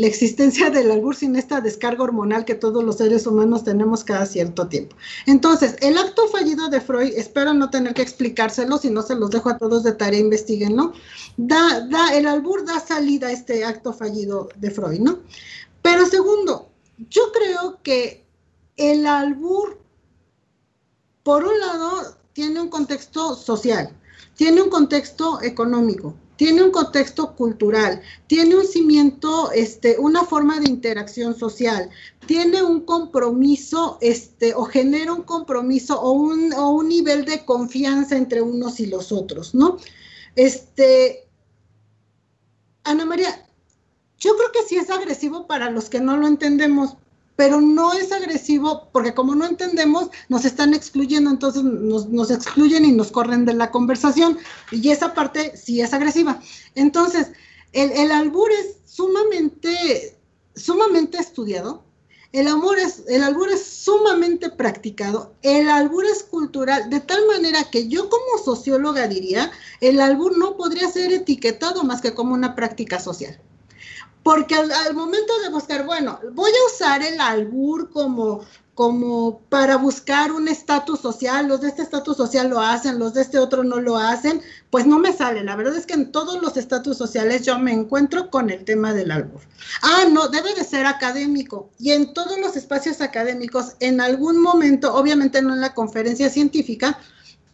la 0.00 0.06
existencia 0.06 0.68
del 0.68 0.90
albur 0.90 1.16
sin 1.16 1.36
esta 1.36 1.62
descarga 1.62 2.04
hormonal 2.04 2.44
que 2.44 2.54
todos 2.54 2.84
los 2.84 2.96
seres 2.96 3.26
humanos 3.26 3.64
tenemos 3.64 4.04
cada 4.04 4.26
cierto 4.26 4.68
tiempo. 4.68 4.94
Entonces, 5.26 5.76
el 5.80 5.96
acto 5.96 6.28
fallido 6.28 6.68
de 6.68 6.82
Freud, 6.82 7.14
espero 7.16 7.54
no 7.54 7.70
tener 7.70 7.94
que 7.94 8.02
explicárselo, 8.02 8.76
si 8.76 8.90
no 8.90 9.02
se 9.02 9.14
los 9.14 9.30
dejo 9.30 9.48
a 9.48 9.58
todos 9.58 9.84
de 9.84 9.92
tarea, 9.92 10.20
investiguenlo. 10.20 10.92
Da, 11.38 11.80
da, 11.88 12.14
el 12.14 12.26
albur 12.26 12.64
da 12.66 12.78
salida 12.78 13.28
a 13.28 13.32
este 13.32 13.64
acto 13.64 13.94
fallido 13.94 14.50
de 14.56 14.70
Freud, 14.70 15.00
¿no? 15.00 15.20
Pero 15.80 16.04
segundo, 16.06 16.68
yo 17.08 17.32
creo 17.32 17.80
que 17.82 18.26
el 18.76 19.06
albur, 19.06 19.80
por 21.22 21.44
un 21.44 21.58
lado, 21.58 22.16
tiene 22.34 22.60
un 22.60 22.68
contexto 22.68 23.34
social 23.34 23.96
tiene 24.34 24.62
un 24.62 24.70
contexto 24.70 25.42
económico, 25.42 26.14
tiene 26.36 26.62
un 26.62 26.70
contexto 26.70 27.34
cultural, 27.36 28.02
tiene 28.26 28.56
un 28.56 28.66
cimiento, 28.66 29.52
este, 29.52 29.98
una 29.98 30.24
forma 30.24 30.58
de 30.58 30.68
interacción 30.68 31.38
social, 31.38 31.90
tiene 32.26 32.62
un 32.62 32.80
compromiso, 32.80 33.98
este, 34.00 34.54
o 34.54 34.64
genera 34.64 35.12
un 35.12 35.22
compromiso 35.22 36.00
o 36.00 36.12
un, 36.12 36.52
o 36.54 36.70
un 36.70 36.88
nivel 36.88 37.24
de 37.24 37.44
confianza 37.44 38.16
entre 38.16 38.42
unos 38.42 38.80
y 38.80 38.86
los 38.86 39.12
otros, 39.12 39.54
¿no? 39.54 39.76
Este, 40.34 41.28
Ana 42.84 43.04
María, 43.04 43.46
yo 44.18 44.36
creo 44.36 44.52
que 44.52 44.68
sí 44.68 44.76
es 44.76 44.90
agresivo 44.90 45.46
para 45.46 45.70
los 45.70 45.88
que 45.88 46.00
no 46.00 46.16
lo 46.16 46.26
entendemos, 46.26 46.96
pero 47.36 47.60
no 47.60 47.92
es 47.92 48.12
agresivo 48.12 48.88
porque 48.92 49.14
como 49.14 49.34
no 49.34 49.46
entendemos, 49.46 50.10
nos 50.28 50.44
están 50.44 50.74
excluyendo, 50.74 51.30
entonces 51.30 51.62
nos, 51.62 52.30
excluyen 52.30 52.84
y 52.84 52.92
nos 52.92 53.10
corren 53.10 53.44
de 53.44 53.54
la 53.54 53.70
conversación. 53.70 54.38
Y 54.70 54.90
esa 54.90 55.14
parte 55.14 55.56
sí 55.56 55.80
es 55.80 55.92
agresiva. 55.92 56.40
Entonces, 56.74 57.28
el, 57.72 57.90
el 57.92 58.12
albur 58.12 58.50
es 58.52 58.76
sumamente, 58.84 60.18
sumamente 60.54 61.18
estudiado. 61.18 61.84
El, 62.32 62.48
amor 62.48 62.78
es, 62.78 63.04
el 63.08 63.22
albur 63.22 63.50
es 63.50 63.62
sumamente 63.62 64.48
practicado, 64.48 65.34
el 65.42 65.68
albur 65.68 66.06
es 66.06 66.22
cultural, 66.22 66.88
de 66.88 67.00
tal 67.00 67.26
manera 67.26 67.64
que 67.70 67.88
yo 67.88 68.08
como 68.08 68.42
socióloga 68.42 69.06
diría, 69.06 69.52
el 69.82 70.00
albur 70.00 70.38
no 70.38 70.56
podría 70.56 70.90
ser 70.90 71.12
etiquetado 71.12 71.84
más 71.84 72.00
que 72.00 72.14
como 72.14 72.32
una 72.32 72.54
práctica 72.54 72.98
social. 73.00 73.38
Porque 74.22 74.54
al, 74.54 74.94
momento 74.94 75.32
de 75.40 75.48
buscar, 75.50 75.84
bueno, 75.84 76.20
voy 76.32 76.50
a 76.50 76.72
usar 76.72 77.02
el 77.02 77.20
albur 77.20 77.90
como, 77.90 78.44
como 78.74 79.40
para 79.48 79.76
buscar 79.76 80.30
un 80.30 80.46
estatus 80.46 81.00
social, 81.00 81.48
los 81.48 81.60
de 81.60 81.68
este 81.68 81.82
estatus 81.82 82.16
social 82.16 82.48
lo 82.48 82.60
hacen, 82.60 83.00
los 83.00 83.14
de 83.14 83.22
este 83.22 83.40
otro 83.40 83.64
no 83.64 83.80
lo 83.80 83.96
hacen, 83.96 84.40
pues 84.70 84.86
no 84.86 85.00
me 85.00 85.12
sale. 85.12 85.42
La 85.42 85.56
verdad 85.56 85.76
es 85.76 85.86
que 85.86 85.94
en 85.94 86.12
todos 86.12 86.40
los 86.40 86.56
estatus 86.56 86.96
sociales 86.96 87.42
yo 87.42 87.58
me 87.58 87.72
encuentro 87.72 88.30
con 88.30 88.50
el 88.50 88.64
tema 88.64 88.94
del 88.94 89.10
albur. 89.10 89.40
Ah, 89.82 90.04
no, 90.08 90.28
debe 90.28 90.54
de 90.54 90.64
ser 90.64 90.86
académico. 90.86 91.70
Y 91.80 91.90
en 91.90 92.14
todos 92.14 92.38
los 92.38 92.56
espacios 92.56 93.00
académicos, 93.00 93.74
en 93.80 94.00
algún 94.00 94.40
momento, 94.40 94.94
obviamente 94.94 95.42
no 95.42 95.52
en 95.52 95.60
la 95.60 95.74
conferencia 95.74 96.30
científica, 96.30 96.98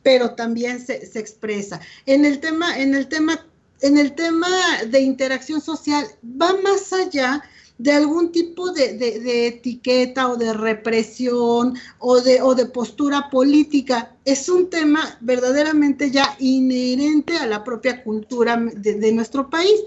pero 0.03 0.35
también 0.35 0.85
se, 0.85 1.07
se 1.07 1.19
expresa. 1.19 1.81
En 2.05 2.27
el 2.27 2.41
tema, 2.41 2.79
en 2.79 2.95
el 2.95 3.09
tema 3.09 3.41
en 3.81 3.99
el 3.99 4.15
tema 4.15 4.49
de 4.89 5.01
interacción 5.01 5.61
social 5.61 6.07
va 6.25 6.55
más 6.63 6.93
allá 6.93 7.43
de 7.79 7.93
algún 7.93 8.33
tipo 8.33 8.73
de, 8.73 9.47
etiqueta 9.47 10.29
o 10.29 10.37
de 10.37 10.53
represión 10.53 11.79
o 12.01 12.21
de, 12.21 12.43
o 12.43 12.55
de 12.55 12.67
postura 12.67 13.31
política. 13.31 14.17
Es 14.25 14.49
un 14.49 14.69
tema 14.69 15.17
verdaderamente 15.21 16.11
ya 16.11 16.37
inherente 16.41 17.37
a 17.37 17.47
la 17.47 17.63
propia 17.63 18.03
cultura 18.03 18.57
de, 18.57 19.13
nuestro 19.13 19.49
país. 19.49 19.81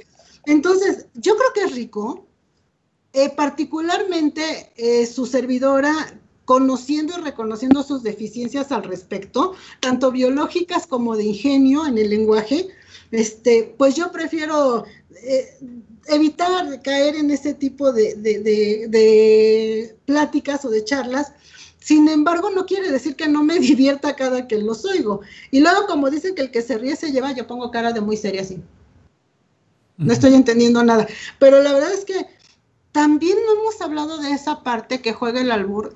Entonces, 0.46 1.08
yo 1.16 1.36
creo 1.36 1.54
que 1.54 1.64
es 1.64 1.76
rico, 1.76 2.26
eh, 3.14 3.30
particularmente 3.30 4.72
eh, 4.78 5.06
su 5.06 5.26
servidora 5.26 5.94
conociendo 6.46 7.14
y 7.18 7.22
reconociendo 7.22 7.84
sus 7.84 8.04
deficiencias 8.04 8.72
al 8.72 8.84
respecto, 8.84 9.54
tanto 9.80 10.12
biológicas 10.12 10.88
como 10.88 11.16
de 11.16 11.26
ingenio 11.26 11.86
en 11.86 11.98
el 11.98 12.10
lenguaje, 12.10 12.70
este, 13.12 13.76
pues 13.78 13.96
yo 13.96 14.12
prefiero 14.12 14.86
eh, 15.24 15.58
evitar 16.08 16.82
caer 16.82 17.16
en 17.16 17.32
ese 17.32 17.54
tipo 17.54 17.92
de, 17.92 18.16
de, 18.16 19.96
pláticas 20.06 20.66
o 20.66 20.70
de 20.70 20.84
charlas. 20.84 21.34
Sin 21.80 22.08
embargo, 22.08 22.50
no 22.52 22.66
quiere 22.66 22.92
decir 22.92 23.16
que 23.16 23.28
no 23.28 23.44
me 23.44 23.60
divierta 23.60 24.16
cada 24.16 24.48
que 24.48 24.58
los 24.58 24.86
oigo. 24.86 25.22
Y 25.52 25.60
luego, 25.60 25.88
como 25.88 26.10
dicen 26.10 26.36
que 26.36 26.42
el 26.44 26.52
que 26.52 26.62
se 26.62 26.78
ríe 26.78 26.96
se 26.96 27.12
lleva, 27.12 27.34
yo 27.34 27.48
pongo 27.48 27.72
cara 27.72 27.92
de 27.92 28.02
muy 28.02 28.18
seria 28.18 28.42
así. 28.42 28.62
No 29.98 30.14
estoy 30.14 30.34
entendiendo 30.34 30.84
nada. 30.84 31.08
Pero 31.38 31.62
la 31.62 31.74
verdad 31.74 31.92
es 31.92 32.06
que 32.06 32.26
también 32.92 33.38
no 33.46 33.62
hemos 33.62 33.82
hablado 33.82 34.18
de 34.18 34.32
esa 34.32 34.64
parte 34.64 35.02
que 35.02 35.14
juega 35.14 35.42
el 35.42 35.52
albur, 35.52 35.96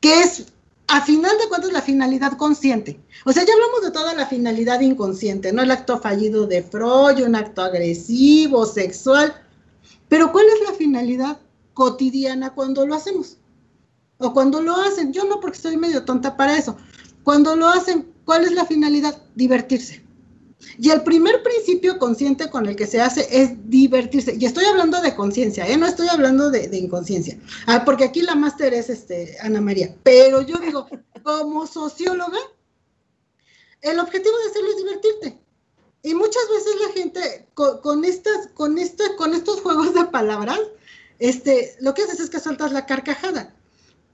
que 0.00 0.20
es 0.20 0.46
a 0.90 1.00
final 1.02 1.38
de 1.38 1.48
cuentas 1.48 1.72
la 1.72 1.82
finalidad 1.82 2.36
consciente. 2.36 3.00
O 3.24 3.32
sea, 3.32 3.44
ya 3.44 3.52
hablamos 3.54 3.82
de 3.82 3.92
toda 3.92 4.12
la 4.12 4.26
finalidad 4.26 4.80
inconsciente, 4.80 5.52
¿no? 5.52 5.62
El 5.62 5.70
acto 5.70 6.00
fallido 6.00 6.48
de 6.48 6.64
Freud, 6.64 7.24
un 7.24 7.36
acto 7.36 7.62
agresivo, 7.62 8.66
sexual. 8.66 9.32
Pero 10.08 10.32
¿cuál 10.32 10.46
es 10.46 10.68
la 10.68 10.74
finalidad 10.74 11.38
cotidiana 11.74 12.54
cuando 12.54 12.84
lo 12.86 12.96
hacemos? 12.96 13.36
O 14.18 14.32
cuando 14.32 14.60
lo 14.60 14.74
hacen. 14.74 15.12
Yo 15.12 15.24
no, 15.24 15.38
porque 15.38 15.58
estoy 15.58 15.76
medio 15.76 16.04
tonta 16.04 16.36
para 16.36 16.58
eso. 16.58 16.76
Cuando 17.22 17.54
lo 17.54 17.68
hacen, 17.68 18.12
¿cuál 18.24 18.42
es 18.44 18.52
la 18.52 18.64
finalidad? 18.64 19.16
Divertirse. 19.36 20.02
Y 20.78 20.90
el 20.90 21.02
primer 21.02 21.42
principio 21.42 21.98
consciente 21.98 22.50
con 22.50 22.66
el 22.66 22.76
que 22.76 22.86
se 22.86 23.00
hace 23.00 23.26
es 23.30 23.70
divertirse. 23.70 24.36
Y 24.38 24.44
estoy 24.44 24.64
hablando 24.64 25.00
de 25.00 25.14
conciencia, 25.14 25.66
¿eh? 25.66 25.76
no 25.76 25.86
estoy 25.86 26.08
hablando 26.08 26.50
de, 26.50 26.76
inconsciencia. 26.76 27.38
Ah, 27.66 27.84
porque 27.84 28.04
aquí 28.04 28.22
la 28.22 28.34
máster 28.34 28.74
es 28.74 28.90
este, 28.90 29.36
Ana 29.40 29.60
María. 29.60 29.94
Pero 30.02 30.42
yo 30.42 30.58
digo, 30.58 30.86
como 31.22 31.66
socióloga, 31.66 32.38
el 33.82 33.98
objetivo 33.98 34.36
de 34.38 34.50
hacerlo 34.50 34.70
es 34.70 34.76
divertirte. 34.76 35.38
Y 36.02 36.14
muchas 36.14 36.42
veces 36.50 36.72
la 36.86 36.92
gente 36.94 37.46
con, 37.54 38.04
estas, 38.04 38.48
con, 38.54 38.76
con 39.16 39.34
estos 39.34 39.60
juegos 39.60 39.94
de 39.94 40.04
palabras, 40.06 40.60
este, 41.18 41.76
lo 41.80 41.92
que 41.92 42.02
haces 42.02 42.20
es 42.20 42.30
que 42.30 42.40
sueltas 42.40 42.72
la 42.72 42.86
carcajada 42.86 43.54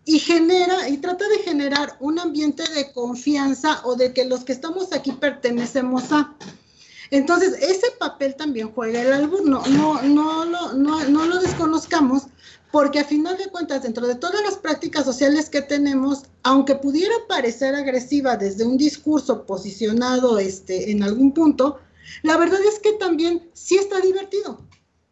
y 0.07 0.21
genera 0.21 0.89
y 0.89 0.99
trata 0.99 1.29
de 1.29 1.39
generar 1.41 1.97
un 1.99 2.19
ambiente 2.21 2.63
de 2.75 2.93
confianza 2.93 3.81
o 3.85 3.97
de 3.97 4.13
que 4.13 4.25
los 4.25 4.45
que 4.45 4.53
estamos 4.53 4.93
aquí 4.93 5.13
pertenecemos 5.13 6.13
a. 6.13 6.33
Entonces, 7.11 7.55
ese 7.61 7.91
papel 7.99 8.37
también 8.37 8.73
juega 8.73 9.03
el 9.03 9.13
albur, 9.13 9.45
no, 9.45 9.67
no, 9.67 10.03
no, 10.03 10.45
no, 10.73 11.05
no, 11.05 11.27
lo 11.27 11.41
desconozcamos, 11.41 12.23
porque 12.71 13.01
a 13.01 13.05
final 13.05 13.37
de 13.37 13.49
cuentas, 13.49 13.83
dentro 13.83 14.07
de 14.07 14.15
todas 14.15 14.43
las 14.43 14.57
prácticas 14.57 15.05
sociales 15.05 15.51
que 15.51 15.63
tenemos, 15.63 16.23
aunque 16.45 16.77
pudiera 16.77 17.15
parecer 17.29 17.75
agresiva 17.75 18.37
desde 18.37 18.65
un 18.65 18.77
discurso 18.77 19.45
posicionado 19.45 20.39
este, 20.39 20.91
en 20.91 21.03
algún 21.03 21.33
punto, 21.33 21.81
la 22.23 22.37
verdad 22.37 22.61
es 22.73 22.79
que 22.79 22.93
también 22.93 23.51
sí 23.55 23.77
está 23.77 24.01
divertido 24.01 24.61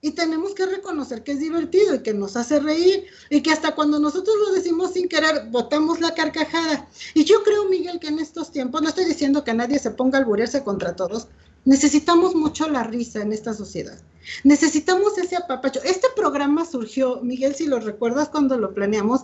y 0.05 0.11
tenemos 0.11 0.55
que 0.55 0.67
reconocer 0.67 1.23
que 1.23 1.33
es 1.33 1.41
divertido 1.41 1.95
y 1.95 2.03
que 2.03 2.13
nos 2.13 2.37
hace 2.37 2.61
reír 2.61 3.07
y 3.31 3.41
que 3.41 3.51
hasta 3.51 3.75
cuando 3.75 3.99
nosotros 3.99 4.37
lo 4.39 4.53
decimos 4.53 4.93
sin 4.93 5.09
querer, 5.09 5.47
botamos 5.49 5.99
la 5.99 6.13
carcajada. 6.13 6.87
Y 7.15 7.25
yo 7.25 7.43
creo, 7.43 7.71
Miguel, 7.71 7.99
que 7.99 8.09
en 8.09 8.19
estos 8.19 8.53
tiempos, 8.53 8.83
no 8.83 8.91
estoy 8.91 9.07
diciendo 9.07 9.45
que 9.45 9.55
nadie 9.55 9.79
se 9.79 9.93
ponga 9.93 10.19
a 10.19 10.21
alburearse 10.21 10.63
contra 10.63 10.95
todos, 10.95 11.29
necesitamos 11.65 12.35
mucho 12.35 12.69
la 12.69 12.83
risa 12.83 13.23
en 13.23 13.33
esta 13.33 13.55
sociedad. 13.55 13.99
Necesitamos 14.43 15.17
ese 15.17 15.37
apapacho. 15.37 15.81
Este 15.83 16.09
programa 16.15 16.67
surgió, 16.67 17.23
Miguel, 17.23 17.55
si 17.55 17.67
lo 17.67 17.81
recuerdas 17.81 18.29
cuando 18.29 18.59
lo 18.59 18.75
planeamos, 18.75 19.23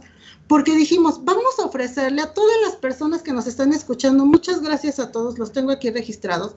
porque 0.49 0.75
dijimos, 0.75 1.23
vamos 1.27 1.59
a 1.59 1.67
ofrecerle 1.67 2.23
a 2.23 2.33
todas 2.33 2.57
las 2.65 2.77
personas 2.77 3.21
que 3.21 3.35
nos 3.35 3.47
están 3.47 3.75
escuchando, 3.75 4.25
muchas 4.25 4.63
gracias 4.63 4.99
a 4.99 5.13
todos, 5.13 5.39
los 5.39 5.53
tengo 5.53 5.73
aquí 5.73 5.91
registrados, 5.91 6.55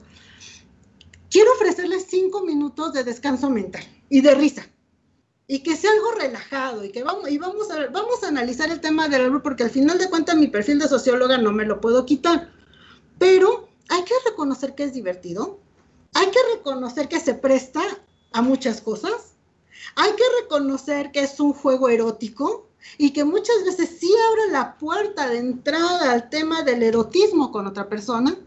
quiero 1.34 1.52
ofrecerles 1.54 2.06
cinco 2.08 2.44
minutos 2.44 2.92
de 2.92 3.02
descanso 3.02 3.50
mental 3.50 3.82
y 4.08 4.20
de 4.20 4.36
risa. 4.36 4.68
Y 5.48 5.64
que 5.64 5.76
sea 5.76 5.90
algo 5.90 6.12
relajado 6.12 6.84
y 6.84 6.92
que 6.92 7.02
vamos, 7.02 7.28
y 7.28 7.38
vamos, 7.38 7.72
a, 7.72 7.88
vamos 7.88 8.22
a 8.22 8.28
analizar 8.28 8.70
el 8.70 8.80
tema 8.80 9.08
del 9.08 9.22
árbol 9.22 9.42
porque 9.42 9.64
al 9.64 9.70
final 9.70 9.98
de 9.98 10.08
cuentas 10.08 10.36
mi 10.36 10.46
perfil 10.46 10.78
de 10.78 10.86
socióloga 10.86 11.36
no 11.38 11.50
me 11.50 11.64
lo 11.64 11.80
puedo 11.80 12.06
quitar. 12.06 12.52
Pero 13.18 13.68
hay 13.88 14.04
que 14.04 14.14
reconocer 14.24 14.76
que 14.76 14.84
es 14.84 14.92
divertido, 14.92 15.58
hay 16.14 16.26
que 16.26 16.38
reconocer 16.54 17.08
que 17.08 17.18
se 17.18 17.34
presta 17.34 17.82
a 18.32 18.40
muchas 18.40 18.80
cosas, 18.80 19.32
hay 19.96 20.12
que 20.12 20.42
reconocer 20.42 21.10
que 21.10 21.24
es 21.24 21.40
un 21.40 21.52
juego 21.52 21.88
erótico 21.88 22.68
y 22.96 23.10
que 23.10 23.24
muchas 23.24 23.64
veces 23.64 23.96
sí 23.98 24.14
abre 24.30 24.52
la 24.52 24.78
puerta 24.78 25.28
de 25.28 25.38
entrada 25.38 26.12
al 26.12 26.30
tema 26.30 26.62
del 26.62 26.84
erotismo 26.84 27.50
con 27.50 27.66
otra 27.66 27.88
persona 27.88 28.38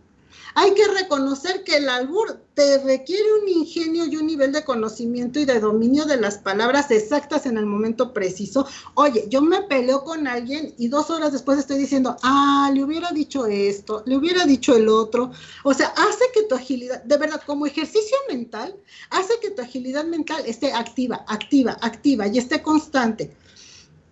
hay 0.60 0.74
que 0.74 0.88
reconocer 0.88 1.64
que 1.64 1.78
el 1.78 1.88
albur 1.88 2.42
te 2.56 2.80
requiere 2.80 3.32
un 3.44 3.48
ingenio 3.48 4.06
y 4.08 4.16
un 4.16 4.26
nivel 4.26 4.52
de 4.52 4.66
conocimiento 4.66 5.40
y 5.40 5.46
de 5.46 5.60
dominio 5.60 6.06
de 6.06 6.20
las 6.20 6.40
palabras 6.40 6.90
exactas 6.90 7.46
en 7.46 7.60
el 7.60 7.68
momento 7.68 8.12
preciso. 8.12 8.66
Oye, 8.96 9.26
yo 9.30 9.44
me 9.44 9.62
peleo 9.62 10.04
con 10.04 10.26
alguien 10.26 10.74
y 10.80 10.88
dos 10.88 11.12
horas 11.12 11.32
después 11.32 11.60
estoy 11.60 11.78
diciendo, 11.78 12.18
ah, 12.24 12.72
le 12.74 12.84
hubiera 12.84 13.12
dicho 13.12 13.46
esto, 13.46 14.02
le 14.08 14.18
hubiera 14.18 14.48
dicho 14.48 14.76
el 14.76 14.90
otro. 14.90 15.30
O 15.64 15.76
sea, 15.76 15.90
hace 15.90 16.26
que 16.34 16.42
tu 16.50 16.56
agilidad, 16.56 17.04
de 17.04 17.18
verdad, 17.18 17.44
como 17.46 17.68
ejercicio 17.68 18.18
mental, 18.28 18.76
hace 19.12 19.36
que 19.40 19.52
tu 19.52 19.62
agilidad 19.62 20.06
mental 20.06 20.42
esté 20.48 20.74
activa, 20.74 21.24
activa, 21.28 21.78
activa 21.82 22.26
y 22.26 22.40
esté 22.40 22.64
constante. 22.64 23.32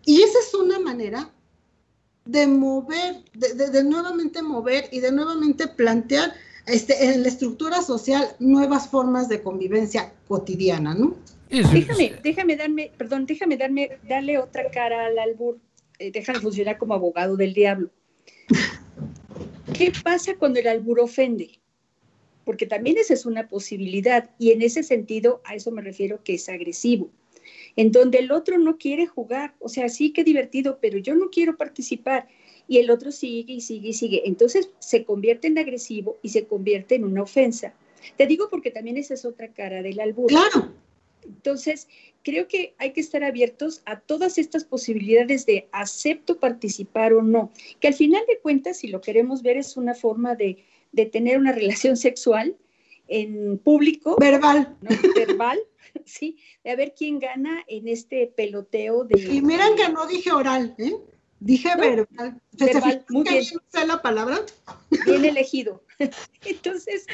Y 0.06 0.22
esa 0.22 0.38
es 0.38 0.54
una 0.54 0.78
manera 0.78 1.28
de 2.26 2.47
mover, 2.47 3.23
de, 3.34 3.84
nuevamente 3.84 4.41
mover 4.41 4.89
y 4.91 4.99
de 4.99 5.11
nuevamente 5.11 5.67
plantear 5.67 6.34
este, 6.65 7.13
en 7.13 7.21
la 7.21 7.30
estructura 7.30 7.82
social 7.82 8.36
nuevas 8.39 8.89
formas 8.89 9.30
de 9.30 9.41
convivencia 9.41 10.11
cotidiana, 10.28 10.95
¿no? 10.95 11.15
Déjame, 11.49 12.15
déjame 12.23 12.55
darme, 12.57 12.91
perdón, 12.97 13.28
déjame 13.28 13.55
darme, 13.55 13.99
darle 14.09 14.39
otra 14.39 14.69
cara 14.71 15.05
al 15.05 15.19
albur, 15.19 15.59
eh, 15.99 16.11
déjame 16.11 16.39
funcionar 16.39 16.78
como 16.80 16.95
abogado 16.95 17.38
del 17.38 17.53
diablo. 17.53 17.91
¿Qué 19.73 19.93
pasa 20.03 20.36
cuando 20.38 20.59
el 20.59 20.67
albur 20.67 20.99
ofende? 20.99 21.59
Porque 22.43 22.65
también 22.65 22.97
esa 22.97 23.13
es 23.13 23.26
una 23.26 23.47
posibilidad 23.47 24.32
y 24.39 24.51
en 24.51 24.63
ese 24.63 24.82
sentido 24.82 25.41
a 25.45 25.55
eso 25.55 25.71
me 25.71 25.82
refiero 25.82 26.23
que 26.23 26.36
es 26.36 26.49
agresivo 26.49 27.11
en 27.76 27.91
donde 27.91 28.19
el 28.19 28.32
otro 28.32 28.57
no 28.57 28.78
quiere 28.78 29.05
jugar, 29.05 29.53
o 29.59 29.69
sea, 29.69 29.89
sí 29.89 30.11
que 30.11 30.23
divertido, 30.23 30.80
pero 30.82 30.97
yo 30.97 31.15
no 31.15 31.30
quiero 31.30 31.57
participar. 31.57 32.28
Y 32.67 32.80
el 32.80 32.89
otro 32.89 33.11
sigue 33.11 33.53
y 33.53 33.61
sigue 33.61 33.89
y 33.89 33.93
sigue. 33.93 34.23
Entonces 34.26 34.71
se 34.80 35.03
convierte 35.03 35.47
en 35.47 35.57
agresivo 35.57 36.17
y 36.23 36.30
se 36.30 36.45
convierte 36.45 36.95
en 36.95 37.03
una 37.03 37.21
ofensa. 37.21 37.73
Te 38.17 38.26
digo 38.26 38.49
porque 38.49 38.71
también 38.71 38.97
esa 38.97 39.13
es 39.13 39.26
otra 39.26 39.49
cara 39.49 39.82
del 39.82 39.99
albur. 39.99 40.28
Claro. 40.28 40.71
Entonces, 41.26 41.88
creo 42.23 42.47
que 42.47 42.76
hay 42.78 42.91
que 42.91 43.01
estar 43.01 43.23
abiertos 43.23 43.82
a 43.86 43.99
todas 43.99 44.38
estas 44.38 44.63
posibilidades 44.63 45.45
de 45.45 45.67
acepto 45.71 46.39
participar 46.39 47.13
o 47.13 47.21
no, 47.21 47.51
que 47.80 47.88
al 47.88 47.93
final 47.93 48.23
de 48.28 48.39
cuentas, 48.39 48.78
si 48.78 48.88
lo 48.88 49.01
queremos 49.01 49.41
ver, 49.41 49.57
es 49.57 49.76
una 49.76 49.95
forma 49.95 50.36
de, 50.36 50.63
de 50.91 51.05
tener 51.05 51.38
una 51.38 51.51
relación 51.51 51.97
sexual 51.97 52.55
en 53.07 53.57
público. 53.57 54.17
Verbal. 54.19 54.76
Verbal, 55.15 55.59
sí, 56.06 56.38
de 56.64 56.76
ver 56.76 56.93
quién 56.97 57.20
gana 57.20 57.64
en 57.68 57.88
este 57.88 58.28
peloteo 58.28 59.03
de... 59.03 59.20
Y 59.22 59.41
miren 59.41 59.76
que 59.76 59.89
no 59.89 60.08
dije 60.08 60.32
oral, 60.32 60.76
¿eh? 60.78 60.95
Dije 61.39 61.70
verbal. 61.76 62.41
verbal 62.53 63.06
muy 63.10 63.24
bien. 63.24 63.43
la 63.88 64.01
palabra? 64.01 64.38
Bien 65.06 65.26
elegido. 65.26 65.84
Entonces, 66.45 67.06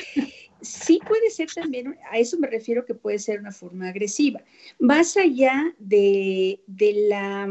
sí 0.61 0.99
puede 1.07 1.29
ser 1.31 1.49
también, 1.51 1.97
a 2.09 2.17
eso 2.17 2.37
me 2.37 2.47
refiero 2.47 2.85
que 2.85 2.93
puede 2.93 3.19
ser 3.19 3.39
una 3.39 3.51
forma 3.51 3.89
agresiva. 3.89 4.41
Más 4.79 5.17
allá 5.17 5.73
de, 5.79 6.61
de 6.67 7.07
la 7.09 7.49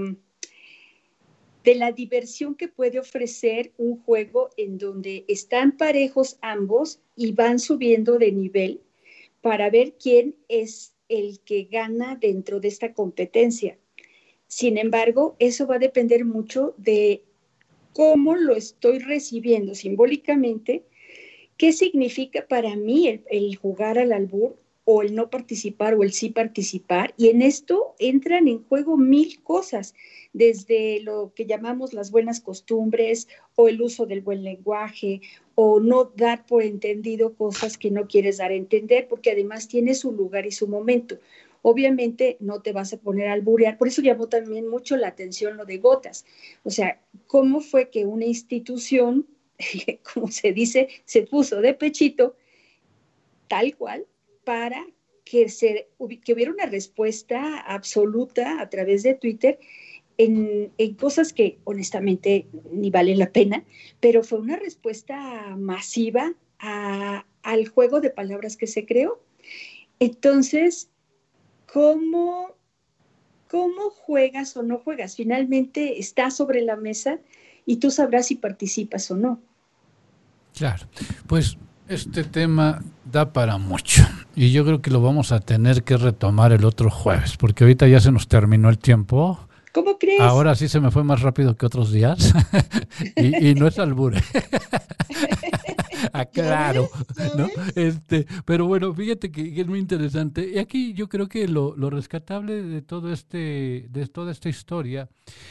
de 1.65 1.75
la 1.75 1.93
diversión 1.93 2.55
que 2.55 2.69
puede 2.69 2.99
ofrecer 2.99 3.73
un 3.77 4.03
juego 4.03 4.51
en 4.57 4.79
donde 4.79 5.25
están 5.29 5.77
parejos 5.77 6.39
ambos 6.41 7.01
y 7.17 7.33
van 7.33 7.59
subiendo 7.59 8.19
de 8.19 8.33
nivel 8.33 8.81
para 9.43 9.69
ver 9.71 9.95
quién 10.03 10.37
es 10.49 10.95
el 11.11 11.41
que 11.41 11.65
gana 11.65 12.17
dentro 12.17 12.61
de 12.61 12.69
esta 12.69 12.95
competencia. 12.95 13.79
Sin 14.47 14.79
embargo, 14.79 15.37
eso 15.39 15.67
va 15.67 15.77
a 15.77 15.81
depender 15.81 16.25
mucho 16.25 16.75
de 16.79 17.25
cómo 17.93 18.35
lo 18.37 18.55
estoy 18.57 19.01
recibiendo 19.01 19.75
simbólicamente, 19.75 20.85
qué 21.57 21.73
significa 21.73 22.47
para 22.49 22.75
mí 22.77 23.21
el, 23.29 23.57
jugar 23.57 23.99
al 23.99 24.13
albur 24.13 24.57
o 24.93 25.03
el 25.03 25.15
no 25.15 25.31
participar 25.31 25.95
o 25.95 26.03
el 26.03 26.13
sí 26.13 26.31
participar. 26.31 27.15
Y 27.17 27.29
en 27.29 27.43
esto 27.43 27.95
entran 28.01 28.49
en 28.49 28.65
juego 28.65 28.97
mil 28.97 29.41
cosas, 29.41 29.95
desde 30.33 30.99
lo 30.99 31.33
que 31.33 31.47
llamamos 31.47 31.95
las 31.95 32.11
buenas 32.11 32.41
costumbres 32.41 33.29
o 33.55 33.69
el 33.69 33.81
uso 33.81 34.07
del 34.07 34.21
buen 34.21 34.43
lenguaje 34.43 35.21
o 35.55 35.79
no 35.79 36.07
dar 36.17 36.45
por 36.45 36.65
entendido 36.65 37.35
cosas 37.35 37.79
que 37.79 37.93
no 37.93 38.09
quieres 38.09 38.39
dar 38.39 38.51
a 38.51 38.55
entender, 38.55 39.07
porque 39.07 39.31
además 39.31 39.69
tiene 39.69 39.95
su 39.95 40.11
lugar 40.11 40.45
y 40.45 40.51
su 40.51 40.67
momento. 40.67 41.19
Obviamente 41.63 42.37
no 42.41 42.61
te 42.61 42.73
vas 42.73 42.93
a 42.93 42.97
poner 42.97 43.29
a 43.29 43.35
alburear, 43.35 43.79
por 43.79 43.87
eso 43.87 44.03
llamó 44.03 44.27
también 44.27 44.67
mucho 44.67 44.97
la 44.97 45.07
atención 45.07 45.57
lo 45.57 45.67
de 45.67 45.79
gotas. 45.79 46.25
O 46.65 46.71
sea, 46.71 47.01
¿cómo 47.29 47.61
fue 47.61 47.91
que 47.91 48.07
una 48.07 48.25
institución, 48.25 49.29
como 50.13 50.33
se 50.33 50.53
dice, 50.53 50.89
se 51.05 51.23
puso 51.23 51.61
de 51.61 51.75
pechito, 51.75 52.35
tal 53.47 53.77
cual, 53.77 54.07
para 54.51 54.85
que, 55.25 55.49
se, 55.49 55.91
que 56.25 56.33
hubiera 56.33 56.51
una 56.51 56.67
respuesta 56.67 57.61
absoluta 57.61 58.61
a 58.61 58.69
través 58.69 59.05
de 59.05 59.15
Twitter 59.15 59.61
en, 60.19 60.73
cosas 60.99 61.33
que 61.33 61.61
honestamente 61.63 62.49
ni 62.73 62.91
valen 62.91 63.21
la 63.21 63.31
pena, 63.31 63.63
pero 64.01 64.25
fue 64.25 64.41
una 64.41 64.57
respuesta 64.57 65.55
masiva 65.57 66.33
al 66.59 67.69
juego 67.69 68.01
de 68.01 68.11
palabras 68.11 68.57
que 68.57 68.67
se 68.67 68.85
creó. 68.87 69.23
Entonces, 70.01 70.91
¿cómo, 71.73 72.57
¿cómo 73.49 73.91
juegas 73.91 74.57
o 74.57 74.65
no 74.65 74.79
juegas? 74.79 75.15
Finalmente 75.15 76.01
está 76.01 76.33
sobre 76.33 76.61
la 76.63 76.75
mesa 76.75 77.21
y 77.67 77.77
tú 77.77 77.93
sabrás 77.93 78.27
si 78.27 78.35
participas 78.35 79.09
o 79.13 79.17
no. 79.17 79.41
Claro, 80.55 80.89
pues 81.29 81.57
este 81.87 82.25
tema 82.25 82.83
da 83.05 83.33
para 83.33 83.57
mucho 83.57 84.03
y 84.41 84.53
yo 84.53 84.65
creo 84.65 84.81
que 84.81 84.91
lo 84.91 85.03
vamos 85.03 85.33
a 85.33 85.41
tener 85.41 85.85
que 85.85 85.99
retomar 85.99 86.53
el 86.53 86.65
otro 86.65 86.91
jueves, 86.91 87.37
porque 87.37 87.65
ahorita 87.65 87.87
ya 87.89 88.01
se 88.01 88.11
nos 88.11 88.27
terminó 88.27 88.71
el 88.71 88.79
tiempo. 88.79 89.39
¿Cómo 89.75 89.99
crees? 89.99 90.23
Ahora 90.23 90.55
sí 90.55 90.67
se 90.67 90.81
me 90.81 90.91
fue 90.91 91.05
más 91.05 91.21
rápido 91.21 91.59
que 91.59 91.67
otros 91.67 91.93
días 91.93 92.33
y, 93.17 93.53
no 93.53 93.67
es 93.67 93.79
albure. 93.79 94.23
Aclaro, 96.15 96.89
¿no? 97.37 97.49
Este, 97.75 98.27
pero 98.47 98.65
bueno, 98.65 98.95
fíjate 98.95 99.31
que, 99.31 99.61
es 99.61 99.67
muy 99.67 99.79
interesante. 99.79 100.51
Y 100.55 100.57
aquí 100.57 100.95
yo 100.95 101.11
creo 101.11 101.29
que 101.29 101.47
lo, 101.47 101.77
lo 101.77 101.91
rescatable 101.91 102.63
de 102.63 102.81
todo 102.81 103.13
este, 103.13 103.89
de 103.91 104.07
toda 104.07 104.33
esta 104.33 104.49
historia 104.49 105.11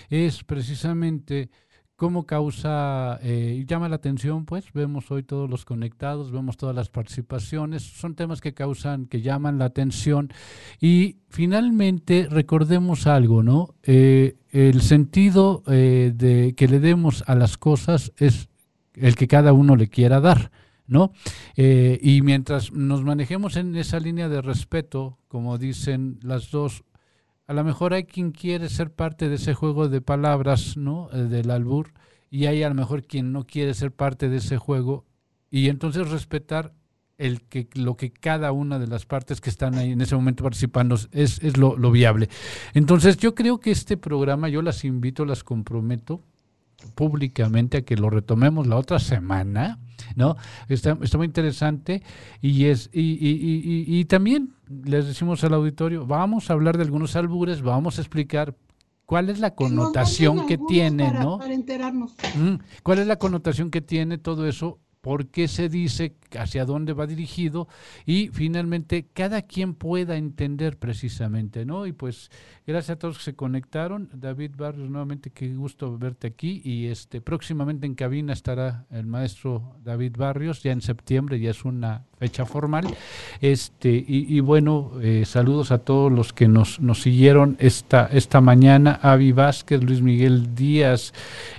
es 0.10 0.44
precisamente 0.44 1.52
cómo 2.00 2.26
causa, 2.26 3.20
eh, 3.22 3.66
llama 3.68 3.89
la 3.89 3.97
atención, 3.97 4.45
pues 4.45 4.72
vemos 4.74 5.12
hoy 5.12 5.22
todos 5.22 5.50
los 5.50 5.66
conectados, 5.66 6.32
vemos 6.32 6.56
todas 6.56 6.74
las 6.74 6.88
participaciones, 6.88 7.84
son 7.84 8.16
temas 8.16 8.39
que 8.39 8.54
causan, 8.54 9.06
que 9.06 9.22
llaman 9.22 9.60
la 9.60 9.66
atención 9.66 10.32
y 10.80 11.18
finalmente 11.28 12.26
recordemos 12.32 13.06
algo, 13.06 13.43
¿no? 13.43 13.76
Eh, 13.84 14.38
el 14.52 14.82
sentido 14.82 15.62
eh, 15.68 16.14
de 16.16 16.56
que 16.56 16.70
le 16.70 16.80
demos 16.80 17.22
a 17.28 17.36
las 17.36 17.58
cosas 17.58 18.14
es 18.16 18.47
el 18.93 19.16
que 19.18 19.28
cada 19.28 19.52
uno 19.52 19.76
le 19.76 19.89
quiera 19.89 20.22
dar. 20.22 20.52
¿No? 20.91 21.12
y 21.56 22.22
mientras 22.24 22.72
nos 22.72 23.04
manejemos 23.04 23.58
en 23.58 23.76
esa 23.76 24.00
línea 24.00 24.28
de 24.28 24.41
respeto, 24.41 25.20
como 25.28 25.60
dicen 25.60 26.18
las 26.24 26.50
dos 26.50 26.84
a 27.50 27.54
lo 27.54 27.64
mejor 27.64 27.95
hay 27.95 28.04
quien 28.04 28.32
quiere 28.32 28.70
ser 28.70 28.91
parte 28.91 29.28
de 29.28 29.38
ese 29.38 29.56
juego 29.56 29.89
de 29.89 30.02
palabras, 30.02 30.78
¿no? 30.78 31.10
Eh, 31.12 31.24
del 31.24 31.50
albur, 31.50 31.93
y 32.30 32.45
hay 32.45 32.62
a 32.62 32.70
lo 32.70 32.76
mejor 32.76 33.08
quien 33.08 33.32
no 33.32 33.47
quiere 33.47 33.74
ser 33.74 33.91
parte 33.91 34.30
de 34.30 34.38
ese 34.38 34.60
juego, 34.60 35.08
y 35.50 35.70
entonces 35.70 36.12
respetar 36.12 36.76
el 37.18 37.41
que 37.41 37.68
lo 37.74 37.97
que 37.97 38.12
cada 38.12 38.52
una 38.52 38.78
de 38.78 38.86
las 38.86 39.08
partes 39.08 39.41
que 39.41 39.50
están 39.50 39.80
ahí 39.80 39.93
en 39.93 40.02
ese 40.02 40.14
momento 40.14 40.43
participando 40.43 40.93
es, 40.93 41.41
es 41.41 41.58
lo, 41.58 41.76
lo 41.76 41.89
viable. 41.89 42.30
Entonces 42.76 43.18
yo 43.18 43.34
creo 43.34 43.60
que 43.60 43.72
este 43.72 43.97
programa, 43.97 44.47
yo 44.47 44.62
las 44.62 44.86
invito, 44.86 45.26
las 45.26 45.43
comprometo 45.43 46.22
públicamente 46.96 47.78
a 47.78 47.82
que 47.82 47.96
lo 47.96 48.10
retomemos 48.10 48.68
la 48.68 48.78
otra 48.78 49.00
semana, 49.00 49.80
¿no? 50.16 50.36
Está, 50.68 50.98
está 51.02 51.18
muy 51.18 51.28
interesante 51.28 52.04
y 52.42 52.66
es 52.66 52.90
y, 52.94 53.02
y, 53.02 53.86
y, 53.88 54.06
también 54.06 54.54
les 54.84 55.08
decimos 55.08 55.44
al 55.44 55.54
auditorio, 55.54 56.06
vamos 56.06 56.50
a 56.50 56.54
hablar 56.54 56.78
de 56.78 56.84
algunos 56.84 57.16
albures, 57.16 57.62
vamos 57.62 57.98
a 57.98 58.02
explicar 58.02 58.56
cuál 59.06 59.30
es 59.30 59.40
la 59.40 59.56
connotación 59.56 60.46
que 60.46 60.58
tiene, 60.58 61.12
¿no? 61.12 61.40
Para 61.40 61.54
enterarnos. 61.54 62.14
¿Cuál 62.84 63.00
es 63.00 63.08
la 63.08 63.18
connotación 63.18 63.72
que 63.72 63.82
tiene 63.82 64.18
todo 64.18 64.48
eso 64.48 64.80
por 65.02 65.28
qué 65.28 65.47
se 65.47 65.70
dice, 65.70 66.16
hacia 66.38 66.66
dónde 66.66 66.93
va 66.93 67.08
dirigido 67.08 67.68
y 68.06 68.30
finalmente 68.30 69.08
cada 69.14 69.41
quien 69.43 69.74
pueda 69.74 70.18
entender 70.18 70.78
precisamente, 70.78 71.66
¿no? 71.66 71.88
Y 71.88 71.93
pues 71.93 72.30
gracias 72.68 72.95
a 72.95 73.00
todos 73.00 73.18
que 73.18 73.24
se 73.24 73.36
conectaron. 73.36 74.10
David 74.14 74.52
Barrios, 74.58 74.89
nuevamente 74.89 75.32
qué 75.32 75.54
gusto 75.54 75.97
verte 75.97 76.28
aquí 76.28 76.62
y 76.64 76.88
este 76.88 77.22
próximamente 77.22 77.86
en 77.86 77.95
cabina 77.95 78.34
estará 78.34 78.86
el 78.91 79.06
maestro 79.06 79.76
David 79.84 80.16
Barrios, 80.18 80.62
ya 80.62 80.72
en 80.72 80.82
septiembre, 80.82 81.39
ya 81.39 81.52
es 81.52 81.66
una 81.66 82.06
fecha 82.20 82.45
formal. 82.45 82.86
Este, 83.39 84.04
y, 84.06 84.39
bueno, 84.41 84.91
eh, 85.02 85.24
saludos 85.26 85.72
a 85.72 85.80
todos 85.80 86.12
los 86.12 86.34
que 86.34 86.47
nos, 86.47 86.80
nos 86.82 87.02
siguieron 87.02 87.56
esta, 87.60 88.08
esta 88.08 88.41
mañana, 88.41 89.00
Avi 89.02 89.32
Vázquez, 89.32 89.82
Luis 89.82 90.02
Miguel 90.02 90.54
Díaz, 90.54 91.14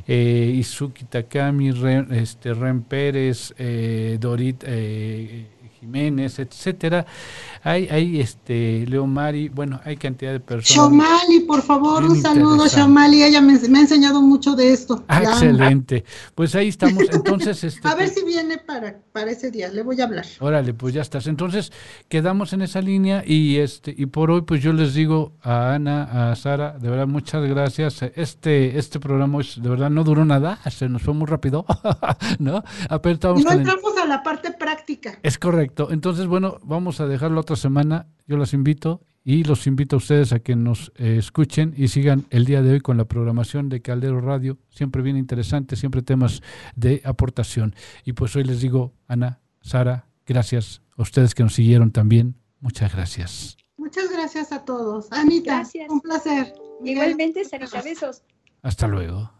eh, 0.06 0.52
Izuki 0.54 1.04
Takami, 1.04 1.70
este, 2.10 2.52
Ren 2.52 2.82
Pérez, 2.82 3.29
eh, 3.56 4.16
Dorit 4.18 4.64
eh, 4.64 5.59
Jiménez, 5.80 6.38
etcétera. 6.38 7.06
Hay, 7.62 7.88
hay 7.88 8.20
este, 8.20 8.86
Leomari, 8.86 9.48
bueno, 9.48 9.80
hay 9.84 9.96
cantidad 9.96 10.32
de 10.32 10.40
personas. 10.40 10.90
Shomali, 10.90 11.40
por 11.40 11.62
favor, 11.62 12.04
un 12.04 12.20
saludo, 12.20 12.66
Shomali, 12.68 13.22
ella 13.22 13.40
me, 13.40 13.54
ha 13.54 13.80
enseñado 13.80 14.22
mucho 14.22 14.54
de 14.54 14.72
esto. 14.72 15.04
Ah, 15.08 15.22
excelente. 15.22 16.04
Pues 16.34 16.54
ahí 16.54 16.68
estamos. 16.68 17.02
Entonces, 17.10 17.64
este, 17.64 17.86
a 17.86 17.94
ver 17.94 18.08
si 18.08 18.24
viene 18.24 18.58
para, 18.58 18.98
para 19.12 19.30
ese 19.30 19.50
día, 19.50 19.68
le 19.68 19.82
voy 19.82 20.00
a 20.00 20.04
hablar. 20.04 20.26
Órale, 20.40 20.74
pues 20.74 20.94
ya 20.94 21.02
estás. 21.02 21.26
Entonces, 21.26 21.72
quedamos 22.08 22.52
en 22.52 22.62
esa 22.62 22.80
línea 22.80 23.22
y 23.26 23.58
este, 23.58 23.94
y 23.96 24.06
por 24.06 24.30
hoy, 24.30 24.42
pues 24.42 24.62
yo 24.62 24.72
les 24.72 24.94
digo 24.94 25.32
a 25.42 25.74
Ana, 25.74 26.30
a 26.30 26.36
Sara, 26.36 26.76
de 26.78 26.88
verdad, 26.88 27.06
muchas 27.06 27.44
gracias. 27.46 28.02
Este, 28.14 28.78
este 28.78 29.00
programa 29.00 29.30
de 29.38 29.68
verdad 29.68 29.90
no 29.90 30.04
duró 30.04 30.24
nada, 30.24 30.58
se 30.70 30.88
nos 30.88 31.02
fue 31.02 31.14
muy 31.14 31.26
rápido, 31.26 31.64
¿no? 32.38 32.62
y 33.36 33.42
no 33.42 33.52
entramos 33.52 33.96
a 34.02 34.06
la 34.06 34.22
parte 34.22 34.52
práctica. 34.52 35.18
Es 35.22 35.38
correcto. 35.38 35.69
Entonces, 35.90 36.26
bueno, 36.26 36.58
vamos 36.62 37.00
a 37.00 37.06
dejarlo 37.06 37.40
semana. 37.56 38.06
Yo 38.26 38.36
los 38.36 38.54
invito 38.54 39.02
y 39.24 39.44
los 39.44 39.66
invito 39.66 39.96
a 39.96 39.98
ustedes 39.98 40.32
a 40.32 40.40
que 40.40 40.56
nos 40.56 40.92
eh, 40.96 41.16
escuchen 41.18 41.74
y 41.76 41.88
sigan 41.88 42.26
el 42.30 42.44
día 42.44 42.62
de 42.62 42.72
hoy 42.72 42.80
con 42.80 42.96
la 42.96 43.04
programación 43.04 43.68
de 43.68 43.82
Caldero 43.82 44.20
Radio. 44.20 44.58
Siempre 44.70 45.02
bien 45.02 45.16
interesante, 45.16 45.76
siempre 45.76 46.02
temas 46.02 46.42
de 46.76 47.02
aportación. 47.04 47.74
Y 48.04 48.12
pues 48.12 48.34
hoy 48.36 48.44
les 48.44 48.60
digo, 48.60 48.94
Ana, 49.06 49.40
Sara, 49.60 50.06
gracias 50.26 50.82
a 50.96 51.02
ustedes 51.02 51.34
que 51.34 51.42
nos 51.42 51.54
siguieron 51.54 51.90
también. 51.90 52.36
Muchas 52.60 52.94
gracias. 52.94 53.56
Muchas 53.76 54.10
gracias 54.10 54.52
a 54.52 54.64
todos. 54.64 55.10
Anita, 55.12 55.62
un 55.88 56.00
placer. 56.00 56.54
Igualmente, 56.84 57.44
Sarita, 57.44 57.82
besos. 57.82 58.22
Hasta 58.62 58.86
luego. 58.86 59.30